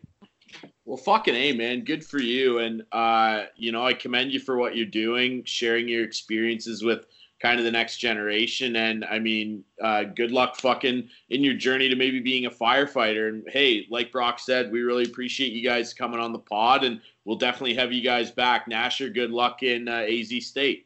Well 0.86 0.98
fucking 0.98 1.36
a 1.36 1.54
man. 1.54 1.84
Good 1.84 2.04
for 2.04 2.20
you. 2.20 2.60
And 2.60 2.84
uh 2.92 3.46
you 3.56 3.72
know 3.72 3.86
i 3.86 3.94
commend 3.94 4.32
you 4.32 4.40
for 4.40 4.58
what 4.58 4.76
you're 4.76 4.86
doing 4.86 5.44
sharing 5.46 5.88
your 5.88 6.04
experiences 6.04 6.84
with 6.84 7.06
kind 7.42 7.58
of 7.60 7.66
the 7.66 7.72
next 7.72 7.98
generation. 7.98 8.76
And 8.76 9.04
I 9.06 9.18
mean, 9.18 9.64
uh, 9.82 10.04
good 10.04 10.32
luck 10.32 10.58
fucking 10.58 11.10
in 11.30 11.44
your 11.44 11.56
journey 11.56 11.90
to 11.90 11.96
maybe 11.96 12.20
being 12.20 12.46
a 12.46 12.52
firefighter. 12.52 13.30
And 13.30 13.44
hey, 13.48 13.88
like 13.90 14.12
Brock 14.12 14.40
said, 14.40 14.72
we 14.72 14.82
really 14.82 15.06
appreciate 15.06 15.52
you 15.52 15.64
guys 15.64 15.94
coming 15.94 16.20
on 16.20 16.34
the 16.34 16.40
pod, 16.40 16.84
and 16.84 17.02
we'll 17.26 17.38
definitely 17.38 17.74
have 17.76 17.92
you 17.92 18.04
guys 18.04 18.32
back. 18.32 18.70
Nasher, 18.70 19.14
good 19.14 19.32
luck 19.32 19.64
in 19.64 19.88
uh, 19.88 20.06
AZ 20.08 20.46
State. 20.46 20.86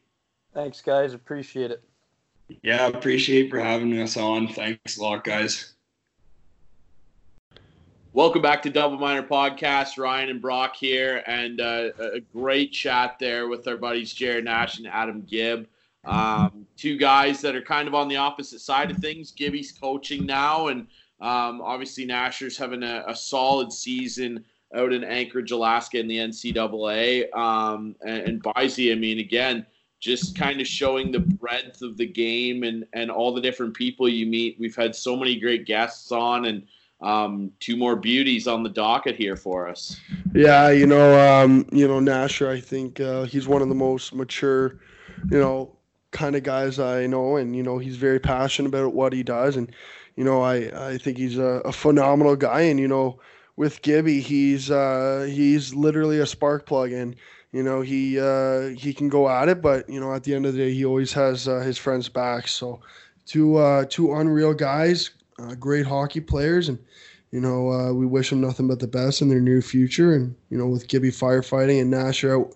Thanks, 0.54 0.80
guys. 0.80 1.12
Appreciate 1.12 1.70
it. 1.70 1.82
Yeah, 2.62 2.86
appreciate 2.86 3.50
for 3.50 3.60
having 3.60 4.00
us 4.00 4.16
on. 4.16 4.48
Thanks 4.48 4.96
a 4.96 5.02
lot, 5.02 5.24
guys. 5.24 5.74
Welcome 8.14 8.40
back 8.40 8.62
to 8.62 8.70
Double 8.70 8.96
Minor 8.96 9.24
Podcast. 9.24 9.98
Ryan 9.98 10.30
and 10.30 10.40
Brock 10.40 10.74
here, 10.74 11.22
and 11.26 11.60
uh, 11.60 11.90
a 12.14 12.20
great 12.32 12.72
chat 12.72 13.18
there 13.20 13.48
with 13.48 13.68
our 13.68 13.76
buddies 13.76 14.14
Jared 14.14 14.46
Nash 14.46 14.78
and 14.78 14.86
Adam 14.86 15.20
Gibb. 15.28 15.66
Um, 16.06 16.66
two 16.76 16.96
guys 16.96 17.40
that 17.40 17.56
are 17.56 17.62
kind 17.62 17.88
of 17.88 17.94
on 17.94 18.08
the 18.08 18.16
opposite 18.16 18.60
side 18.60 18.90
of 18.90 18.98
things. 18.98 19.32
Gibby's 19.32 19.72
coaching 19.72 20.24
now, 20.24 20.68
and 20.68 20.86
um, 21.20 21.60
obviously 21.60 22.06
Nasher's 22.06 22.56
having 22.56 22.82
a, 22.82 23.04
a, 23.08 23.14
solid 23.14 23.72
season 23.72 24.44
out 24.74 24.92
in 24.92 25.02
Anchorage, 25.02 25.50
Alaska, 25.50 25.98
in 25.98 26.06
the 26.06 26.18
NCAA. 26.18 27.34
Um, 27.34 27.96
and, 28.04 28.22
and 28.22 28.42
I 28.46 28.94
mean, 28.94 29.18
again, 29.18 29.64
just 29.98 30.36
kind 30.36 30.60
of 30.60 30.66
showing 30.66 31.10
the 31.10 31.20
breadth 31.20 31.82
of 31.82 31.96
the 31.96 32.06
game 32.06 32.62
and 32.62 32.84
and 32.92 33.10
all 33.10 33.34
the 33.34 33.40
different 33.40 33.74
people 33.74 34.08
you 34.08 34.26
meet. 34.26 34.56
We've 34.58 34.76
had 34.76 34.94
so 34.94 35.16
many 35.16 35.40
great 35.40 35.64
guests 35.66 36.12
on, 36.12 36.44
and 36.44 36.66
um, 37.00 37.50
two 37.60 37.76
more 37.76 37.96
beauties 37.96 38.46
on 38.46 38.62
the 38.62 38.68
docket 38.68 39.16
here 39.16 39.36
for 39.36 39.68
us. 39.68 39.98
Yeah, 40.34 40.70
you 40.70 40.86
know, 40.86 41.18
um, 41.18 41.66
you 41.72 41.88
know, 41.88 41.98
Nasher. 41.98 42.48
I 42.48 42.60
think 42.60 43.00
uh, 43.00 43.24
he's 43.24 43.48
one 43.48 43.62
of 43.62 43.68
the 43.68 43.74
most 43.74 44.14
mature, 44.14 44.78
you 45.30 45.40
know, 45.40 45.75
kind 46.16 46.34
of 46.34 46.42
guys 46.42 46.78
I 46.78 47.06
know, 47.06 47.36
and 47.36 47.54
you 47.54 47.62
know 47.62 47.78
he's 47.78 47.96
very 47.96 48.18
passionate 48.18 48.68
about 48.68 48.94
what 48.94 49.12
he 49.12 49.22
does, 49.22 49.56
and 49.56 49.70
you 50.16 50.24
know 50.24 50.40
I 50.40 50.88
I 50.88 50.98
think 50.98 51.18
he's 51.18 51.38
a, 51.38 51.60
a 51.64 51.72
phenomenal 51.72 52.36
guy, 52.36 52.62
and 52.62 52.80
you 52.80 52.88
know 52.88 53.20
with 53.56 53.82
Gibby 53.82 54.20
he's 54.20 54.70
uh, 54.70 55.28
he's 55.30 55.74
literally 55.74 56.18
a 56.18 56.26
spark 56.26 56.66
plug, 56.66 56.92
and 56.92 57.14
you 57.52 57.62
know 57.62 57.82
he 57.82 58.18
uh, 58.18 58.68
he 58.68 58.94
can 58.94 59.08
go 59.08 59.28
at 59.28 59.48
it, 59.48 59.60
but 59.60 59.88
you 59.88 60.00
know 60.00 60.14
at 60.14 60.24
the 60.24 60.34
end 60.34 60.46
of 60.46 60.54
the 60.54 60.58
day 60.58 60.72
he 60.72 60.84
always 60.84 61.12
has 61.12 61.46
uh, 61.46 61.60
his 61.60 61.76
friends 61.76 62.08
back. 62.08 62.48
So 62.48 62.80
two 63.26 63.56
uh, 63.56 63.84
two 63.88 64.14
unreal 64.14 64.54
guys, 64.54 65.10
uh, 65.38 65.54
great 65.54 65.86
hockey 65.86 66.20
players, 66.20 66.68
and 66.70 66.78
you 67.30 67.40
know 67.40 67.70
uh, 67.70 67.92
we 67.92 68.06
wish 68.06 68.30
them 68.30 68.40
nothing 68.40 68.68
but 68.68 68.80
the 68.80 68.88
best 68.88 69.20
in 69.20 69.28
their 69.28 69.40
near 69.40 69.60
future, 69.60 70.14
and 70.14 70.34
you 70.48 70.56
know 70.56 70.66
with 70.66 70.88
Gibby 70.88 71.10
firefighting 71.10 71.80
and 71.80 71.90
Nash 71.90 72.24
out 72.24 72.54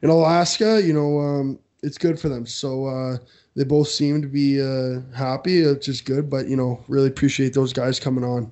in 0.00 0.08
Alaska, 0.08 0.82
you 0.82 0.94
know. 0.94 1.20
Um, 1.20 1.58
it's 1.82 1.98
good 1.98 2.18
for 2.18 2.28
them. 2.28 2.46
So 2.46 2.86
uh, 2.86 3.18
they 3.54 3.64
both 3.64 3.88
seem 3.88 4.22
to 4.22 4.28
be 4.28 4.60
uh, 4.60 5.00
happy, 5.16 5.66
which 5.66 5.88
is 5.88 6.00
good. 6.00 6.30
But 6.30 6.48
you 6.48 6.56
know, 6.56 6.82
really 6.88 7.08
appreciate 7.08 7.54
those 7.54 7.72
guys 7.72 8.00
coming 8.00 8.24
on. 8.24 8.50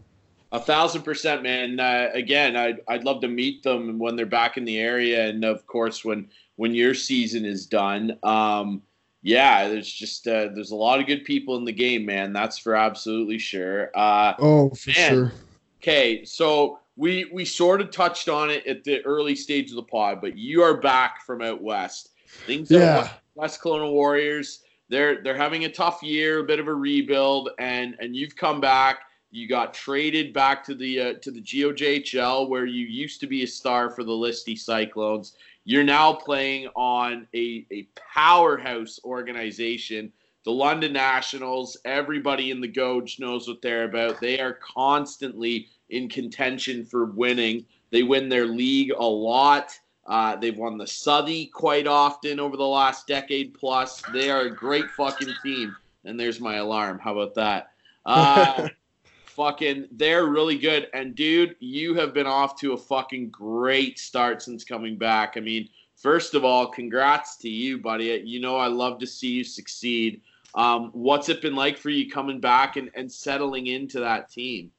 A 0.53 0.61
thousand 0.61 1.03
percent, 1.03 1.43
man. 1.43 1.79
Uh, 1.79 2.09
again, 2.13 2.57
I'd 2.57 2.81
I'd 2.89 3.05
love 3.05 3.21
to 3.23 3.29
meet 3.29 3.63
them 3.63 3.99
when 3.99 4.17
they're 4.17 4.27
back 4.27 4.57
in 4.57 4.65
the 4.65 4.79
area, 4.79 5.29
and 5.29 5.45
of 5.45 5.67
course 5.67 6.05
when 6.05 6.29
when 6.57 6.75
your 6.75 6.95
season 6.95 7.45
is 7.45 7.67
done. 7.67 8.19
Um, 8.23 8.83
yeah, 9.23 9.69
there's 9.69 9.93
just 9.93 10.27
uh, 10.27 10.49
there's 10.55 10.71
a 10.71 10.77
lot 10.77 10.99
of 10.99 11.07
good 11.07 11.25
people 11.25 11.57
in 11.57 11.65
the 11.65 11.73
game, 11.73 12.07
man. 12.07 12.33
That's 12.33 12.59
for 12.59 12.75
absolutely 12.75 13.39
sure. 13.39 13.91
Uh, 13.95 14.35
oh, 14.39 14.71
for 14.71 14.91
man. 14.91 15.11
sure. 15.11 15.33
Okay, 15.81 16.25
so 16.25 16.81
we 16.97 17.31
we 17.33 17.45
sort 17.45 17.81
of 17.81 17.91
touched 17.91 18.29
on 18.29 18.51
it 18.51 18.67
at 18.67 18.83
the 18.83 19.03
early 19.03 19.37
stage 19.37 19.71
of 19.71 19.77
the 19.77 19.83
pod, 19.83 20.21
but 20.21 20.37
you 20.37 20.63
are 20.63 20.77
back 20.77 21.25
from 21.25 21.43
out 21.43 21.63
west. 21.63 22.11
Things 22.47 22.71
yeah. 22.71 23.11
West 23.35 23.61
Kelowna 23.61 23.91
Warriors. 23.91 24.63
They're 24.89 25.23
they're 25.23 25.37
having 25.37 25.65
a 25.65 25.73
tough 25.73 26.03
year, 26.03 26.41
a 26.41 26.45
bit 26.45 26.59
of 26.61 26.69
a 26.69 26.75
rebuild, 26.75 27.51
and 27.59 27.97
and 28.01 28.15
you've 28.17 28.37
come 28.37 28.61
back. 28.61 29.01
You 29.31 29.49
got 29.49 29.73
traded 29.73 30.33
back 30.33 30.65
to 30.65 30.75
the 30.75 31.01
uh, 31.01 31.13
to 31.23 31.31
the 31.31 31.41
GOJHL, 31.41 32.49
where 32.49 32.67
you 32.67 32.87
used 32.87 33.21
to 33.21 33.27
be 33.27 33.45
a 33.45 33.47
star 33.47 33.91
for 33.91 34.03
the 34.03 34.13
Listy 34.13 34.59
Cyclones. 34.59 35.37
You're 35.65 35.85
now 35.85 36.13
playing 36.13 36.69
on 36.75 37.29
a, 37.35 37.67
a 37.71 37.87
powerhouse 37.95 38.99
organization, 39.05 40.11
the 40.45 40.51
London 40.51 40.93
Nationals. 40.93 41.77
Everybody 41.85 42.51
in 42.51 42.61
the 42.61 42.69
Goj 42.69 43.21
knows 43.21 43.47
what 43.47 43.63
they're 43.63 43.85
about. 43.85 44.21
They 44.21 44.41
are 44.41 44.55
constantly 44.55 45.69
in 45.91 46.09
contention 46.09 46.85
for 46.85 47.05
winning. 47.05 47.67
They 47.91 48.03
win 48.03 48.29
their 48.29 48.47
league 48.47 48.93
a 48.99 49.05
lot. 49.05 49.79
Uh, 50.11 50.35
they've 50.35 50.59
won 50.59 50.77
the 50.77 50.87
Southey 50.87 51.47
quite 51.47 51.87
often 51.87 52.41
over 52.41 52.57
the 52.57 52.67
last 52.67 53.07
decade 53.07 53.55
plus. 53.55 54.03
They 54.13 54.29
are 54.29 54.43
a 54.43 54.51
great 54.51 54.91
fucking 54.91 55.33
team. 55.41 55.77
And 56.05 56.19
there's 56.19 56.41
my 56.41 56.57
alarm. 56.57 56.99
How 56.99 57.17
about 57.17 57.35
that? 57.37 57.71
Uh, 58.05 58.69
fucking, 59.27 59.87
they're 59.93 60.27
really 60.27 60.59
good. 60.59 60.89
And 60.95 61.15
dude, 61.15 61.55
you 61.61 61.95
have 61.95 62.13
been 62.13 62.27
off 62.27 62.59
to 62.61 62.73
a 62.73 62.77
fucking 62.77 63.31
great 63.31 64.01
start 64.01 64.43
since 64.43 64.65
coming 64.65 64.97
back. 64.99 65.35
I 65.37 65.41
mean, 65.41 65.69
first 65.95 66.35
of 66.35 66.45
all, 66.45 66.67
congrats 66.67 67.37
to 67.39 67.49
you, 67.49 67.79
buddy. 67.79 68.21
You 68.25 68.41
know 68.41 68.57
I 68.57 68.67
love 68.67 68.99
to 68.99 69.07
see 69.07 69.29
you 69.29 69.45
succeed. 69.45 70.23
Um, 70.57 70.91
what's 70.93 71.29
it 71.29 71.41
been 71.41 71.55
like 71.55 71.79
for 71.79 71.91
you 71.91 72.11
coming 72.11 72.41
back 72.41 72.77
and, 72.77 72.91
and 72.97 73.11
settling 73.11 73.69
into 73.69 74.01
that 74.01 74.29
team? 74.29 74.73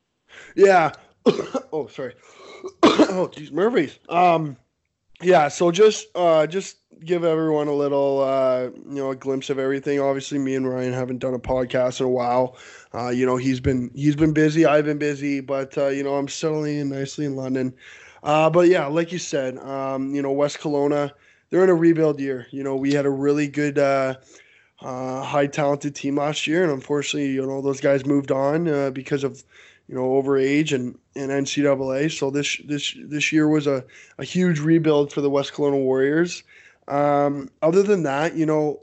Yeah. 0.58 0.92
oh, 1.26 1.88
sorry. 1.88 2.16
oh, 2.84 3.30
geez, 3.34 3.54
Murphy's. 3.54 3.98
Um, 4.10 4.58
yeah, 5.22 5.48
so 5.48 5.72
just 5.72 6.08
uh, 6.16 6.48
just 6.48 6.78
give 7.04 7.24
everyone 7.24 7.68
a 7.68 7.74
little 7.74 8.22
uh, 8.22 8.64
you 8.64 8.96
know 8.96 9.12
a 9.12 9.16
glimpse 9.16 9.50
of 9.50 9.60
everything. 9.60 10.00
Obviously, 10.00 10.40
me 10.40 10.56
and 10.56 10.68
Ryan 10.70 10.94
haven't 10.94 11.20
done 11.20 11.34
a 11.34 11.40
podcast 11.40 12.00
in 12.00 12.06
a 12.06 12.10
while. 12.10 12.58
Uh, 12.94 13.10
you 13.10 13.26
know, 13.26 13.38
he's 13.38 13.60
been 13.60 13.92
he's 13.94 14.16
been 14.16 14.34
busy. 14.34 14.66
I've 14.66 14.86
been 14.86 14.98
busy, 14.98 15.40
but 15.40 15.78
uh, 15.78 15.88
you 15.88 16.04
know, 16.04 16.16
I'm 16.16 16.28
settling 16.28 16.78
in 16.78 16.90
nicely 16.90 17.26
in 17.26 17.36
London. 17.36 17.74
Uh, 18.24 18.50
but 18.50 18.68
yeah, 18.68 18.86
like 18.86 19.12
you 19.12 19.18
said, 19.20 19.58
um, 19.60 20.14
you 20.14 20.22
know, 20.22 20.32
West 20.32 20.60
Kelowna, 20.60 21.12
they're 21.50 21.64
in 21.64 21.70
a 21.70 21.76
rebuild 21.76 22.20
year. 22.20 22.48
You 22.52 22.64
know, 22.64 22.76
we 22.76 22.94
had 22.94 23.06
a 23.06 23.10
really 23.12 23.48
good. 23.48 23.78
Uh, 23.80 24.16
uh, 24.82 25.22
high 25.24 25.46
talented 25.46 25.94
team 25.94 26.16
last 26.16 26.48
year, 26.48 26.64
and 26.64 26.72
unfortunately, 26.72 27.30
you 27.30 27.46
know 27.46 27.62
those 27.62 27.80
guys 27.80 28.06
moved 28.06 28.32
on 28.32 28.68
uh, 28.68 28.90
because 28.90 29.24
of 29.24 29.44
you 29.92 29.98
know 29.98 30.16
over 30.16 30.38
age 30.38 30.72
and 30.72 30.98
in 31.16 31.30
NCAA. 31.30 32.18
So 32.18 32.32
this 32.32 32.60
this 32.66 32.96
this 32.98 33.34
year 33.34 33.50
was 33.50 33.68
a, 33.68 33.84
a 34.18 34.24
huge 34.24 34.60
rebuild 34.60 35.12
for 35.12 35.20
the 35.20 35.30
West 35.30 35.54
Kelowna 35.54 35.84
Warriors. 35.84 36.44
Um, 36.88 37.50
other 37.62 37.84
than 37.84 38.04
that, 38.04 38.36
you 38.36 38.46
know, 38.46 38.82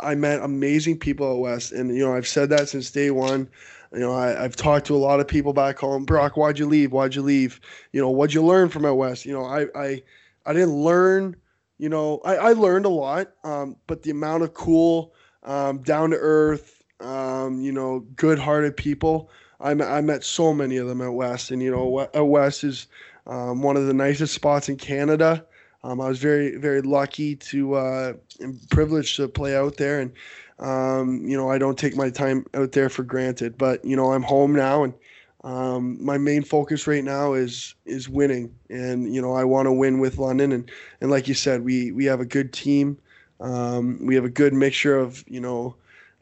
I 0.00 0.14
met 0.14 0.40
amazing 0.40 0.98
people 0.98 1.30
at 1.32 1.38
West, 1.38 1.72
and 1.72 1.94
you 1.94 2.04
know 2.04 2.14
I've 2.14 2.28
said 2.28 2.50
that 2.50 2.68
since 2.68 2.92
day 2.92 3.10
one. 3.10 3.50
You 3.92 4.00
know, 4.00 4.14
I, 4.14 4.28
have 4.28 4.56
talked 4.56 4.86
to 4.86 4.96
a 4.96 4.98
lot 4.98 5.20
of 5.20 5.28
people 5.28 5.52
back 5.52 5.78
home. 5.78 6.04
Brock, 6.04 6.36
why'd 6.36 6.58
you 6.58 6.66
leave? 6.66 6.92
Why'd 6.92 7.14
you 7.14 7.22
leave? 7.22 7.60
You 7.92 8.00
know, 8.00 8.10
what'd 8.10 8.34
you 8.34 8.44
learn 8.44 8.68
from 8.68 8.84
at 8.86 8.96
West? 8.96 9.26
You 9.26 9.32
know, 9.32 9.44
I 9.44 9.66
I 9.74 10.02
I 10.46 10.52
didn't 10.52 10.74
learn 10.74 11.36
you 11.78 11.88
know, 11.88 12.20
I, 12.24 12.36
I 12.36 12.52
learned 12.52 12.86
a 12.86 12.90
lot, 12.90 13.32
um, 13.42 13.76
but 13.86 14.02
the 14.02 14.10
amount 14.10 14.44
of 14.44 14.54
cool, 14.54 15.12
um, 15.42 15.82
down 15.82 16.10
to 16.10 16.16
earth, 16.16 16.82
um, 17.00 17.60
you 17.60 17.72
know, 17.72 18.00
good 18.14 18.38
hearted 18.38 18.76
people. 18.76 19.30
I, 19.64 19.70
I 19.70 20.00
met 20.02 20.22
so 20.22 20.52
many 20.52 20.76
of 20.76 20.86
them 20.86 21.00
at 21.00 21.14
West, 21.14 21.50
and 21.50 21.62
you 21.62 21.70
know, 21.70 22.00
at 22.12 22.26
West 22.26 22.64
is 22.64 22.86
um, 23.26 23.62
one 23.62 23.76
of 23.76 23.86
the 23.86 23.94
nicest 23.94 24.34
spots 24.34 24.68
in 24.68 24.76
Canada. 24.76 25.44
Um, 25.82 26.00
I 26.00 26.08
was 26.08 26.18
very, 26.18 26.56
very 26.56 26.82
lucky 26.82 27.34
to 27.36 27.74
uh, 27.74 28.12
and 28.40 28.58
privileged 28.70 29.16
to 29.16 29.26
play 29.26 29.56
out 29.56 29.78
there, 29.78 30.00
and 30.00 30.12
um, 30.58 31.26
you 31.26 31.36
know, 31.36 31.50
I 31.50 31.56
don't 31.58 31.78
take 31.78 31.96
my 31.96 32.10
time 32.10 32.44
out 32.54 32.72
there 32.72 32.90
for 32.90 33.02
granted. 33.02 33.56
But 33.56 33.82
you 33.84 33.96
know, 33.96 34.12
I'm 34.12 34.22
home 34.22 34.54
now, 34.54 34.84
and 34.84 34.92
um, 35.44 36.02
my 36.04 36.18
main 36.18 36.42
focus 36.42 36.86
right 36.86 37.04
now 37.04 37.32
is 37.32 37.74
is 37.86 38.06
winning, 38.06 38.54
and 38.68 39.14
you 39.14 39.22
know, 39.22 39.32
I 39.32 39.44
want 39.44 39.66
to 39.66 39.72
win 39.72 39.98
with 39.98 40.18
London, 40.18 40.52
and 40.52 40.70
and 41.00 41.10
like 41.10 41.26
you 41.26 41.34
said, 41.34 41.64
we 41.64 41.90
we 41.90 42.04
have 42.04 42.20
a 42.20 42.26
good 42.26 42.52
team. 42.52 42.98
Um, 43.40 43.98
we 44.04 44.14
have 44.14 44.24
a 44.26 44.30
good 44.30 44.52
mixture 44.52 44.98
of 44.98 45.24
you 45.26 45.40
know, 45.40 45.74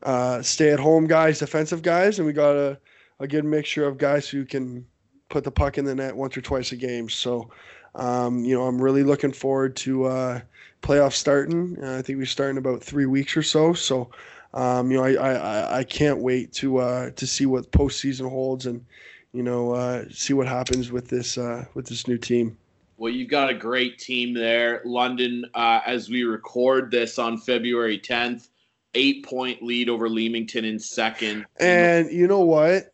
uh, 0.04 0.42
stay 0.42 0.70
at 0.70 0.78
home 0.78 1.08
guys, 1.08 1.40
defensive 1.40 1.82
guys, 1.82 2.18
and 2.18 2.26
we 2.26 2.32
got 2.32 2.54
a 2.56 2.78
a 3.22 3.28
good 3.28 3.44
mixture 3.44 3.86
of 3.86 3.96
guys 3.96 4.28
who 4.28 4.44
can 4.44 4.84
put 5.30 5.44
the 5.44 5.50
puck 5.50 5.78
in 5.78 5.84
the 5.84 5.94
net 5.94 6.14
once 6.14 6.36
or 6.36 6.42
twice 6.42 6.72
a 6.72 6.76
game. 6.76 7.08
So 7.08 7.50
um, 7.94 8.44
you 8.44 8.54
know, 8.54 8.66
I'm 8.66 8.80
really 8.80 9.02
looking 9.02 9.32
forward 9.32 9.76
to 9.76 10.04
uh, 10.04 10.40
playoffs 10.82 11.14
starting. 11.14 11.76
Uh, 11.82 11.98
I 11.98 12.02
think 12.02 12.18
we 12.18 12.26
start 12.26 12.50
in 12.50 12.58
about 12.58 12.82
three 12.82 13.06
weeks 13.06 13.36
or 13.36 13.42
so. 13.42 13.74
So, 13.74 14.10
um, 14.54 14.90
you 14.90 14.96
know, 14.96 15.04
I, 15.04 15.14
I, 15.14 15.78
I 15.78 15.84
can't 15.84 16.18
wait 16.18 16.52
to 16.54 16.78
uh, 16.78 17.10
to 17.10 17.26
see 17.26 17.46
what 17.46 17.70
postseason 17.70 18.28
holds 18.28 18.66
and 18.66 18.84
you 19.32 19.42
know 19.42 19.72
uh, 19.72 20.04
see 20.10 20.32
what 20.32 20.46
happens 20.46 20.90
with 20.90 21.08
this 21.08 21.36
uh, 21.36 21.64
with 21.74 21.86
this 21.86 22.08
new 22.08 22.18
team. 22.18 22.56
Well, 22.96 23.12
you've 23.12 23.30
got 23.30 23.50
a 23.50 23.54
great 23.54 23.98
team 23.98 24.32
there, 24.32 24.80
London. 24.84 25.44
Uh, 25.54 25.80
as 25.84 26.08
we 26.08 26.22
record 26.22 26.90
this 26.90 27.18
on 27.18 27.36
February 27.36 27.98
10th, 27.98 28.48
eight 28.94 29.24
point 29.24 29.62
lead 29.62 29.88
over 29.88 30.08
Leamington 30.08 30.64
in 30.64 30.78
second. 30.78 31.44
And 31.58 32.10
you 32.10 32.26
know 32.26 32.40
what? 32.40 32.92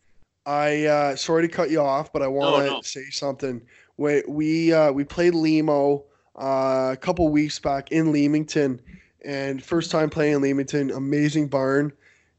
I 0.49 0.85
uh, 0.85 1.15
sorry 1.15 1.47
to 1.47 1.47
cut 1.47 1.69
you 1.69 1.79
off, 1.79 2.11
but 2.11 2.23
I 2.23 2.27
want 2.27 2.55
to 2.55 2.65
no, 2.65 2.75
no. 2.77 2.81
say 2.81 3.11
something 3.11 3.61
we 3.97 4.23
we 4.27 4.73
uh, 4.73 4.91
we 4.91 5.03
played 5.03 5.35
Limo 5.35 6.05
uh, 6.35 6.89
a 6.93 6.97
couple 6.99 7.29
weeks 7.29 7.59
back 7.59 7.91
in 7.91 8.11
Leamington, 8.11 8.81
and 9.23 9.61
first 9.63 9.91
time 9.91 10.09
playing 10.09 10.35
in 10.35 10.41
Leamington, 10.41 10.89
amazing 10.89 11.49
barn, 11.49 11.93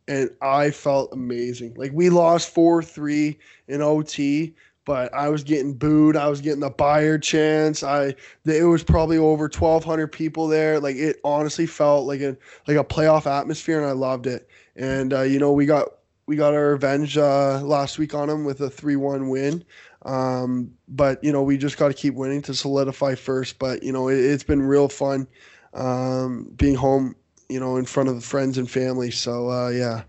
and 0.09 0.29
I 0.43 0.73
felt 0.73 1.13
amazing. 1.13 1.75
Like 1.77 1.93
we 1.95 2.11
lost 2.11 2.53
four 2.53 2.83
three 2.83 3.39
in 3.69 3.81
OT, 3.81 4.57
but 4.85 5.15
I 5.15 5.29
was 5.29 5.45
getting 5.45 5.73
booed. 5.73 6.17
I 6.17 6.29
was 6.29 6.41
getting 6.41 6.59
the 6.59 6.71
buyer 6.71 7.17
chance. 7.17 7.85
I 7.85 8.17
it 8.45 8.65
was 8.65 8.83
probably 8.83 9.19
over 9.19 9.49
twelve 9.49 9.85
hundred 9.85 10.09
people 10.09 10.49
there. 10.49 10.81
Like 10.81 10.97
it 10.97 11.21
honestly 11.23 11.67
felt 11.67 12.09
like 12.09 12.23
a 12.23 12.37
like 12.67 12.77
a 12.77 12.83
playoff 12.83 13.27
atmosphere, 13.27 13.79
and 13.79 13.87
I 13.87 13.93
loved 13.93 14.27
it. 14.27 14.49
And 14.75 15.13
uh, 15.13 15.23
you 15.23 15.39
know 15.39 15.53
we 15.53 15.65
got 15.65 15.91
we 16.31 16.37
got 16.37 16.55
our 16.55 16.71
revenge 16.71 17.19
uh, 17.19 17.61
last 17.61 17.99
week 17.99 18.15
on 18.15 18.29
them 18.29 18.45
with 18.45 18.61
a 18.61 18.71
three 18.71 18.95
one 18.95 19.31
win. 19.31 19.65
Um, 20.03 20.71
but 20.87 21.23
you 21.25 21.33
know, 21.33 21.43
we 21.43 21.59
just 21.59 21.77
got 21.77 21.89
to 21.89 21.95
keep 21.95 22.15
winning 22.15 22.41
to 22.43 22.55
solidify 22.55 23.17
first. 23.17 23.59
But 23.59 23.83
you 23.83 23.91
know, 23.91 24.07
it, 24.07 24.23
has 24.31 24.45
been 24.45 24.63
real 24.63 24.89
fun 24.89 25.27
um, 25.75 26.53
being 26.55 26.77
home. 26.77 27.17
You 27.49 27.59
know, 27.59 27.79
in 27.79 27.85
front 27.85 28.09
of 28.09 28.15
the 28.15 28.21
friends 28.21 28.59
and 28.59 28.71
family. 28.71 29.11
So 29.11 29.51
uh, 29.51 29.71
yeah. 29.71 30.03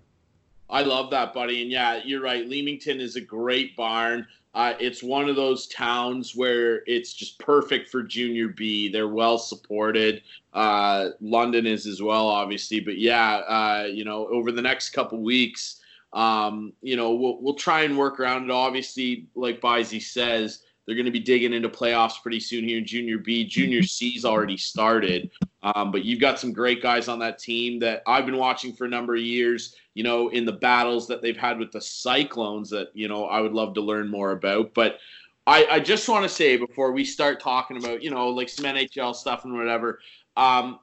I 0.69 0.83
love 0.83 1.09
that, 1.09 1.33
buddy. 1.33 1.63
And 1.63 1.71
yeah, 1.71 2.01
you're 2.05 2.21
right. 2.21 2.47
Leamington 2.47 3.01
is 3.01 3.15
a 3.15 3.21
great 3.21 3.75
barn. 3.75 4.27
Uh, 4.53 4.75
it's 4.79 5.01
one 5.01 5.27
of 5.27 5.35
those 5.35 5.65
towns 5.67 6.35
where 6.35 6.83
it's 6.85 7.13
just 7.13 7.39
perfect 7.39 7.89
for 7.89 8.03
junior 8.03 8.49
B. 8.49 8.89
They're 8.89 9.07
well 9.07 9.39
supported. 9.39 10.21
Uh, 10.53 11.09
London 11.19 11.65
is 11.65 11.87
as 11.87 11.99
well, 11.99 12.27
obviously. 12.27 12.79
But 12.79 12.99
yeah, 12.99 13.37
uh, 13.37 13.87
you 13.91 14.05
know, 14.05 14.27
over 14.27 14.51
the 14.51 14.61
next 14.61 14.91
couple 14.91 15.19
weeks, 15.19 15.80
um, 16.13 16.73
you 16.81 16.95
know, 16.95 17.13
we'll, 17.13 17.41
we'll 17.41 17.53
try 17.53 17.83
and 17.83 17.97
work 17.97 18.19
around 18.19 18.45
it. 18.45 18.51
Obviously, 18.51 19.27
like 19.35 19.61
Bisey 19.61 20.01
says, 20.01 20.63
they're 20.85 20.95
going 20.95 21.05
to 21.05 21.11
be 21.11 21.19
digging 21.19 21.53
into 21.53 21.69
playoffs 21.69 22.21
pretty 22.21 22.39
soon 22.39 22.63
here 22.63 22.79
in 22.79 22.85
Junior 22.85 23.17
B. 23.17 23.45
Junior 23.45 23.83
C's 23.83 24.25
already 24.25 24.57
started, 24.57 25.29
um, 25.63 25.91
but 25.91 26.03
you've 26.03 26.19
got 26.19 26.39
some 26.39 26.51
great 26.51 26.81
guys 26.81 27.07
on 27.07 27.19
that 27.19 27.39
team 27.39 27.79
that 27.79 28.01
I've 28.07 28.25
been 28.25 28.37
watching 28.37 28.73
for 28.73 28.85
a 28.85 28.89
number 28.89 29.15
of 29.15 29.21
years. 29.21 29.75
You 29.93 30.03
know, 30.03 30.29
in 30.29 30.45
the 30.45 30.53
battles 30.53 31.07
that 31.07 31.21
they've 31.21 31.37
had 31.37 31.59
with 31.59 31.71
the 31.71 31.81
Cyclones, 31.81 32.69
that 32.71 32.89
you 32.93 33.07
know 33.07 33.25
I 33.25 33.41
would 33.41 33.53
love 33.53 33.73
to 33.75 33.81
learn 33.81 34.09
more 34.09 34.31
about. 34.31 34.73
But 34.73 34.97
I, 35.45 35.65
I 35.69 35.79
just 35.79 36.09
want 36.09 36.23
to 36.23 36.29
say 36.29 36.57
before 36.57 36.91
we 36.91 37.05
start 37.05 37.39
talking 37.39 37.77
about 37.77 38.01
you 38.01 38.09
know 38.09 38.29
like 38.29 38.49
some 38.49 38.65
NHL 38.65 39.15
stuff 39.15 39.45
and 39.45 39.55
whatever, 39.55 39.99
um, 40.35 40.79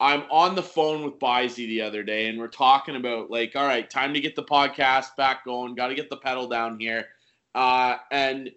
I'm 0.00 0.22
on 0.30 0.54
the 0.54 0.62
phone 0.62 1.04
with 1.04 1.18
Bisey 1.18 1.66
the 1.66 1.82
other 1.82 2.02
day, 2.02 2.28
and 2.28 2.38
we're 2.38 2.48
talking 2.48 2.96
about 2.96 3.30
like, 3.30 3.54
all 3.54 3.66
right, 3.66 3.88
time 3.88 4.14
to 4.14 4.20
get 4.20 4.34
the 4.34 4.42
podcast 4.42 5.14
back 5.16 5.44
going. 5.44 5.74
Got 5.74 5.88
to 5.88 5.94
get 5.94 6.08
the 6.08 6.16
pedal 6.16 6.48
down 6.48 6.80
here. 6.80 7.08
Uh, 7.54 7.96
and 8.10 8.50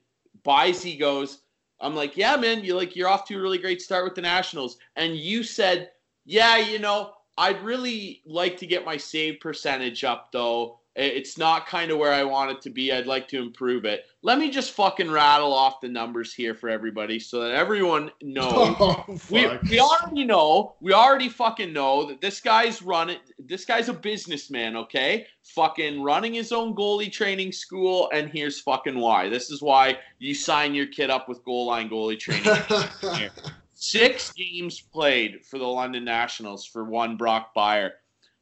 Bisey 0.45 0.97
goes, 0.97 1.39
I'm 1.81 1.95
like, 1.95 2.15
yeah, 2.15 2.37
man, 2.37 2.63
you 2.63 2.75
like 2.75 2.95
you're 2.95 3.09
off 3.09 3.27
to 3.27 3.37
a 3.37 3.41
really 3.41 3.57
great 3.57 3.81
start 3.81 4.05
with 4.05 4.15
the 4.15 4.21
Nationals. 4.21 4.77
And 4.95 5.17
you 5.17 5.43
said, 5.43 5.91
yeah, 6.25 6.57
you 6.57 6.79
know, 6.79 7.11
I'd 7.37 7.61
really 7.61 8.21
like 8.25 8.55
to 8.57 8.67
get 8.67 8.85
my 8.85 8.95
save 8.95 9.39
percentage 9.41 10.03
up 10.03 10.31
though. 10.31 10.79
It's 10.95 11.39
not 11.39 11.65
kind 11.65 11.89
of 11.89 11.97
where 11.97 12.13
I 12.13 12.23
want 12.23 12.51
it 12.51 12.61
to 12.61 12.69
be. 12.69 12.91
I'd 12.91 13.07
like 13.07 13.27
to 13.29 13.41
improve 13.41 13.83
it. 13.83 14.05
Let 14.21 14.37
me 14.37 14.51
just 14.51 14.71
fucking 14.73 15.09
rattle 15.09 15.51
off 15.51 15.81
the 15.81 15.87
numbers 15.87 16.33
here 16.33 16.53
for 16.53 16.69
everybody 16.69 17.19
so 17.19 17.41
that 17.41 17.51
everyone 17.51 18.11
knows. 18.21 18.75
Oh, 18.83 19.05
we, 19.29 19.47
we 19.69 19.79
already 19.79 20.23
know. 20.25 20.75
We 20.81 20.93
already 20.93 21.29
fucking 21.29 21.71
know 21.71 22.05
that 22.05 22.21
this 22.21 22.39
guy's 22.39 22.81
running. 22.81 23.17
This 23.39 23.65
guy's 23.65 23.87
a 23.87 23.93
businessman, 23.93 24.75
okay? 24.75 25.27
Fucking 25.43 26.01
running 26.01 26.33
his 26.33 26.51
own 26.51 26.75
goalie 26.75 27.11
training 27.11 27.51
school, 27.51 28.09
and 28.13 28.29
here's 28.29 28.59
fucking 28.59 28.97
why. 28.97 29.29
This 29.29 29.49
is 29.49 29.61
why 29.61 29.97
you 30.19 30.33
sign 30.33 30.75
your 30.75 30.87
kid 30.87 31.09
up 31.09 31.29
with 31.29 31.43
goal 31.43 31.67
line 31.67 31.89
goalie 31.89 32.19
training. 32.19 33.29
Six 33.73 34.31
games 34.33 34.81
played 34.81 35.45
for 35.45 35.59
the 35.59 35.67
London 35.67 36.03
Nationals 36.03 36.65
for 36.65 36.83
one 36.83 37.15
Brock 37.15 37.53
Boeser 37.55 37.91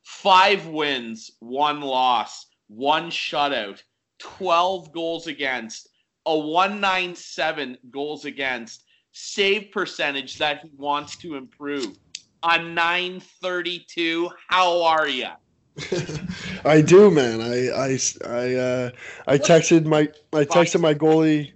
five 0.04 0.68
wins, 0.68 1.32
one 1.40 1.82
loss, 1.82 2.48
one 2.68 3.10
shutout, 3.10 3.82
12 4.20 4.92
goals 4.94 5.28
against, 5.28 5.90
a 6.26 6.38
197 6.38 7.78
goals 7.90 8.26
against, 8.26 8.84
save 9.12 9.72
percentage 9.72 10.38
that 10.38 10.62
he 10.62 10.70
wants 10.78 11.18
to 11.18 11.36
improve. 11.36 11.98
A 12.44 12.62
932. 12.62 14.30
How 14.48 14.84
are 14.84 15.08
you? 15.08 15.28
I 16.66 16.82
do, 16.82 17.10
man. 17.10 17.42
I 17.42 17.70
I 17.70 18.00
I 18.26 18.56
uh, 18.56 18.92
I 19.28 19.38
texted 19.38 19.86
my 19.86 20.10
I 20.34 20.44
texted 20.44 20.82
my 20.82 20.94
goalie. 20.94 21.54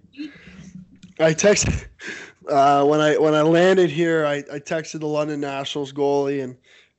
I 1.20 1.34
texted 1.34 1.86
uh, 2.50 2.86
when 2.86 3.02
I 3.02 3.18
when 3.18 3.34
I 3.34 3.42
landed 3.42 3.90
here. 3.90 4.26
I, 4.26 4.38
I 4.52 4.60
texted 4.60 5.02
the 5.02 5.08
London 5.08 5.42
Nationals 5.42 5.92
goalie 5.92 6.44
and 6.44 6.56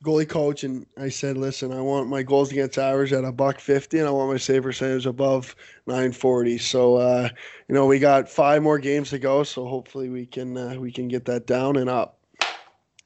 goalie 0.06 0.28
coach, 0.28 0.64
and 0.64 0.86
I 0.96 1.08
said, 1.08 1.36
"Listen, 1.36 1.72
I 1.72 1.80
want 1.80 2.08
my 2.08 2.22
goals 2.22 2.52
against 2.52 2.78
average 2.78 3.12
at 3.12 3.24
a 3.24 3.32
buck 3.32 3.58
fifty, 3.58 3.98
and 3.98 4.06
I 4.06 4.10
want 4.10 4.30
my 4.30 4.38
save 4.38 4.62
percentage 4.62 5.06
above 5.06 5.56
nine 5.86 6.12
forty. 6.12 6.56
So, 6.58 6.96
uh, 6.96 7.28
you 7.68 7.74
know, 7.74 7.86
we 7.86 7.98
got 7.98 8.28
five 8.28 8.62
more 8.62 8.78
games 8.78 9.10
to 9.10 9.18
go, 9.18 9.42
so 9.42 9.66
hopefully 9.66 10.08
we 10.08 10.24
can 10.24 10.56
uh, 10.56 10.76
we 10.78 10.92
can 10.92 11.08
get 11.08 11.24
that 11.26 11.46
down 11.46 11.76
and 11.76 11.90
up. 11.90 12.20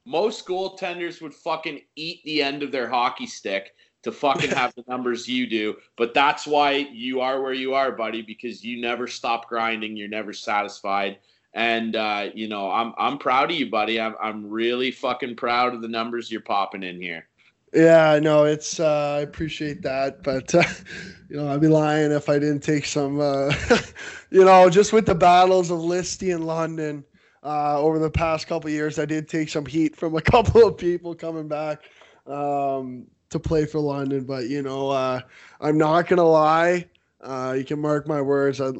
Most 0.05 0.46
goaltenders 0.46 1.22
would 1.22 1.34
fucking 1.34 1.80
eat 1.96 2.22
the 2.24 2.42
end 2.42 2.62
of 2.62 2.72
their 2.72 2.88
hockey 2.88 3.26
stick 3.26 3.74
to 4.03 4.12
fucking 4.12 4.51
have 4.51 4.74
the 4.74 4.84
numbers 4.88 5.28
you 5.28 5.46
do, 5.46 5.76
but 5.96 6.14
that's 6.14 6.46
why 6.46 6.72
you 6.72 7.20
are 7.20 7.42
where 7.42 7.53
you 7.53 7.74
are, 7.74 7.92
buddy, 7.92 8.22
because 8.22 8.64
you 8.64 8.80
never 8.80 9.07
stop 9.07 9.48
grinding. 9.48 9.96
You're 9.96 10.09
never 10.09 10.32
satisfied 10.32 11.18
and 11.55 11.96
uh, 11.96 12.30
you 12.34 12.48
know, 12.48 12.70
I'm 12.70 12.92
I'm 12.96 13.18
proud 13.18 13.51
of 13.51 13.57
you, 13.57 13.70
buddy. 13.70 14.01
I'm 14.01 14.14
I'm 14.20 14.48
really 14.48 14.90
fucking 14.90 15.36
proud 15.36 15.74
of 15.74 15.82
the 15.82 15.88
numbers 15.88 16.30
you're 16.30 16.40
popping 16.40 16.82
in 16.82 17.01
here. 17.01 17.26
Yeah, 17.72 18.18
no, 18.20 18.44
it's 18.44 18.80
uh, 18.80 19.16
I 19.18 19.20
appreciate 19.20 19.82
that, 19.82 20.22
but 20.22 20.55
uh, 20.55 20.62
you 21.28 21.36
know, 21.36 21.48
I'd 21.48 21.61
be 21.61 21.68
lying 21.68 22.11
if 22.11 22.28
I 22.28 22.38
didn't 22.38 22.61
take 22.61 22.84
some, 22.84 23.20
uh, 23.20 23.53
you 24.30 24.44
know, 24.44 24.68
just 24.68 24.92
with 24.92 25.07
the 25.07 25.14
battles 25.14 25.70
of 25.70 25.78
Listy 25.78 26.34
and 26.34 26.46
London 26.46 27.05
uh, 27.44 27.80
over 27.80 27.98
the 27.98 28.11
past 28.11 28.48
couple 28.48 28.70
years, 28.70 28.98
I 28.98 29.05
did 29.05 29.28
take 29.28 29.48
some 29.48 29.66
heat 29.66 29.94
from 29.96 30.16
a 30.16 30.20
couple 30.20 30.66
of 30.66 30.76
people 30.76 31.14
coming 31.14 31.46
back 31.46 31.82
um, 32.26 33.07
to 33.30 33.38
play 33.38 33.66
for 33.66 33.78
London. 33.78 34.24
But 34.24 34.48
you 34.48 34.62
know, 34.62 34.90
uh, 34.90 35.20
I'm 35.61 35.78
not 35.78 36.09
gonna 36.09 36.24
lie. 36.24 36.86
Uh, 37.20 37.55
you 37.57 37.64
can 37.64 37.80
mark 37.80 38.09
my 38.09 38.20
words. 38.20 38.61
I 38.61 38.72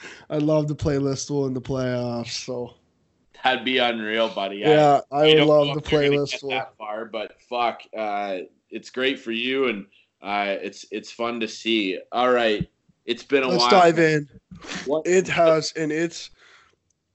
I'd 0.30 0.42
love 0.42 0.66
to 0.68 0.74
play 0.74 0.96
Listowel 0.96 1.46
in 1.46 1.54
the 1.54 1.60
playoffs. 1.60 2.44
So 2.44 2.74
that'd 3.44 3.64
be 3.64 3.78
unreal, 3.78 4.28
buddy. 4.28 4.56
Yeah, 4.58 5.00
I, 5.10 5.16
I 5.32 5.34
would 5.34 5.44
love 5.44 5.74
to 5.76 5.80
play 5.80 6.08
Listowel. 6.10 6.50
That 6.50 6.76
far, 6.76 7.04
but 7.06 7.40
fuck, 7.48 7.82
uh, 7.96 8.38
it's 8.70 8.90
great 8.90 9.18
for 9.18 9.32
you, 9.32 9.68
and 9.68 9.86
uh, 10.22 10.56
it's 10.60 10.84
it's 10.90 11.10
fun 11.10 11.40
to 11.40 11.48
see. 11.48 11.98
All 12.12 12.30
right, 12.32 12.68
it's 13.06 13.22
been 13.22 13.42
a 13.42 13.48
Let's 13.48 13.62
while. 13.62 13.70
dive 13.70 13.98
in. 13.98 14.28
What? 14.86 15.06
It 15.06 15.28
has, 15.28 15.72
and 15.76 15.90
it's 15.92 16.30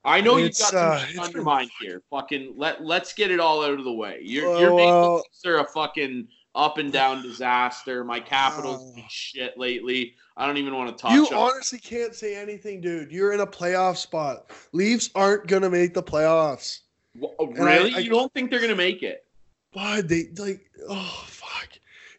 I 0.06 0.20
know 0.22 0.38
you 0.38 0.46
It's, 0.46 0.60
got 0.60 0.72
some 0.72 0.92
uh, 0.92 0.98
shit 1.00 1.10
it's 1.12 1.20
on 1.20 1.26
your 1.26 1.34
been- 1.36 1.44
mind 1.44 1.72
here. 1.80 2.02
Fucking 2.10 2.54
let 2.58 2.84
let's 2.84 3.14
get 3.14 3.32
it 3.32 3.40
all 3.40 3.64
out 3.64 3.78
of 3.80 3.84
the 3.86 3.94
way. 3.94 4.20
Your 4.22 4.48
Oh, 4.48 4.60
your 4.60 4.70
Maple 4.72 4.86
well- 4.86 5.16
Leafs 5.18 5.46
are 5.46 5.60
a 5.60 5.66
fucking 5.66 6.28
up 6.56 6.78
and 6.78 6.92
down 6.94 7.22
disaster. 7.24 8.04
My 8.04 8.20
Capitals 8.20 8.92
Oh. 8.92 8.96
been 8.96 9.04
shit 9.10 9.58
lately. 9.58 10.16
I 10.38 10.46
don't 10.46 10.58
even 10.58 10.76
want 10.76 10.96
to 10.96 11.02
touch 11.02 11.14
You 11.14 11.26
on. 11.28 11.34
honestly 11.52 11.80
can't 11.80 12.14
say 12.16 12.36
anything, 12.36 12.82
dude. 12.82 13.12
You're 13.12 13.34
in 13.34 13.40
a 13.40 13.48
playoff 13.48 13.98
spot. 13.98 14.50
Leafs 14.72 15.10
aren't 15.16 15.48
gonna 15.48 15.70
make 15.70 15.94
the 15.94 16.04
playoffs. 16.04 16.80
Wh- 17.20 17.26
I- 17.40 17.44
really? 17.64 17.96
I- 17.96 18.00
you 18.00 18.10
don't 18.10 18.32
think 18.34 18.50
they're 18.52 18.62
gonna 18.62 18.76
make 18.76 19.04
it? 19.04 19.26
Why 19.74 20.02
they 20.02 20.26
like? 20.38 20.70
Oh 20.88 21.24
fuck! 21.28 21.70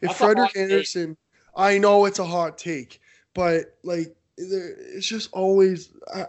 If 0.01 0.09
That's 0.09 0.18
Frederik 0.18 0.53
take. 0.53 0.62
Andersen, 0.62 1.16
I 1.57 1.78
know 1.78 2.05
it's 2.05 2.18
a 2.18 2.24
hot 2.24 2.59
take, 2.59 3.01
but 3.35 3.76
like, 3.85 4.16
there, 4.37 4.74
it's 4.78 5.07
just 5.07 5.30
always. 5.32 5.91
I, 6.12 6.26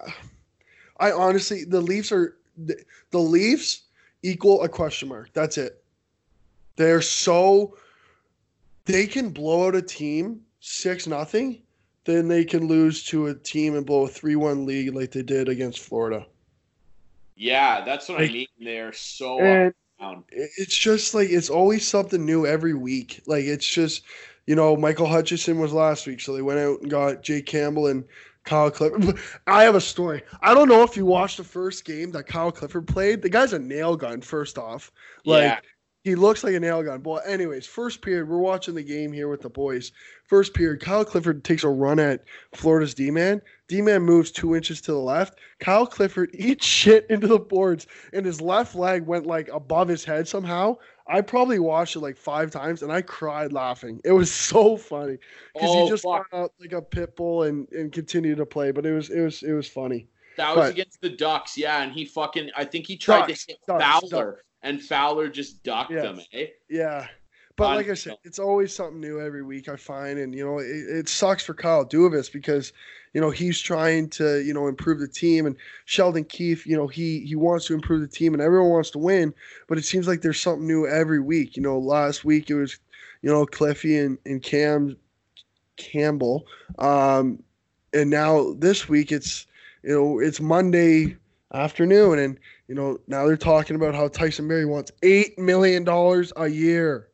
I 1.00 1.12
honestly, 1.12 1.64
the 1.64 1.82
Leafs 1.82 2.12
are 2.12 2.38
the, 2.58 2.78
the 3.10 3.18
Leafs 3.20 3.82
equal 4.22 4.62
a 4.64 4.70
question 4.70 5.10
mark. 5.10 5.32
That's 5.34 5.58
it. 5.58 5.84
They're 6.76 7.02
so 7.02 7.78
they 8.86 9.08
can 9.08 9.30
blow 9.30 9.68
out 9.68 9.76
a 9.76 9.82
team 9.82 10.42
six 10.60 11.06
nothing, 11.06 11.62
then 12.06 12.28
they 12.28 12.44
can 12.44 12.68
lose 12.68 13.04
to 13.06 13.28
a 13.28 13.36
team 13.36 13.76
and 13.76 13.86
blow 13.86 14.06
a 14.06 14.08
three 14.08 14.36
one 14.36 14.66
lead 14.66 14.94
like 14.94 15.12
they 15.12 15.24
did 15.24 15.50
against 15.50 15.80
Florida. 15.80 16.26
Yeah, 17.36 17.84
that's 17.84 18.08
what 18.08 18.22
I 18.22 18.28
mean. 18.28 18.48
They're 18.60 18.94
so 18.94 19.38
up 19.38 19.44
and 19.44 19.74
down. 20.00 20.24
it's 20.30 20.78
just 20.78 21.14
like 21.14 21.30
it's 21.30 21.50
always 21.50 21.88
something 21.88 22.26
new 22.26 22.46
every 22.46 22.74
week. 22.74 23.22
Like 23.26 23.44
it's 23.44 23.68
just, 23.68 24.04
you 24.48 24.56
know, 24.56 24.78
Michael 24.78 25.08
Hutchinson 25.08 25.60
was 25.60 25.74
last 25.74 26.08
week, 26.08 26.22
so 26.22 26.34
they 26.34 26.42
went 26.42 26.60
out 26.60 26.82
and 26.82 26.90
got 26.90 27.24
Jake 27.24 27.46
Campbell 27.46 27.88
and 27.88 28.06
Kyle 28.46 28.72
Clifford. 28.72 29.20
I 29.48 29.64
have 29.64 29.76
a 29.76 29.82
story. 29.82 30.24
I 30.42 30.54
don't 30.54 30.70
know 30.70 30.84
if 30.84 30.96
you 30.96 31.06
watched 31.06 31.38
the 31.38 31.44
first 31.44 31.84
game 31.84 32.12
that 32.12 32.28
Kyle 32.28 32.52
Clifford 32.52 32.88
played. 32.88 33.22
The 33.22 33.30
guy's 33.30 33.54
a 33.54 33.60
nail 33.60 33.98
gun. 33.98 34.22
First 34.22 34.58
off, 34.58 34.92
like 35.26 35.44
yeah, 35.44 35.60
he 36.06 36.14
looks 36.16 36.44
like 36.44 36.54
a 36.54 36.60
nail 36.60 36.84
gun. 36.84 37.02
But 37.02 37.28
anyways, 37.28 37.66
first 37.66 38.02
period, 38.04 38.30
we're 38.30 38.38
watching 38.38 38.76
the 38.76 38.84
game 38.84 39.12
here 39.12 39.28
with 39.28 39.42
the 39.42 39.50
boys. 39.50 39.92
First 40.28 40.54
period, 40.54 40.80
Kyle 40.80 41.04
Clifford 41.04 41.44
takes 41.44 41.64
a 41.64 41.70
run 41.70 41.98
at 42.00 42.24
Florida's 42.54 42.94
D 42.94 43.10
man. 43.10 43.42
D 43.68 43.82
man 43.82 44.04
moves 44.04 44.32
two 44.32 44.56
inches 44.56 44.80
to 44.82 44.92
the 44.92 45.00
left. 45.00 45.40
Kyle 45.60 45.88
Clifford 45.88 46.30
eats 46.34 46.64
shit 46.66 47.08
into 47.10 47.26
the 47.26 47.40
boards, 47.40 47.88
and 48.14 48.24
his 48.24 48.40
left 48.40 48.76
leg 48.76 49.08
went 49.08 49.26
like 49.26 49.50
above 49.50 49.88
his 49.88 50.06
head 50.06 50.28
somehow. 50.28 50.78
I 51.08 51.22
probably 51.22 51.58
watched 51.58 51.96
it 51.96 52.02
like 52.02 52.18
five 52.18 52.52
times, 52.52 52.84
and 52.84 52.92
I 52.92 53.02
cried 53.02 53.52
laughing. 53.52 54.00
It 54.06 54.12
was 54.12 54.32
so 54.52 54.78
funny 54.78 55.18
because 55.56 55.70
Oh, 55.72 55.84
he 55.86 55.90
just 55.90 56.04
fuck. 56.04 56.30
got 56.30 56.38
out 56.40 56.54
like 56.60 56.72
a 56.74 56.84
pit 56.84 57.16
bull 57.16 57.42
and 57.44 57.68
and 57.72 57.92
continued 57.92 58.38
to 58.38 58.46
play. 58.46 58.70
But 58.72 58.86
it 58.86 58.94
was 58.94 59.10
it 59.10 59.22
was 59.22 59.42
it 59.42 59.54
was 59.54 59.68
funny. 59.68 60.08
that 60.38 60.56
was 60.56 60.66
but- 60.68 60.72
against 60.74 61.02
the 61.02 61.10
Ducks. 61.10 61.58
Yeah, 61.58 61.82
and 61.82 61.92
he 61.92 62.06
fucking. 62.06 62.52
I 62.56 62.64
think 62.64 62.86
he 62.86 62.96
tried 62.96 63.28
Ducks, 63.28 63.46
to 63.48 63.54
hit 63.54 63.60
Ducks, 63.68 63.84
Fowler, 64.12 64.42
and 64.66 64.82
Fowler 64.82 65.30
just 65.30 65.64
ducked 65.64 65.92
Yes. 65.92 66.04
him. 66.04 66.20
Eh? 66.34 66.48
Yeah. 66.70 67.08
But 67.56 67.78
like 67.78 67.90
I 67.90 67.94
said, 67.94 68.18
it's 68.26 68.40
always 68.40 68.76
something 68.76 69.00
new 69.00 69.22
every 69.22 69.42
week, 69.42 69.70
I 69.70 69.78
find. 69.78 70.20
And, 70.20 70.36
you 70.36 70.44
know, 70.44 70.60
it, 70.60 70.66
it 70.66 71.08
sucks 71.08 71.42
for 71.42 71.54
Kyle 71.54 71.86
Dubas 71.86 72.30
because, 72.30 72.74
you 73.14 73.22
know, 73.22 73.30
he's 73.30 73.62
trying 73.62 74.10
to, 74.10 74.44
you 74.44 74.54
know, 74.54 74.68
improve 74.68 75.00
the 75.00 75.08
team. 75.08 75.46
And 75.46 75.56
Sheldon 75.86 76.26
Keefe, 76.26 76.68
you 76.68 76.76
know, 76.76 76.88
he 76.88 77.22
he 77.22 77.38
wants 77.38 77.66
to 77.68 77.74
improve 77.74 78.02
the 78.02 78.10
team 78.10 78.34
and 78.34 78.42
everyone 78.42 78.72
wants 78.72 78.90
to 78.92 78.98
win. 78.98 79.34
But 79.70 79.78
it 79.78 79.86
seems 79.86 80.06
like 80.06 80.22
there's 80.22 80.42
something 80.42 80.68
new 80.68 80.86
every 80.86 81.22
week. 81.22 81.56
You 81.56 81.64
know, 81.64 81.80
last 81.80 82.26
week 82.26 82.50
it 82.50 82.56
was, 82.56 82.78
you 83.22 83.32
know, 83.32 83.46
Cliffy 83.46 84.00
and, 84.00 84.18
and 84.26 84.42
Cam 84.44 84.98
Campbell. 85.78 86.46
Um, 86.80 87.42
and 87.94 88.10
now 88.10 88.52
this 88.58 88.90
week 88.90 89.14
it's, 89.14 89.48
you 89.82 89.94
know, 89.94 90.20
it's 90.20 90.42
Monday 90.42 91.16
afternoon. 91.54 92.20
And, 92.20 92.38
you 92.68 92.76
know, 92.76 93.00
now 93.08 93.26
they're 93.26 93.38
talking 93.38 93.76
about 93.76 93.94
how 93.94 94.08
Tyson 94.08 94.48
Barrie 94.48 94.66
wants 94.66 94.92
$8 95.02 95.38
million 95.38 95.88
a 96.36 96.48
year. 96.48 97.10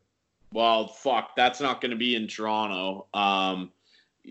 Well, 0.52 0.88
fuck, 0.88 1.34
that's 1.36 1.60
not 1.60 1.80
going 1.80 1.90
to 1.90 1.96
be 1.96 2.14
in 2.14 2.26
Toronto. 2.26 3.06
Um, 3.14 3.72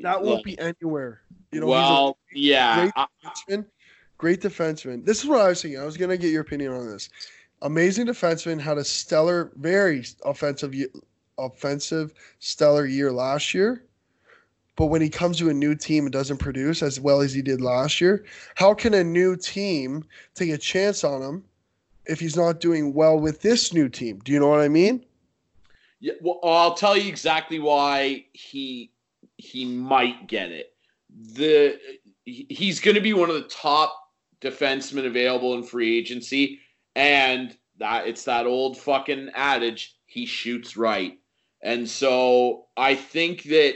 That 0.01 0.21
won't 0.21 0.37
look, 0.37 0.43
be 0.45 0.59
anywhere. 0.59 1.21
You 1.51 1.59
know, 1.59 1.67
well, 1.67 2.17
yeah, 2.33 2.75
great 2.75 2.93
defenseman. 2.95 3.65
Great 4.17 4.41
defenseman. 4.41 5.05
This 5.05 5.23
is 5.23 5.29
what 5.29 5.41
I 5.41 5.49
was 5.49 5.61
thinking. 5.61 5.81
I 5.81 5.85
was 5.85 5.97
gonna 5.97 6.15
get 6.15 6.29
your 6.29 6.41
opinion 6.41 6.73
on 6.73 6.87
this. 6.87 7.09
Amazing 7.61 8.07
defenseman 8.07 8.59
had 8.59 8.77
a 8.77 8.83
stellar, 8.83 9.51
very 9.57 10.05
offensive, 10.23 10.73
offensive, 11.37 12.13
stellar 12.39 12.85
year 12.85 13.11
last 13.11 13.53
year. 13.53 13.83
But 14.81 14.87
when 14.87 15.03
he 15.03 15.09
comes 15.09 15.37
to 15.37 15.49
a 15.51 15.53
new 15.53 15.75
team 15.75 16.05
and 16.05 16.11
doesn't 16.11 16.39
produce 16.39 16.81
as 16.81 16.99
well 16.99 17.21
as 17.21 17.35
he 17.35 17.43
did 17.43 17.61
last 17.61 18.01
year, 18.01 18.25
how 18.55 18.73
can 18.73 18.95
a 18.95 19.03
new 19.03 19.35
team 19.35 20.03
take 20.33 20.49
a 20.49 20.57
chance 20.57 21.03
on 21.03 21.21
him 21.21 21.43
if 22.07 22.19
he's 22.19 22.35
not 22.35 22.59
doing 22.59 22.91
well 22.91 23.19
with 23.19 23.43
this 23.43 23.75
new 23.75 23.89
team? 23.89 24.21
Do 24.25 24.31
you 24.31 24.39
know 24.39 24.47
what 24.47 24.59
I 24.59 24.69
mean? 24.69 25.05
Yeah, 25.99 26.13
well, 26.19 26.39
I'll 26.43 26.73
tell 26.73 26.97
you 26.97 27.07
exactly 27.07 27.59
why 27.59 28.25
he 28.33 28.91
he 29.37 29.65
might 29.65 30.25
get 30.25 30.51
it. 30.51 30.73
The 31.35 31.77
he's 32.25 32.79
going 32.79 32.95
to 32.95 33.01
be 33.01 33.13
one 33.13 33.29
of 33.29 33.35
the 33.35 33.49
top 33.49 33.95
defensemen 34.41 35.05
available 35.05 35.53
in 35.53 35.61
free 35.61 35.95
agency, 35.95 36.57
and 36.95 37.55
that 37.77 38.07
it's 38.07 38.23
that 38.23 38.47
old 38.47 38.79
fucking 38.79 39.29
adage: 39.35 39.95
he 40.07 40.25
shoots 40.25 40.75
right. 40.75 41.19
And 41.61 41.87
so 41.87 42.65
I 42.75 42.95
think 42.95 43.43
that 43.43 43.75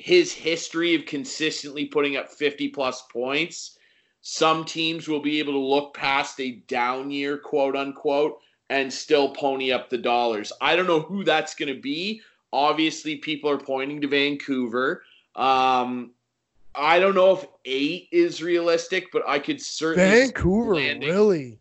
his 0.00 0.32
history 0.32 0.94
of 0.94 1.06
consistently 1.06 1.86
putting 1.86 2.16
up 2.16 2.30
50 2.30 2.68
plus 2.68 3.02
points, 3.02 3.78
some 4.22 4.64
teams 4.64 5.08
will 5.08 5.20
be 5.20 5.38
able 5.38 5.52
to 5.52 5.58
look 5.58 5.94
past 5.94 6.40
a 6.40 6.52
down 6.66 7.10
year, 7.10 7.38
quote 7.38 7.76
unquote, 7.76 8.40
and 8.70 8.92
still 8.92 9.30
pony 9.30 9.72
up 9.72 9.88
the 9.88 9.98
dollars. 9.98 10.52
I 10.60 10.74
don't 10.74 10.86
know 10.86 11.00
who 11.00 11.24
that's 11.24 11.54
going 11.54 11.72
to 11.74 11.80
be. 11.80 12.20
Obviously, 12.52 13.16
people 13.16 13.50
are 13.50 13.58
pointing 13.58 14.00
to 14.00 14.08
Vancouver. 14.08 15.02
Um, 15.34 16.12
I 16.74 16.98
don't 16.98 17.14
know 17.14 17.36
if 17.36 17.46
eight 17.64 18.08
is 18.10 18.42
realistic, 18.42 19.12
but 19.12 19.22
I 19.26 19.38
could 19.38 19.60
certainly. 19.60 20.10
Vancouver, 20.10 20.72
really? 20.72 21.58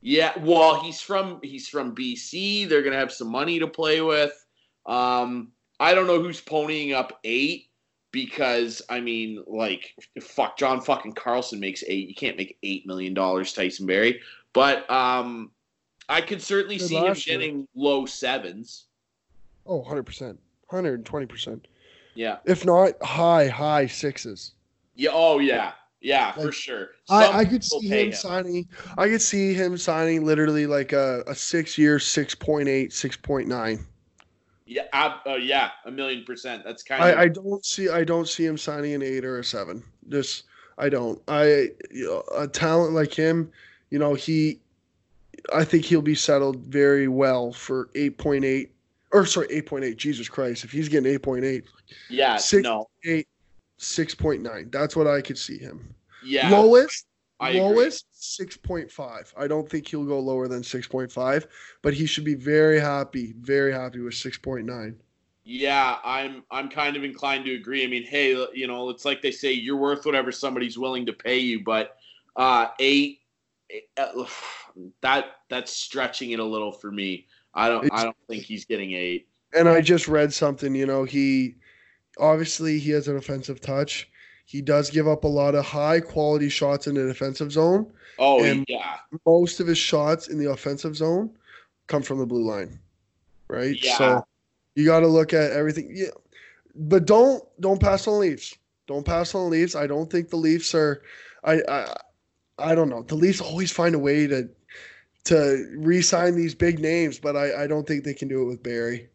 Yeah, 0.00 0.32
well, 0.40 0.80
he's 0.80 1.00
from 1.00 1.40
he's 1.42 1.68
from 1.68 1.94
BC. 1.94 2.68
They're 2.68 2.82
gonna 2.82 2.96
have 2.96 3.12
some 3.12 3.28
money 3.28 3.58
to 3.58 3.66
play 3.66 4.00
with. 4.00 4.32
Um, 4.86 5.52
I 5.80 5.94
don't 5.94 6.06
know 6.06 6.20
who's 6.20 6.40
ponying 6.40 6.94
up 6.94 7.18
eight 7.24 7.67
because 8.12 8.82
I 8.88 9.00
mean, 9.00 9.42
like, 9.46 9.94
fuck, 10.20 10.56
John 10.58 10.80
fucking 10.80 11.12
Carlson 11.12 11.60
makes 11.60 11.84
eight. 11.86 12.08
You 12.08 12.14
can't 12.14 12.36
make 12.36 12.56
eight 12.62 12.86
million 12.86 13.14
dollars, 13.14 13.52
Tyson 13.52 13.86
Barrie. 13.86 14.20
But 14.52 14.90
um, 14.90 15.50
I 16.08 16.20
could 16.20 16.40
certainly 16.42 16.78
Good 16.78 16.88
see 16.88 16.96
him 16.96 17.04
last 17.04 17.26
year. 17.26 17.38
getting 17.38 17.68
low 17.74 18.06
sevens. 18.06 18.86
Oh, 19.66 19.82
100%. 19.82 20.36
120%. 20.72 21.60
Yeah, 22.14 22.38
If 22.46 22.64
not 22.64 22.92
high, 23.02 23.46
high 23.48 23.86
sixes. 23.86 24.52
yeah. 24.96 25.10
Oh 25.12 25.38
yeah, 25.38 25.72
yeah, 26.00 26.32
for 26.32 26.50
sure. 26.50 26.88
I, 27.08 27.40
I 27.40 27.44
could 27.44 27.62
see 27.62 27.88
pay 27.88 28.06
him 28.06 28.12
signing. 28.12 28.68
I 28.96 29.08
could 29.08 29.22
see 29.22 29.54
him 29.54 29.76
signing 29.76 30.24
literally 30.24 30.66
like 30.66 30.92
a, 30.92 31.22
a 31.28 31.34
six 31.34 31.78
year, 31.78 31.98
6.8, 31.98 32.64
6.9. 32.88 33.84
Yeah, 34.68 34.82
uh, 34.92 35.34
yeah, 35.36 35.70
a 35.86 35.90
million 35.90 36.24
percent. 36.24 36.62
That's 36.62 36.82
kind 36.82 37.02
of 37.02 37.18
I, 37.18 37.22
I 37.22 37.28
don't 37.28 37.64
see 37.64 37.88
I 37.88 38.04
don't 38.04 38.28
see 38.28 38.44
him 38.44 38.58
signing 38.58 38.92
an 38.92 39.02
eight 39.02 39.24
or 39.24 39.38
a 39.38 39.44
seven. 39.44 39.82
Just 40.10 40.44
I 40.76 40.90
don't. 40.90 41.20
I 41.26 41.70
you 41.90 42.04
know, 42.04 42.22
a 42.36 42.46
talent 42.46 42.92
like 42.92 43.12
him, 43.12 43.50
you 43.88 43.98
know, 43.98 44.12
he 44.12 44.60
I 45.54 45.64
think 45.64 45.86
he'll 45.86 46.02
be 46.02 46.14
settled 46.14 46.58
very 46.66 47.08
well 47.08 47.52
for 47.52 47.88
eight 47.94 48.18
point 48.18 48.44
eight 48.44 48.72
or 49.12 49.24
sorry, 49.24 49.46
eight 49.50 49.64
point 49.64 49.84
eight. 49.84 49.96
Jesus 49.96 50.28
Christ. 50.28 50.64
If 50.64 50.70
he's 50.70 50.88
getting 50.90 51.10
eight 51.10 51.22
point 51.22 51.46
eight, 51.46 51.64
yeah. 52.10 52.36
six- 52.36 52.62
no, 52.62 52.90
eight, 53.06 53.26
six 53.78 54.14
point 54.14 54.42
nine. 54.42 54.68
That's 54.70 54.94
what 54.94 55.06
I 55.06 55.22
could 55.22 55.38
see 55.38 55.56
him. 55.56 55.94
yeah. 56.22 56.50
Lowest 56.50 57.06
I 57.40 57.52
lowest 57.52 58.06
six 58.10 58.56
point 58.56 58.90
five. 58.90 59.32
I 59.36 59.46
don't 59.46 59.68
think 59.68 59.86
he'll 59.86 60.04
go 60.04 60.18
lower 60.18 60.48
than 60.48 60.62
six 60.62 60.88
point 60.88 61.12
five, 61.12 61.46
but 61.82 61.94
he 61.94 62.06
should 62.06 62.24
be 62.24 62.34
very 62.34 62.80
happy, 62.80 63.34
very 63.40 63.72
happy 63.72 64.00
with 64.00 64.14
six 64.14 64.36
point 64.38 64.66
nine. 64.66 64.96
Yeah, 65.44 65.96
I'm 66.04 66.42
I'm 66.50 66.68
kind 66.68 66.96
of 66.96 67.04
inclined 67.04 67.44
to 67.46 67.54
agree. 67.54 67.84
I 67.84 67.86
mean, 67.86 68.04
hey, 68.04 68.32
you 68.52 68.66
know, 68.66 68.90
it's 68.90 69.04
like 69.04 69.22
they 69.22 69.30
say 69.30 69.52
you're 69.52 69.76
worth 69.76 70.04
whatever 70.04 70.32
somebody's 70.32 70.76
willing 70.76 71.06
to 71.06 71.12
pay 71.12 71.38
you, 71.38 71.62
but 71.64 71.96
uh 72.36 72.68
eight 72.78 73.20
uh, 73.96 74.24
that 75.02 75.26
that's 75.48 75.72
stretching 75.72 76.32
it 76.32 76.40
a 76.40 76.44
little 76.44 76.72
for 76.72 76.90
me. 76.90 77.26
I 77.54 77.68
don't 77.68 77.88
I 77.92 78.04
don't 78.04 78.16
think 78.28 78.44
he's 78.44 78.64
getting 78.64 78.92
eight. 78.92 79.28
and 79.54 79.68
I 79.68 79.80
just 79.80 80.08
read 80.08 80.32
something. 80.32 80.74
You 80.74 80.86
know, 80.86 81.04
he 81.04 81.56
obviously 82.18 82.78
he 82.78 82.90
has 82.90 83.08
an 83.08 83.16
offensive 83.16 83.60
touch. 83.60 84.10
He 84.48 84.62
does 84.62 84.88
give 84.88 85.06
up 85.06 85.24
a 85.24 85.28
lot 85.28 85.54
of 85.54 85.62
high 85.66 86.00
quality 86.00 86.48
shots 86.48 86.86
in 86.86 86.94
the 86.94 87.06
defensive 87.06 87.52
zone. 87.52 87.86
Oh 88.18 88.42
And- 88.42 88.64
yeah. 88.66 88.96
Most 89.26 89.60
of 89.60 89.66
his 89.66 89.76
shots 89.76 90.28
in 90.28 90.38
the 90.38 90.50
offensive 90.50 90.96
zone 90.96 91.28
come 91.86 92.02
from 92.02 92.18
the 92.18 92.24
blue 92.24 92.48
line, 92.48 92.78
right? 93.48 93.76
Yeah. 93.78 93.98
So 93.98 94.26
you 94.74 94.86
got 94.86 95.00
to 95.00 95.06
look 95.06 95.34
at 95.34 95.50
everything. 95.52 95.90
Yeah, 95.94 96.06
but 96.74 97.04
don't 97.04 97.44
don't 97.60 97.78
pass 97.78 98.08
on 98.08 98.20
Leafs. 98.20 98.56
Don't 98.86 99.04
pass 99.04 99.34
on 99.34 99.50
Leafs. 99.50 99.76
I 99.76 99.86
don't 99.86 100.10
think 100.10 100.30
the 100.30 100.36
Leafs 100.36 100.74
are. 100.74 101.02
I 101.44 101.60
I 101.68 101.94
I 102.58 102.74
don't 102.74 102.88
know. 102.88 103.02
The 103.02 103.16
Leafs 103.16 103.42
always 103.42 103.70
find 103.70 103.94
a 103.94 103.98
way 103.98 104.26
to 104.28 104.48
to 105.24 105.66
re-sign 105.76 106.36
these 106.36 106.54
big 106.54 106.78
names, 106.78 107.18
but 107.18 107.36
I, 107.36 107.64
I 107.64 107.66
don't 107.66 107.86
think 107.86 108.02
they 108.04 108.14
can 108.14 108.28
do 108.28 108.40
it 108.40 108.46
with 108.46 108.62
Barrie. 108.62 109.10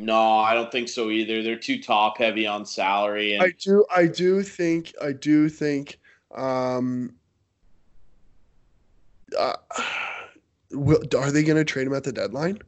No, 0.00 0.38
I 0.38 0.54
don't 0.54 0.70
think 0.70 0.88
so 0.88 1.10
either. 1.10 1.42
They're 1.42 1.58
too 1.58 1.82
top 1.82 2.18
heavy 2.18 2.46
on 2.46 2.64
salary. 2.64 3.34
And 3.34 3.42
I 3.42 3.52
do 3.58 3.84
I 3.94 4.06
do 4.06 4.44
think 4.44 4.94
I 5.02 5.10
do 5.10 5.48
think 5.48 5.98
um 6.32 7.16
uh, 9.36 9.54
will, 10.70 11.02
are 11.18 11.32
they 11.32 11.42
going 11.42 11.56
to 11.56 11.64
trade 11.64 11.86
him 11.86 11.94
at 11.94 12.04
the 12.04 12.12
deadline? 12.12 12.60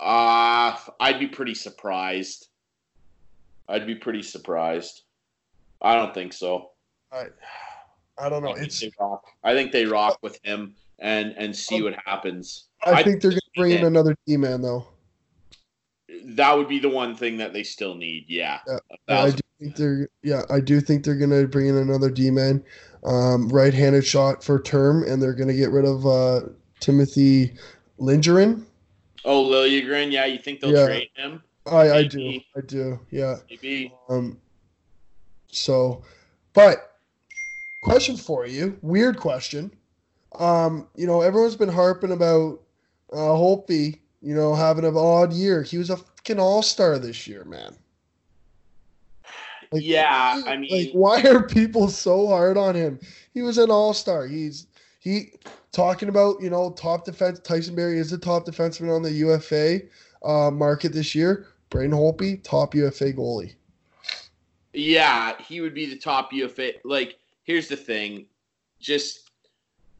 uh, 0.00 0.76
I'd 1.00 1.18
be 1.18 1.26
pretty 1.26 1.54
surprised. 1.54 2.46
I'd 3.68 3.86
be 3.86 3.96
pretty 3.96 4.22
surprised. 4.22 5.02
I 5.82 5.96
don't 5.96 6.14
think 6.14 6.32
so. 6.32 6.70
I 7.12 7.26
I 8.18 8.28
don't 8.28 8.44
know. 8.44 8.50
I 8.50 8.54
think, 8.54 8.66
It's 8.68 8.80
they 8.80 8.92
rock. 9.00 9.24
I 9.42 9.52
think 9.52 9.72
they 9.72 9.84
rock 9.84 10.18
with 10.22 10.38
him 10.44 10.76
and 11.00 11.34
and 11.36 11.54
see 11.54 11.82
what 11.82 11.94
happens. 12.06 12.68
I 12.84 12.92
I 12.92 13.02
think 13.02 13.20
they're 13.20 13.32
going 13.32 13.40
to 13.40 13.60
bring 13.60 13.72
in 13.72 13.84
another 13.84 14.16
D 14.28 14.36
man 14.36 14.62
though. 14.62 14.86
That 16.24 16.56
would 16.56 16.68
be 16.68 16.78
the 16.78 16.88
one 16.88 17.14
thing 17.16 17.36
that 17.38 17.52
they 17.52 17.62
still 17.62 17.94
need. 17.94 18.26
Yeah. 18.28 18.60
Yeah. 18.68 18.78
I 19.08 19.30
do 19.30 19.40
think 19.58 19.76
they're 19.76 20.08
yeah, 20.22 20.42
I 20.50 20.60
do 20.60 20.80
think 20.80 21.04
they're 21.04 21.16
gonna 21.16 21.46
bring 21.46 21.66
in 21.66 21.76
another 21.76 22.10
D 22.10 22.30
man, 22.30 22.62
um, 23.04 23.48
right-handed 23.48 24.04
shot 24.06 24.44
for 24.44 24.60
term, 24.60 25.02
and 25.02 25.20
they're 25.20 25.34
gonna 25.34 25.54
get 25.54 25.70
rid 25.70 25.84
of 25.84 26.06
uh, 26.06 26.40
Timothy 26.80 27.54
Lingerin. 27.98 28.64
Oh, 29.24 29.44
Liljegren. 29.44 30.12
Yeah, 30.12 30.26
you 30.26 30.38
think 30.38 30.60
they'll 30.60 30.72
Yeah. 30.72 30.86
trade 30.86 31.08
him? 31.16 31.42
I 31.66 31.90
I 31.90 32.02
do 32.04 32.40
I 32.56 32.60
do 32.60 33.00
yeah. 33.10 33.36
Maybe. 33.50 33.92
Um, 34.08 34.38
so, 35.48 36.04
but 36.52 36.98
question 37.82 38.16
for 38.16 38.46
you, 38.46 38.78
weird 38.82 39.16
question. 39.16 39.72
Um, 40.38 40.86
you 40.94 41.06
know, 41.06 41.22
everyone's 41.22 41.56
been 41.56 41.68
harping 41.68 42.12
about 42.12 42.60
uh, 43.12 43.16
Holtby, 43.16 43.98
you 44.22 44.34
know, 44.34 44.54
having 44.54 44.84
an 44.84 44.96
odd 44.96 45.32
year. 45.32 45.62
He 45.62 45.78
was 45.78 45.90
a 45.90 45.96
fucking 45.96 46.38
all 46.38 46.62
star 46.62 46.98
this 46.98 47.26
year, 47.26 47.44
man. 47.44 47.76
Like, 49.72 49.82
Yeah, 49.84 50.42
I 50.46 50.56
mean, 50.56 50.70
like, 50.70 50.92
why 50.92 51.22
are 51.22 51.46
people 51.46 51.88
so 51.88 52.26
hard 52.26 52.56
on 52.56 52.74
him? 52.74 53.00
He 53.34 53.42
was 53.42 53.58
an 53.58 53.70
all 53.70 53.94
star. 53.94 54.26
He's 54.26 54.66
he 55.00 55.32
talking 55.72 56.08
about 56.08 56.40
you 56.40 56.50
know 56.50 56.70
top 56.72 57.04
defense. 57.04 57.38
Tyson 57.40 57.74
Barrie 57.74 57.98
is 57.98 58.10
the 58.10 58.18
top 58.18 58.46
defenseman 58.46 58.94
on 58.94 59.02
the 59.02 59.12
UFA 59.12 59.80
uh, 60.24 60.50
market 60.50 60.92
this 60.92 61.14
year. 61.14 61.48
Braden 61.70 61.92
Holtby, 61.92 62.42
top 62.42 62.74
UFA 62.74 63.12
goalie. 63.12 63.54
Yeah, 64.72 65.34
he 65.40 65.60
would 65.60 65.74
be 65.74 65.86
the 65.86 65.96
top 65.96 66.32
UFA. 66.32 66.72
Like, 66.84 67.18
here's 67.44 67.68
the 67.68 67.76
thing, 67.76 68.26
just 68.78 69.25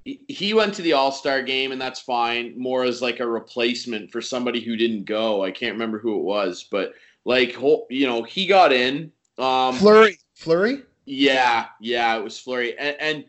he- 0.07 0.55
went 0.55 0.75
to 0.75 0.83
the 0.83 0.93
All 0.93 1.11
Star 1.11 1.43
game, 1.43 1.73
and 1.73 1.81
that's 1.81 2.01
fine. 2.01 2.55
More 2.57 2.85
as 2.85 3.03
like 3.03 3.21
a 3.21 3.27
replacement 3.27 4.11
for 4.13 4.23
somebody 4.23 4.61
who 4.61 4.77
didn't 4.77 5.05
go. 5.05 5.45
I 5.45 5.51
can't 5.51 5.73
remember 5.73 5.99
who 5.99 6.19
it 6.19 6.23
was, 6.23 6.65
but 6.71 6.95
like, 7.25 7.57
you 7.91 8.07
know, 8.07 8.23
he 8.23 8.47
got 8.47 8.73
in. 8.73 9.11
Um, 9.39 9.75
Fleury, 9.75 10.19
Fleury. 10.35 10.83
Yeah, 11.05 11.67
yeah, 11.81 12.17
it 12.17 12.23
was 12.23 12.39
Fleury. 12.39 12.79
And, 12.79 12.97
and 13.01 13.25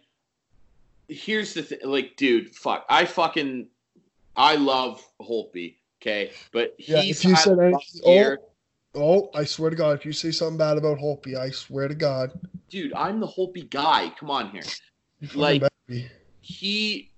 here's 1.08 1.54
the 1.54 1.64
thing, 1.64 1.80
like, 1.84 2.16
dude, 2.16 2.56
fuck, 2.56 2.86
I 2.90 3.06
fucking, 3.06 3.68
I 4.36 4.56
love 4.56 5.04
Holtby, 5.22 5.76
okay, 6.02 6.32
but 6.52 6.76
Yeah, 6.78 7.00
if 7.00 7.24
you 7.26 7.36
said 7.36 7.60
anything, 7.60 8.02
oh, 8.06 8.38
oh, 8.96 9.30
I 9.34 9.44
swear 9.46 9.70
to 9.70 9.76
God, 9.76 9.98
if 9.98 10.06
you 10.06 10.14
say 10.14 10.32
something 10.32 10.58
bad 10.58 10.78
about 10.78 11.00
Holtby, 11.00 11.38
I 11.38 11.50
swear 11.50 11.88
to 11.88 11.96
God, 11.96 12.32
dude, 12.70 12.94
I'm 12.94 13.20
the 13.20 13.28
Holtby 13.28 13.70
guy. 13.70 14.12
Come 14.20 14.30
on 14.30 14.50
here. 14.50 14.64
Like-. 15.34 15.64
He 16.48 17.12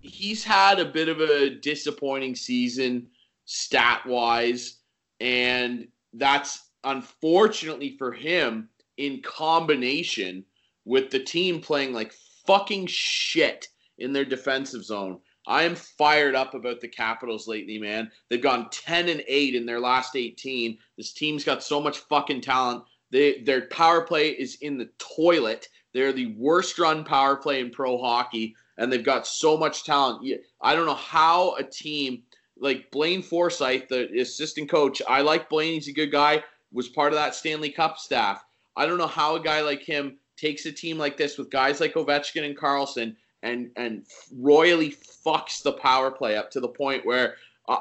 he's 0.00 0.42
had 0.42 0.80
a 0.80 0.84
bit 0.84 1.08
of 1.08 1.20
a 1.20 1.50
disappointing 1.50 2.34
season 2.34 3.08
stat 3.44 4.06
wise, 4.06 4.78
and 5.20 5.86
that's 6.14 6.70
unfortunately 6.84 7.96
for 7.98 8.10
him 8.10 8.70
in 8.96 9.20
combination 9.22 10.44
with 10.86 11.10
the 11.10 11.22
team 11.22 11.60
playing 11.60 11.92
like 11.92 12.14
fucking 12.46 12.86
shit 12.86 13.68
in 13.98 14.14
their 14.14 14.24
defensive 14.24 14.84
zone. 14.84 15.20
I 15.46 15.64
am 15.64 15.74
fired 15.74 16.34
up 16.34 16.54
about 16.54 16.80
the 16.80 16.88
Capitals 16.88 17.46
lately, 17.46 17.78
man. 17.78 18.10
They've 18.28 18.42
gone 18.42 18.70
10 18.70 19.08
and 19.08 19.22
8 19.26 19.54
in 19.54 19.66
their 19.66 19.80
last 19.80 20.16
18. 20.16 20.78
This 20.96 21.12
team's 21.12 21.44
got 21.44 21.62
so 21.62 21.80
much 21.80 21.98
fucking 21.98 22.40
talent. 22.40 22.84
They, 23.10 23.42
their 23.42 23.66
power 23.66 24.02
play 24.02 24.30
is 24.30 24.56
in 24.60 24.78
the 24.78 24.90
toilet. 24.98 25.68
They're 25.92 26.12
the 26.12 26.34
worst 26.36 26.78
run 26.78 27.04
power 27.04 27.36
play 27.36 27.60
in 27.60 27.70
pro 27.70 27.98
hockey, 27.98 28.54
and 28.78 28.92
they've 28.92 29.04
got 29.04 29.26
so 29.26 29.56
much 29.56 29.84
talent. 29.84 30.26
I 30.60 30.74
don't 30.74 30.86
know 30.86 30.94
how 30.94 31.54
a 31.56 31.62
team 31.64 32.22
like 32.58 32.90
Blaine 32.90 33.22
Forsythe, 33.22 33.88
the 33.88 34.20
assistant 34.20 34.70
coach, 34.70 35.00
I 35.08 35.22
like 35.22 35.48
Blaine. 35.48 35.74
He's 35.74 35.88
a 35.88 35.92
good 35.92 36.12
guy. 36.12 36.44
Was 36.72 36.88
part 36.88 37.12
of 37.12 37.18
that 37.18 37.34
Stanley 37.34 37.70
Cup 37.70 37.98
staff. 37.98 38.44
I 38.76 38.86
don't 38.86 38.98
know 38.98 39.06
how 39.08 39.34
a 39.34 39.40
guy 39.40 39.60
like 39.62 39.82
him 39.82 40.18
takes 40.36 40.66
a 40.66 40.72
team 40.72 40.98
like 40.98 41.16
this 41.16 41.36
with 41.36 41.50
guys 41.50 41.80
like 41.80 41.94
Ovechkin 41.94 42.44
and 42.44 42.56
Carlson 42.56 43.16
and 43.42 43.70
and 43.76 44.04
royally 44.38 44.94
fucks 45.26 45.62
the 45.62 45.72
power 45.72 46.10
play 46.10 46.36
up 46.36 46.50
to 46.52 46.60
the 46.60 46.68
point 46.68 47.04
where 47.04 47.34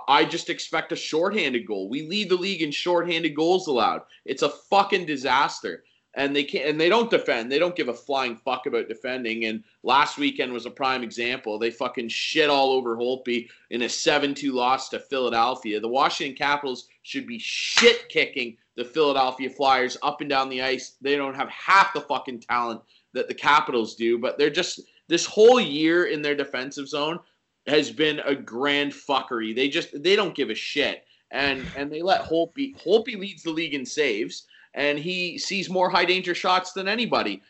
I 0.07 0.25
just 0.25 0.49
expect 0.49 0.91
a 0.91 0.95
shorthanded 0.95 1.65
goal. 1.65 1.89
We 1.89 2.03
lead 2.03 2.29
the 2.29 2.35
league 2.35 2.61
in 2.61 2.71
shorthanded 2.71 3.35
goals 3.35 3.67
allowed. 3.67 4.03
It's 4.25 4.43
a 4.43 4.49
fucking 4.49 5.05
disaster. 5.05 5.83
And 6.15 6.35
they 6.35 6.43
can't 6.43 6.67
and 6.67 6.81
they 6.81 6.89
don't 6.89 7.11
defend. 7.11 7.51
They 7.51 7.59
don't 7.59 7.75
give 7.75 7.87
a 7.87 7.93
flying 7.93 8.35
fuck 8.35 8.65
about 8.65 8.87
defending. 8.87 9.45
And 9.45 9.63
last 9.83 10.17
weekend 10.17 10.51
was 10.51 10.65
a 10.65 10.71
prime 10.71 11.03
example. 11.03 11.59
They 11.59 11.69
fucking 11.69 12.09
shit 12.09 12.49
all 12.49 12.71
over 12.71 12.97
Holtby 12.97 13.47
in 13.69 13.83
a 13.83 13.85
7-2 13.85 14.51
loss 14.51 14.89
to 14.89 14.99
Philadelphia. 14.99 15.79
The 15.79 15.87
Washington 15.87 16.35
Capitals 16.35 16.87
should 17.03 17.27
be 17.27 17.37
shit 17.37 18.09
kicking 18.09 18.57
the 18.75 18.85
Philadelphia 18.85 19.49
Flyers 19.49 19.97
up 20.01 20.21
and 20.21 20.29
down 20.29 20.49
the 20.49 20.63
ice. 20.63 20.95
They 21.01 21.15
don't 21.15 21.35
have 21.35 21.49
half 21.49 21.93
the 21.93 22.01
fucking 22.01 22.39
talent 22.39 22.81
that 23.13 23.27
the 23.27 23.33
Capitals 23.33 23.95
do, 23.95 24.17
but 24.17 24.37
they're 24.37 24.49
just 24.49 24.81
this 25.07 25.25
whole 25.25 25.59
year 25.59 26.05
in 26.05 26.21
their 26.21 26.35
defensive 26.35 26.87
zone 26.87 27.19
has 27.67 27.91
been 27.91 28.19
a 28.21 28.33
grand 28.33 28.93
fuckery. 28.93 29.55
They 29.55 29.69
just 29.69 30.01
they 30.01 30.15
don't 30.15 30.35
give 30.35 30.49
a 30.49 30.55
shit. 30.55 31.05
And 31.31 31.67
and 31.75 31.91
they 31.91 32.01
let 32.01 32.23
Holtby 32.23 32.81
Holtby 32.83 33.19
leads 33.19 33.43
the 33.43 33.51
league 33.51 33.73
in 33.73 33.85
saves 33.85 34.47
and 34.73 34.99
he 34.99 35.37
sees 35.37 35.69
more 35.69 35.89
high 35.89 36.05
danger 36.05 36.35
shots 36.35 36.73
than 36.73 36.87
anybody. 36.87 37.41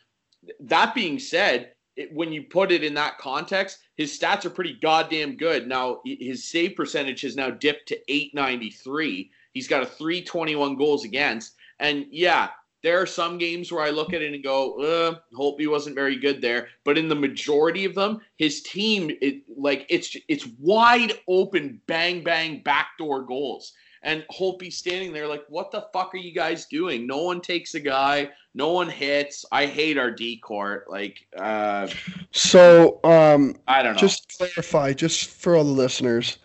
That 0.59 0.95
being 0.95 1.19
said, 1.19 1.73
it, 1.95 2.13
when 2.13 2.31
you 2.31 2.43
put 2.43 2.71
it 2.71 2.83
in 2.83 2.93
that 2.95 3.17
context, 3.17 3.79
his 3.95 4.17
stats 4.17 4.45
are 4.45 4.49
pretty 4.49 4.77
goddamn 4.81 5.35
good. 5.35 5.67
Now 5.67 6.01
his 6.05 6.49
save 6.49 6.75
percentage 6.75 7.21
has 7.21 7.35
now 7.35 7.49
dipped 7.49 7.89
to 7.89 7.99
893. 8.07 9.31
He's 9.53 9.67
got 9.67 9.83
a 9.83 9.85
321 9.85 10.75
goals 10.75 11.03
against. 11.03 11.55
And 11.79 12.05
yeah, 12.09 12.49
there 12.81 13.01
are 13.01 13.05
some 13.05 13.37
games 13.37 13.71
where 13.71 13.83
I 13.83 13.89
look 13.89 14.13
at 14.13 14.21
it 14.21 14.33
and 14.33 14.43
go, 14.43 14.79
uh, 14.79 15.15
Holtby 15.37 15.69
wasn't 15.69 15.95
very 15.95 16.15
good 16.15 16.41
there. 16.41 16.69
But 16.85 16.97
in 16.97 17.09
the 17.09 17.15
majority 17.15 17.83
of 17.83 17.95
them, 17.95 18.21
his 18.37 18.61
team, 18.63 19.11
it, 19.21 19.43
like 19.57 19.85
it's 19.89 20.15
it's 20.27 20.47
wide 20.59 21.13
open, 21.27 21.81
bang 21.87 22.23
bang 22.23 22.61
backdoor 22.63 23.23
goals. 23.23 23.73
And 24.03 24.23
Holtby's 24.31 24.77
standing 24.77 25.11
there 25.11 25.27
like, 25.27 25.43
what 25.49 25.71
the 25.71 25.87
fuck 25.93 26.13
are 26.13 26.17
you 26.17 26.33
guys 26.33 26.65
doing? 26.65 27.05
No 27.05 27.23
one 27.23 27.41
takes 27.41 27.75
a 27.75 27.79
guy, 27.79 28.29
no 28.53 28.71
one 28.71 28.89
hits. 28.89 29.43
I 29.51 29.65
hate 29.65 29.97
our 29.97 30.09
D 30.11 30.37
corps. 30.37 30.85
Like, 30.87 31.25
uh, 31.37 31.87
So, 32.31 32.99
um, 33.03 33.55
I 33.67 33.83
don't 33.83 33.93
know. 33.95 33.99
just 33.99 34.29
to 34.29 34.37
clarify, 34.37 34.93
just 34.93 35.29
for 35.29 35.55
all 35.55 35.63
the 35.65 35.69
listeners, 35.71 36.37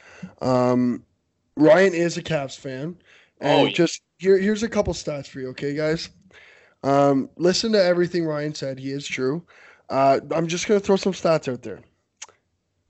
um, 0.42 1.04
Ryan 1.56 1.94
is 1.94 2.16
a 2.16 2.22
Caps 2.22 2.56
fan, 2.56 2.96
and 3.40 3.60
Oh, 3.60 3.64
yeah. 3.66 3.72
just 3.72 4.02
here, 4.18 4.38
here's 4.38 4.62
a 4.64 4.68
couple 4.68 4.92
stats 4.92 5.28
for 5.28 5.38
you, 5.40 5.48
okay, 5.50 5.74
guys. 5.74 6.08
Um, 6.82 7.30
listen 7.36 7.72
to 7.72 7.82
everything 7.82 8.24
Ryan 8.26 8.54
said; 8.54 8.78
he 8.78 8.90
is 8.90 9.06
true. 9.06 9.42
Uh, 9.88 10.20
I'm 10.34 10.48
just 10.48 10.66
gonna 10.66 10.80
throw 10.80 10.96
some 10.96 11.12
stats 11.12 11.50
out 11.50 11.62
there. 11.62 11.80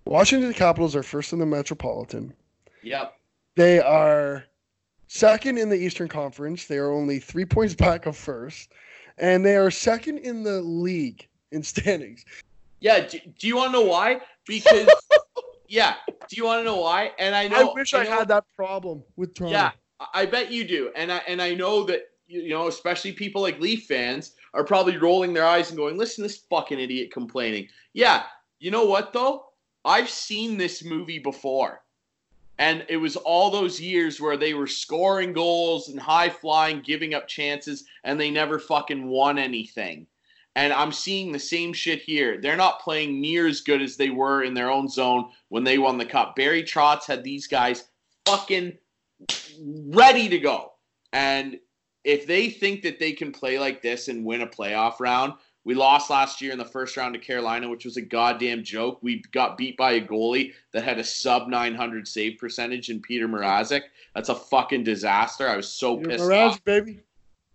Washington 0.05 0.53
Capitals 0.53 0.97
are 0.97 1.03
first 1.03 1.33
in 1.33 1.39
the 1.39 1.47
Metropolitan. 1.47 2.33
yep. 2.83 3.15
They 3.57 3.79
are 3.81 4.45
second 5.15 5.59
in 5.59 5.69
the 5.69 5.77
Eastern 5.77 6.09
Conference. 6.09 6.67
They 6.67 6.79
are 6.79 6.91
only 6.91 7.19
three 7.19 7.45
points 7.45 7.75
back 7.75 8.07
of 8.07 8.17
first, 8.17 8.73
and 9.19 9.45
they 9.45 9.57
are 9.57 9.71
second 9.71 10.19
in 10.19 10.43
the 10.43 10.61
league 10.61 11.27
in 11.53 11.63
standings. 11.63 12.25
Yeah. 12.81 13.07
Do, 13.07 13.19
do 13.39 13.47
you 13.47 13.57
want 13.57 13.73
to 13.73 13.81
know 13.81 13.87
why? 13.87 14.21
Because, 14.47 14.89
yeah. 15.69 15.95
Do 16.09 16.37
you 16.37 16.45
want 16.45 16.61
to 16.61 16.65
know 16.65 16.81
why? 16.81 17.13
And 17.19 17.35
I 17.35 17.49
know. 17.49 17.71
I 17.71 17.75
wish 17.75 17.95
I, 17.95 18.03
know- 18.05 18.11
had 18.11 18.29
that 18.29 18.45
problem 18.57 19.03
with 19.17 19.35
Toronto. 19.35 19.57
Yeah, 19.57 19.71
I- 20.01 20.23
I 20.23 20.27
bet 20.27 20.51
you 20.51 20.65
do, 20.65 20.91
and 20.97 21.13
I 21.13 21.19
and 21.29 21.41
I 21.41 21.55
know 21.55 21.85
that 21.85 22.11
you 22.27 22.49
know, 22.49 22.69
especially 22.69 23.13
people 23.13 23.43
like 23.43 23.61
Leaf 23.61 23.87
fans 23.87 24.33
are 24.55 24.65
probably 24.65 24.97
rolling 24.97 25.33
their 25.35 25.45
eyes 25.45 25.71
and 25.71 25.77
going, 25.79 25.97
"Listen, 25.97 26.23
this 26.23 26.39
fucking 26.51 26.81
idiot 26.81 27.13
complaining." 27.13 27.69
Yeah, 27.93 28.25
you 28.59 28.71
know 28.71 28.85
what 28.85 29.13
though? 29.13 29.47
I've 29.85 30.09
seen 30.09 30.57
this 30.57 30.83
movie 30.83 31.19
before, 31.19 31.83
and 32.59 32.85
it 32.89 32.97
was 32.97 33.17
all 33.17 33.51
those 33.51 33.81
years 33.81 34.21
where 34.21 34.37
they 34.37 34.55
were 34.55 34.67
scoring 34.67 35.33
goals 35.33 35.89
and 35.89 35.99
high 35.99 36.29
flying, 36.29 36.81
giving 36.81 37.15
up 37.15 37.27
chances, 37.27 37.85
and 38.05 38.21
they 38.21 38.31
never 38.31 38.59
fucking 38.59 39.07
won 39.07 39.39
anything. 39.39 40.07
And 40.57 40.73
I'm 40.73 40.93
seeing 40.93 41.33
the 41.33 41.39
same 41.39 41.73
shit 41.73 42.01
here. 42.01 42.41
They're 42.41 42.57
not 42.57 42.81
playing 42.81 43.21
near 43.21 43.49
as 43.49 43.61
good 43.61 43.83
as 43.83 43.97
they 43.97 44.11
were 44.11 44.45
in 44.45 44.55
their 44.55 44.71
own 44.71 44.89
zone 44.89 45.31
when 45.49 45.65
they 45.65 45.79
won 45.79 45.99
the 45.99 46.07
cup. 46.07 46.37
Barry 46.37 46.63
Trotz 46.63 47.07
had 47.07 47.25
these 47.25 47.49
guys 47.49 47.89
fucking 48.25 48.79
ready 49.61 50.29
to 50.29 50.39
go. 50.39 50.75
And 51.13 51.59
if 52.05 52.27
they 52.27 52.51
think 52.51 52.83
that 52.83 53.01
they 53.01 53.13
can 53.13 53.33
play 53.33 53.59
like 53.59 53.83
this 53.83 54.07
and 54.07 54.25
win 54.25 54.43
a 54.43 54.47
playoff 54.47 55.01
round, 55.01 55.33
we 55.65 55.75
lost 55.75 56.11
last 56.11 56.41
year 56.43 56.53
in 56.53 56.59
the 56.59 56.65
first 56.65 56.97
round 56.97 57.15
to 57.15 57.21
Carolina, 57.21 57.69
which 57.69 57.85
was 57.85 57.97
a 57.97 58.03
goddamn 58.03 58.63
joke. 58.63 58.99
We 59.03 59.23
got 59.33 59.57
beat 59.57 59.77
by 59.77 59.93
a 59.93 60.01
goalie 60.01 60.53
that 60.73 60.85
had 60.85 60.99
a 60.99 61.05
sub 61.05 61.49
900 61.49 62.07
save 62.07 62.39
percentage 62.39 62.91
in 62.91 63.01
Petr 63.01 63.29
Mrazek. 63.29 63.83
That's 64.15 64.29
a 64.29 64.35
fucking 64.35 64.85
disaster. 64.85 65.49
I 65.49 65.57
was 65.57 65.69
so 65.69 65.99
You're 65.99 66.11
pissed 66.11 66.25
Mraz, 66.25 66.51
off. 66.51 66.65
baby. 66.65 67.01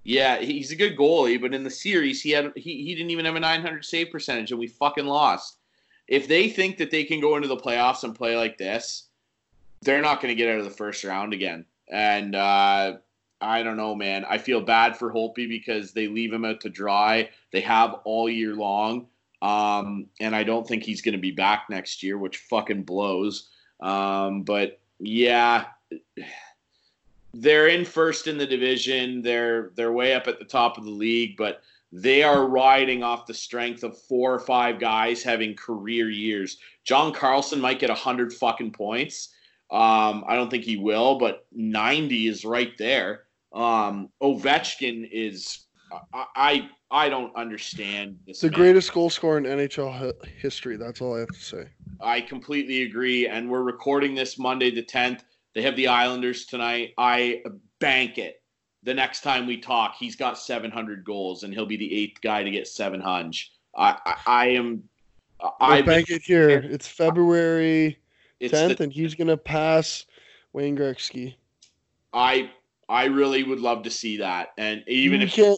Yeah, 0.04 0.40
he's 0.40 0.72
a 0.72 0.76
good 0.76 0.98
goalie, 0.98 1.40
but 1.40 1.54
in 1.54 1.64
the 1.64 1.70
series 1.70 2.22
he 2.22 2.32
had 2.32 2.52
he, 2.56 2.84
he 2.84 2.96
didn't 2.96 3.12
even 3.12 3.26
have 3.26 3.36
a 3.36 3.40
900 3.40 3.86
save 3.86 4.10
percentage 4.12 4.52
and 4.52 4.60
we 4.60 4.68
fucking 4.68 5.06
lost. 5.06 5.58
If 6.08 6.28
they 6.28 6.50
think 6.50 6.78
that 6.78 6.90
they 6.90 7.04
can 7.04 7.20
go 7.20 7.36
into 7.36 7.48
the 7.48 7.58
playoffs 7.58 8.04
and 8.04 8.16
play 8.16 8.36
like 8.36 8.58
this, 8.58 9.10
they're 9.82 10.02
not 10.02 10.22
going 10.22 10.32
to 10.32 10.36
get 10.36 10.52
out 10.52 10.58
of 10.58 10.66
the 10.66 10.72
first 10.72 11.04
round 11.04 11.34
again. 11.34 11.66
And 11.88 12.36
uh, 12.36 12.98
I 13.42 13.64
don't 13.64 13.78
know, 13.78 13.96
man. 13.96 14.26
I 14.30 14.38
feel 14.38 14.62
bad 14.62 14.98
for 14.98 15.14
Holtby 15.14 15.48
because 15.48 15.94
they 15.94 16.08
leave 16.08 16.34
him 16.34 16.46
out 16.46 16.62
to 16.62 16.70
dry. 16.70 17.30
They 17.52 17.62
have 17.62 17.96
all 18.04 18.30
year 18.30 18.54
long. 18.56 19.08
Um, 19.42 20.08
and 20.20 20.36
I 20.36 20.44
don't 20.44 20.68
think 20.68 20.84
he's 20.84 21.02
going 21.02 21.14
to 21.14 21.22
be 21.22 21.32
back 21.32 21.66
next 21.70 22.04
year, 22.04 22.18
which 22.18 22.38
fucking 22.50 22.84
blows. 22.84 23.50
Um, 23.80 24.44
but 24.44 24.80
yeah, 25.00 25.66
they're 27.34 27.68
in 27.68 27.86
first 27.86 28.28
in 28.28 28.38
the 28.38 28.46
division. 28.46 29.22
They're 29.22 29.72
they're 29.76 29.94
way 29.94 30.14
up 30.14 30.28
at 30.28 30.40
the 30.40 30.46
top 30.46 30.78
of 30.78 30.84
the 30.84 30.92
league, 30.92 31.38
but 31.38 31.62
they 31.92 32.22
are 32.22 32.46
riding 32.46 33.02
off 33.02 33.26
the 33.26 33.34
strength 33.34 33.84
of 33.84 33.98
four 33.98 34.34
or 34.34 34.40
five 34.40 34.80
guys 34.80 35.24
having 35.24 35.56
career 35.56 36.10
years. 36.10 36.58
John 36.84 37.14
Carlson 37.14 37.62
might 37.62 37.80
get 37.80 37.90
hundred 37.90 38.34
fucking 38.34 38.72
points. 38.72 39.30
Um, 39.72 40.26
I 40.28 40.36
don't 40.36 40.50
think 40.50 40.66
he 40.66 40.78
will, 40.78 41.18
but 41.18 41.46
ninety 41.52 42.28
is 42.28 42.44
right 42.44 42.78
there. 42.78 43.24
Um, 43.54 44.10
Ovechkin 44.22 45.10
is 45.12 45.66
I, 46.14 46.26
I 46.36 46.70
I 46.92 47.10
don't 47.10 47.36
understand 47.36 48.18
this. 48.26 48.42
The 48.42 48.50
greatest 48.50 48.94
goal 48.94 49.10
scorer 49.10 49.38
in 49.38 49.44
NHL 49.44 50.14
history. 50.40 50.78
That's 50.78 51.02
all 51.02 51.16
I 51.16 51.20
have 51.20 51.30
to 51.30 51.40
say. 51.40 51.70
I 52.02 52.22
completely 52.22 52.84
agree. 52.84 53.28
And 53.28 53.50
we're 53.50 53.64
recording 53.64 54.16
this 54.16 54.40
Monday 54.40 54.72
the 54.72 54.84
10th. 54.84 55.22
They 55.54 55.62
have 55.62 55.76
the 55.76 55.88
Islanders 55.88 56.46
tonight. 56.46 56.94
I 56.98 57.44
bank 57.80 58.18
it. 58.18 58.42
The 58.84 58.94
next 58.94 59.22
time 59.22 59.46
we 59.46 59.58
talk, 59.58 59.96
he's 60.00 60.16
got 60.16 60.40
700 60.40 61.04
goals, 61.04 61.44
and 61.44 61.54
he'll 61.54 61.66
be 61.66 61.78
the 61.78 61.94
eighth 61.94 62.22
guy 62.22 62.44
to 62.44 62.50
get 62.50 62.68
700. 62.68 63.36
I, 63.76 63.98
I, 64.06 64.16
I 64.26 64.48
am. 64.48 64.84
I 65.60 65.82
bank 65.82 66.10
it 66.10 66.22
here. 66.22 66.50
It's 66.50 66.88
February 66.88 68.00
it's 68.40 68.54
10th, 68.54 68.78
the, 68.78 68.84
and 68.86 68.94
he's 68.94 69.16
gonna 69.16 69.38
pass 69.38 70.06
Wayne 70.54 70.78
Gretzky. 70.78 71.36
I 72.14 72.50
I 72.90 73.06
really 73.06 73.44
would 73.44 73.60
love 73.60 73.84
to 73.84 73.92
see 73.92 74.18
that. 74.18 74.50
And 74.58 74.84
even 74.88 75.22
You 75.22 75.28
if 75.28 75.34
he's, 75.36 75.58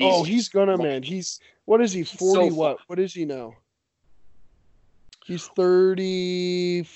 oh, 0.00 0.22
he's 0.22 0.48
gonna 0.48 0.78
man. 0.78 1.02
He's 1.02 1.40
what 1.64 1.80
is 1.82 1.92
he? 1.92 2.04
Forty 2.04 2.50
fu- 2.50 2.54
what? 2.54 2.78
What 2.86 2.98
is 3.00 3.12
he 3.12 3.24
now? 3.24 3.54
He's 5.26 5.46
thirty. 5.48 6.86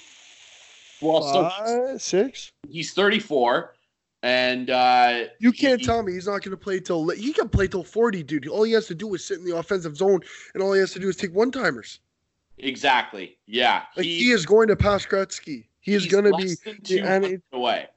Well, 1.03 1.23
so- 1.23 1.99
six. 1.99 2.53
he's 2.71 2.93
34, 2.95 3.75
and 4.23 4.71
uh, 4.71 5.25
You 5.41 5.51
can't 5.51 5.81
he- 5.81 5.87
tell 5.87 6.05
me 6.05 6.13
he's 6.13 6.29
not 6.29 6.43
gonna 6.43 6.57
play 6.57 6.79
till 6.79 7.09
he 7.11 7.33
can 7.33 7.49
play 7.49 7.67
till 7.67 7.83
forty, 7.83 8.23
dude. 8.23 8.47
All 8.47 8.63
he 8.63 8.71
has 8.73 8.87
to 8.87 8.95
do 8.95 9.13
is 9.15 9.25
sit 9.25 9.39
in 9.39 9.45
the 9.45 9.57
offensive 9.57 9.97
zone, 9.97 10.21
and 10.55 10.63
all 10.63 10.73
he 10.73 10.79
has 10.81 10.93
to 10.93 11.01
do 11.01 11.09
is 11.09 11.17
take 11.17 11.35
one 11.35 11.51
timers. 11.51 11.99
exactly. 12.59 13.37
Yeah, 13.47 13.83
Like 13.97 14.07
he, 14.07 14.31
is 14.31 14.47
going 14.47 14.69
to 14.69 14.77
pass 14.77 15.05
Gretzky. 15.05 15.65
He 15.81 15.95
is 15.95 16.07
gonna 16.07 16.31
be. 16.37 16.55
two 16.85 17.03
and 17.05 17.43
away. 17.53 17.89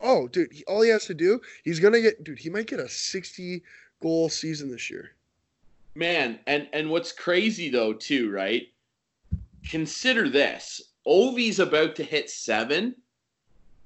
Oh, 0.00 0.28
dude! 0.28 0.52
He, 0.52 0.64
all 0.64 0.82
he 0.82 0.90
has 0.90 1.06
to 1.06 1.14
do, 1.14 1.40
he's 1.62 1.80
gonna 1.80 2.00
get. 2.00 2.24
Dude, 2.24 2.38
he 2.38 2.50
might 2.50 2.66
get 2.66 2.80
a 2.80 2.88
sixty 2.88 3.62
goal 4.00 4.28
season 4.28 4.70
this 4.70 4.90
year. 4.90 5.12
Man, 5.94 6.38
and 6.46 6.68
and 6.72 6.90
what's 6.90 7.12
crazy 7.12 7.68
though 7.68 7.92
too, 7.92 8.30
right? 8.30 8.68
Consider 9.68 10.28
this: 10.28 10.80
Ovi's 11.06 11.58
about 11.58 11.96
to 11.96 12.04
hit 12.04 12.30
seven. 12.30 12.96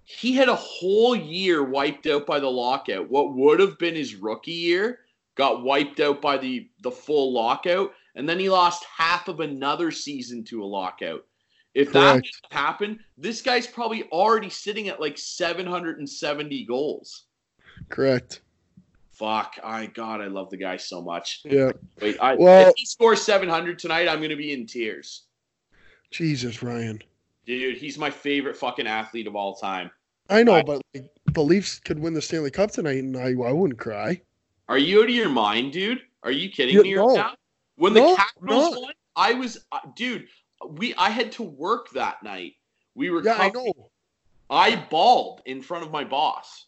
He 0.05 0.35
had 0.35 0.49
a 0.49 0.55
whole 0.55 1.17
year 1.17 1.65
wiped 1.65 2.07
out 2.07 2.27
by 2.27 2.39
the 2.39 2.51
lockout. 2.51 3.09
What 3.09 3.35
would 3.35 3.59
have 3.59 3.79
been 3.79 3.95
his 3.95 4.15
rookie 4.15 4.53
year 4.53 5.01
got 5.35 5.63
wiped 5.63 6.01
out 6.01 6.21
by 6.21 6.39
the 6.39 6.69
the 6.83 6.91
full 6.91 7.33
lockout, 7.33 7.93
and 8.15 8.29
then 8.29 8.39
he 8.39 8.49
lost 8.49 8.85
half 8.85 9.29
of 9.29 9.41
another 9.41 9.91
season 9.91 10.45
to 10.45 10.63
a 10.63 10.67
lockout. 10.67 11.27
If 11.75 11.93
that 11.93 12.23
happened, 12.51 13.01
this 13.19 13.43
guy's 13.43 13.67
probably 13.67 14.05
already 14.05 14.49
sitting 14.49 14.89
at 14.89 15.01
like 15.01 15.19
770 15.19 16.65
goals. 16.67 17.25
Correct. 17.89 18.41
Fuck, 19.13 19.59
I 19.63 19.87
God, 19.87 20.21
I 20.21 20.27
love 20.27 20.51
the 20.51 20.57
guy 20.57 20.77
so 20.77 21.03
much. 21.03 21.41
Yeah. 21.45 21.73
Wait, 22.01 22.17
I, 22.21 22.35
Well- 22.35 22.69
if 22.71 22.75
he 22.77 22.87
scores 22.87 23.23
700 23.23 23.79
tonight, 23.79 24.09
I'm 24.09 24.21
gonna 24.23 24.37
be 24.37 24.53
in 24.53 24.67
tears, 24.67 25.25
Jesus, 26.11 26.63
Ryan. 26.63 27.03
dude. 27.47 27.77
He's 27.77 27.99
my 27.99 28.11
favorite 28.11 28.57
fucking 28.57 28.87
athlete 28.87 29.27
of 29.27 29.35
all 29.37 29.55
time. 29.57 29.91
I 30.31 30.43
know, 30.43 30.55
I- 30.55 30.63
but 30.63 30.83
like, 30.95 31.11
the 31.33 31.43
Leafs 31.43 31.79
could 31.81 31.99
win 31.99 32.15
the 32.15 32.23
Stanley 32.23 32.51
Cup 32.51 32.71
tonight, 32.71 32.99
and 32.99 33.17
I, 33.17 33.31
I 33.31 33.53
wouldn't 33.53 33.79
cry. 33.79 34.21
Are 34.69 34.79
you 34.79 35.01
out 35.03 35.09
of 35.09 35.15
your 35.15 35.29
mind, 35.29 35.73
dude? 35.73 36.01
Are 36.23 36.31
you 36.31 36.49
kidding 36.51 36.81
me 36.83 36.95
no. 36.95 37.07
right 37.09 37.17
now? 37.17 37.35
When 37.77 37.93
the 37.93 38.01
No, 38.01 38.17
Capitals 38.17 38.73
no. 38.73 38.81
won, 38.81 38.93
I 39.17 39.35
was, 39.35 39.59
uh, 39.73 39.81
dude. 39.97 40.27
We 40.71 40.95
I 40.95 41.11
had 41.11 41.33
to 41.33 41.43
work 41.43 41.91
that 41.91 42.23
night. 42.23 42.55
We 42.95 43.11
were. 43.11 43.23
Yeah, 43.23 43.37
I 43.39 43.51
know. 43.51 43.91
I 44.51 44.77
bawled 44.77 45.43
in 45.47 45.63
front 45.63 45.85
of 45.85 45.91
my 45.91 46.05
boss. 46.05 46.67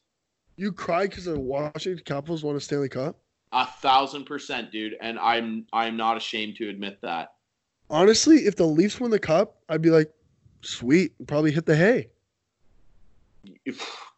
You 0.57 0.73
cried 0.73 1.11
because 1.11 1.27
the 1.27 1.39
Washington 1.39 2.03
Capitals 2.05 2.43
won 2.43 2.57
a 2.57 2.61
Stanley 2.61 2.89
Cup. 2.89 3.17
A 3.53 3.67
thousand 3.67 4.25
percent, 4.25 4.73
dude, 4.73 4.97
and 5.01 5.19
I'm 5.19 5.67
I'm 5.73 5.97
not 5.97 6.17
ashamed 6.17 6.57
to 6.57 6.69
admit 6.69 6.99
that. 7.03 7.35
Honestly, 7.91 8.39
if 8.47 8.57
the 8.57 8.65
Leafs 8.67 8.99
win 8.99 9.11
the 9.11 9.19
cup, 9.19 9.57
I'd 9.69 9.83
be 9.83 9.91
like, 9.91 10.13
sweet, 10.63 11.13
probably 11.27 11.53
hit 11.53 11.67
the 11.67 11.77
hay. 11.77 12.09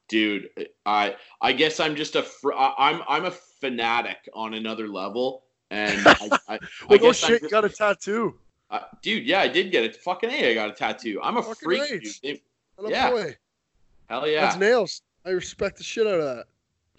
dude 0.09 0.49
i 0.87 1.15
i 1.43 1.53
guess 1.53 1.81
i'm 1.81 1.95
just 1.95 2.17
a 2.17 2.23
fr- 2.23 2.55
I- 2.55 2.75
i'm 2.79 3.03
i'm 3.07 3.25
a 3.27 3.31
fanatic 3.31 4.17
on 4.33 4.55
another 4.55 4.89
level 4.89 5.45
and 5.71 6.01
i, 6.07 6.17
I, 6.49 6.55
I 6.55 6.59
oh 6.89 6.97
guess 6.97 7.23
I'm 7.25 7.39
just- 7.39 7.51
got 7.51 7.67
a 7.67 7.69
tattoo. 7.69 8.39
Uh, 8.71 8.81
dude 9.03 9.25
yeah 9.27 9.41
i 9.41 9.49
did 9.49 9.71
get 9.71 9.85
it 9.85 9.97
fucking 9.97 10.31
a 10.31 10.51
i 10.51 10.55
got 10.55 10.69
a 10.69 10.73
tattoo 10.73 11.19
i'm 11.23 11.37
a 11.37 11.43
Fucking 11.43 11.55
freak 11.63 12.03
dude 12.03 12.13
They- 12.23 12.43
Yeah. 12.89 13.11
boy. 13.11 13.37
hell 14.09 14.29
yeah 14.29 14.43
That's 14.43 14.57
nails. 14.57 15.03
I 15.25 15.31
respect 15.31 15.77
the 15.79 15.85
shit 15.85 16.07
out 16.07 16.21
of 16.21 16.25
that. 16.37 16.45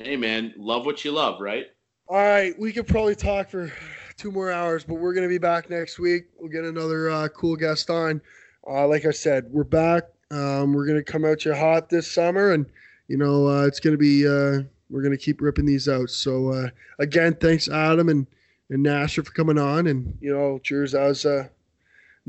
hey 0.03 0.15
man 0.17 0.53
love 0.57 0.85
what 0.85 1.03
you 1.05 1.11
love 1.11 1.39
right 1.41 1.67
All 2.07 2.17
right, 2.17 2.57
we 2.59 2.71
could 2.71 2.87
probably 2.87 3.15
talk 3.15 3.49
for 3.49 3.71
two 4.17 4.31
more 4.31 4.51
hours, 4.51 4.83
but 4.83 4.95
we're 4.95 5.13
gonna 5.13 5.27
be 5.29 5.37
back 5.37 5.69
next 5.69 5.99
week. 5.99 6.23
We'll 6.39 6.49
get 6.51 6.63
another 6.65 7.09
uh, 7.09 7.27
cool 7.29 7.55
guest 7.55 7.89
on. 7.91 8.19
Uh, 8.67 8.87
like 8.87 9.05
I 9.05 9.11
said, 9.11 9.45
we're 9.51 9.63
back. 9.63 10.03
Um, 10.31 10.73
we're 10.73 10.85
gonna 10.87 11.03
come 11.03 11.23
out 11.23 11.45
you 11.45 11.53
hot 11.53 11.87
this 11.89 12.11
summer, 12.11 12.51
and 12.53 12.65
you 13.07 13.17
know 13.17 13.47
uh, 13.47 13.65
it's 13.67 13.79
gonna 13.79 13.95
be. 13.97 14.27
Uh, 14.27 14.63
we're 14.89 15.03
gonna 15.03 15.17
keep 15.17 15.39
ripping 15.39 15.65
these 15.67 15.87
out. 15.87 16.09
So 16.09 16.49
uh, 16.49 16.69
again, 16.97 17.35
thanks 17.35 17.69
Adam 17.69 18.09
and 18.09 18.25
and 18.71 18.83
Nasher 18.85 19.23
for 19.23 19.31
coming 19.31 19.57
on, 19.59 19.85
and 19.87 20.17
you 20.19 20.33
know, 20.33 20.59
cheers 20.63 20.93
as 20.95 21.25
uh, 21.27 21.47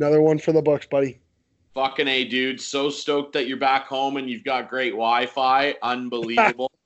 another 0.01 0.23
one 0.23 0.39
for 0.39 0.53
the 0.53 0.63
Bucks, 0.63 0.87
buddy. 0.87 1.21
fucking 1.75 2.09
a 2.09 2.25
dude. 2.25 2.61
So 2.61 2.89
stoked 2.89 3.35
that 3.35 3.47
you're 3.47 3.59
back 3.59 3.87
home 3.87 4.17
and 4.17 4.29
you've 4.31 4.45
got 4.45 4.71
great 4.71 4.93
wi-fi. 4.93 5.75
Unbelievable. 5.83 6.71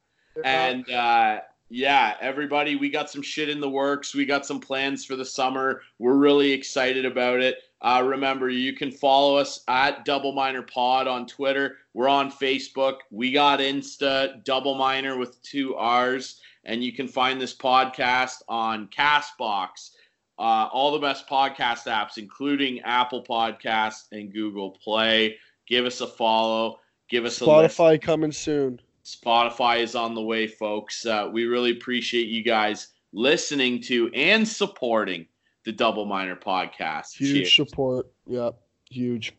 And 0.44 0.90
uh 0.90 1.42
yeah 1.70 2.16
everybody 2.20 2.74
we 2.74 2.90
got 2.90 3.08
some 3.08 3.22
shit 3.22 3.48
in 3.48 3.60
the 3.60 3.70
works. 3.70 4.16
We 4.16 4.26
got 4.26 4.44
some 4.44 4.58
plans 4.58 5.04
for 5.04 5.14
the 5.14 5.24
summer. 5.24 5.82
We're 6.00 6.16
really 6.16 6.50
excited 6.50 7.04
about 7.04 7.38
it. 7.40 7.58
Uh, 7.80 8.02
remember 8.04 8.48
you 8.48 8.72
can 8.72 8.90
follow 8.90 9.36
us 9.36 9.62
at 9.68 10.04
double 10.04 10.32
minor 10.32 10.62
pod 10.62 11.06
on 11.06 11.24
twitter. 11.28 11.76
We're 11.92 12.08
on 12.08 12.32
facebook. 12.32 12.96
We 13.12 13.30
got 13.30 13.60
insta 13.60 14.42
double 14.42 14.74
minor 14.74 15.16
with 15.16 15.40
two 15.44 15.76
r's. 15.76 16.40
And 16.64 16.82
you 16.82 16.92
can 16.92 17.06
find 17.06 17.40
this 17.40 17.54
podcast 17.54 18.42
on 18.48 18.88
castbox 18.88 19.90
uh, 20.38 20.68
all 20.72 20.92
the 20.92 20.98
best 20.98 21.28
podcast 21.28 21.86
apps 21.86 22.18
including 22.18 22.80
apple 22.80 23.24
podcast 23.24 24.06
and 24.12 24.32
google 24.32 24.70
play 24.82 25.36
give 25.66 25.84
us 25.84 26.00
a 26.00 26.06
follow 26.06 26.78
give 27.08 27.24
us. 27.24 27.38
Spotify 27.38 28.00
coming 28.00 28.32
soon. 28.32 28.80
Spotify 29.04 29.80
is 29.80 29.94
on 29.94 30.14
the 30.14 30.22
way, 30.22 30.46
folks. 30.46 31.04
Uh, 31.04 31.28
we 31.30 31.44
really 31.44 31.72
appreciate 31.72 32.28
you 32.28 32.42
guys 32.42 32.88
listening 33.12 33.80
to 33.82 34.10
and 34.14 34.46
supporting 34.46 35.26
the 35.64 35.72
Double 35.72 36.06
Minor 36.06 36.36
podcast. 36.36 37.16
Huge 37.16 37.52
Cheers. 37.52 37.70
support. 37.70 38.06
Yep, 38.26 38.56
huge. 38.90 39.34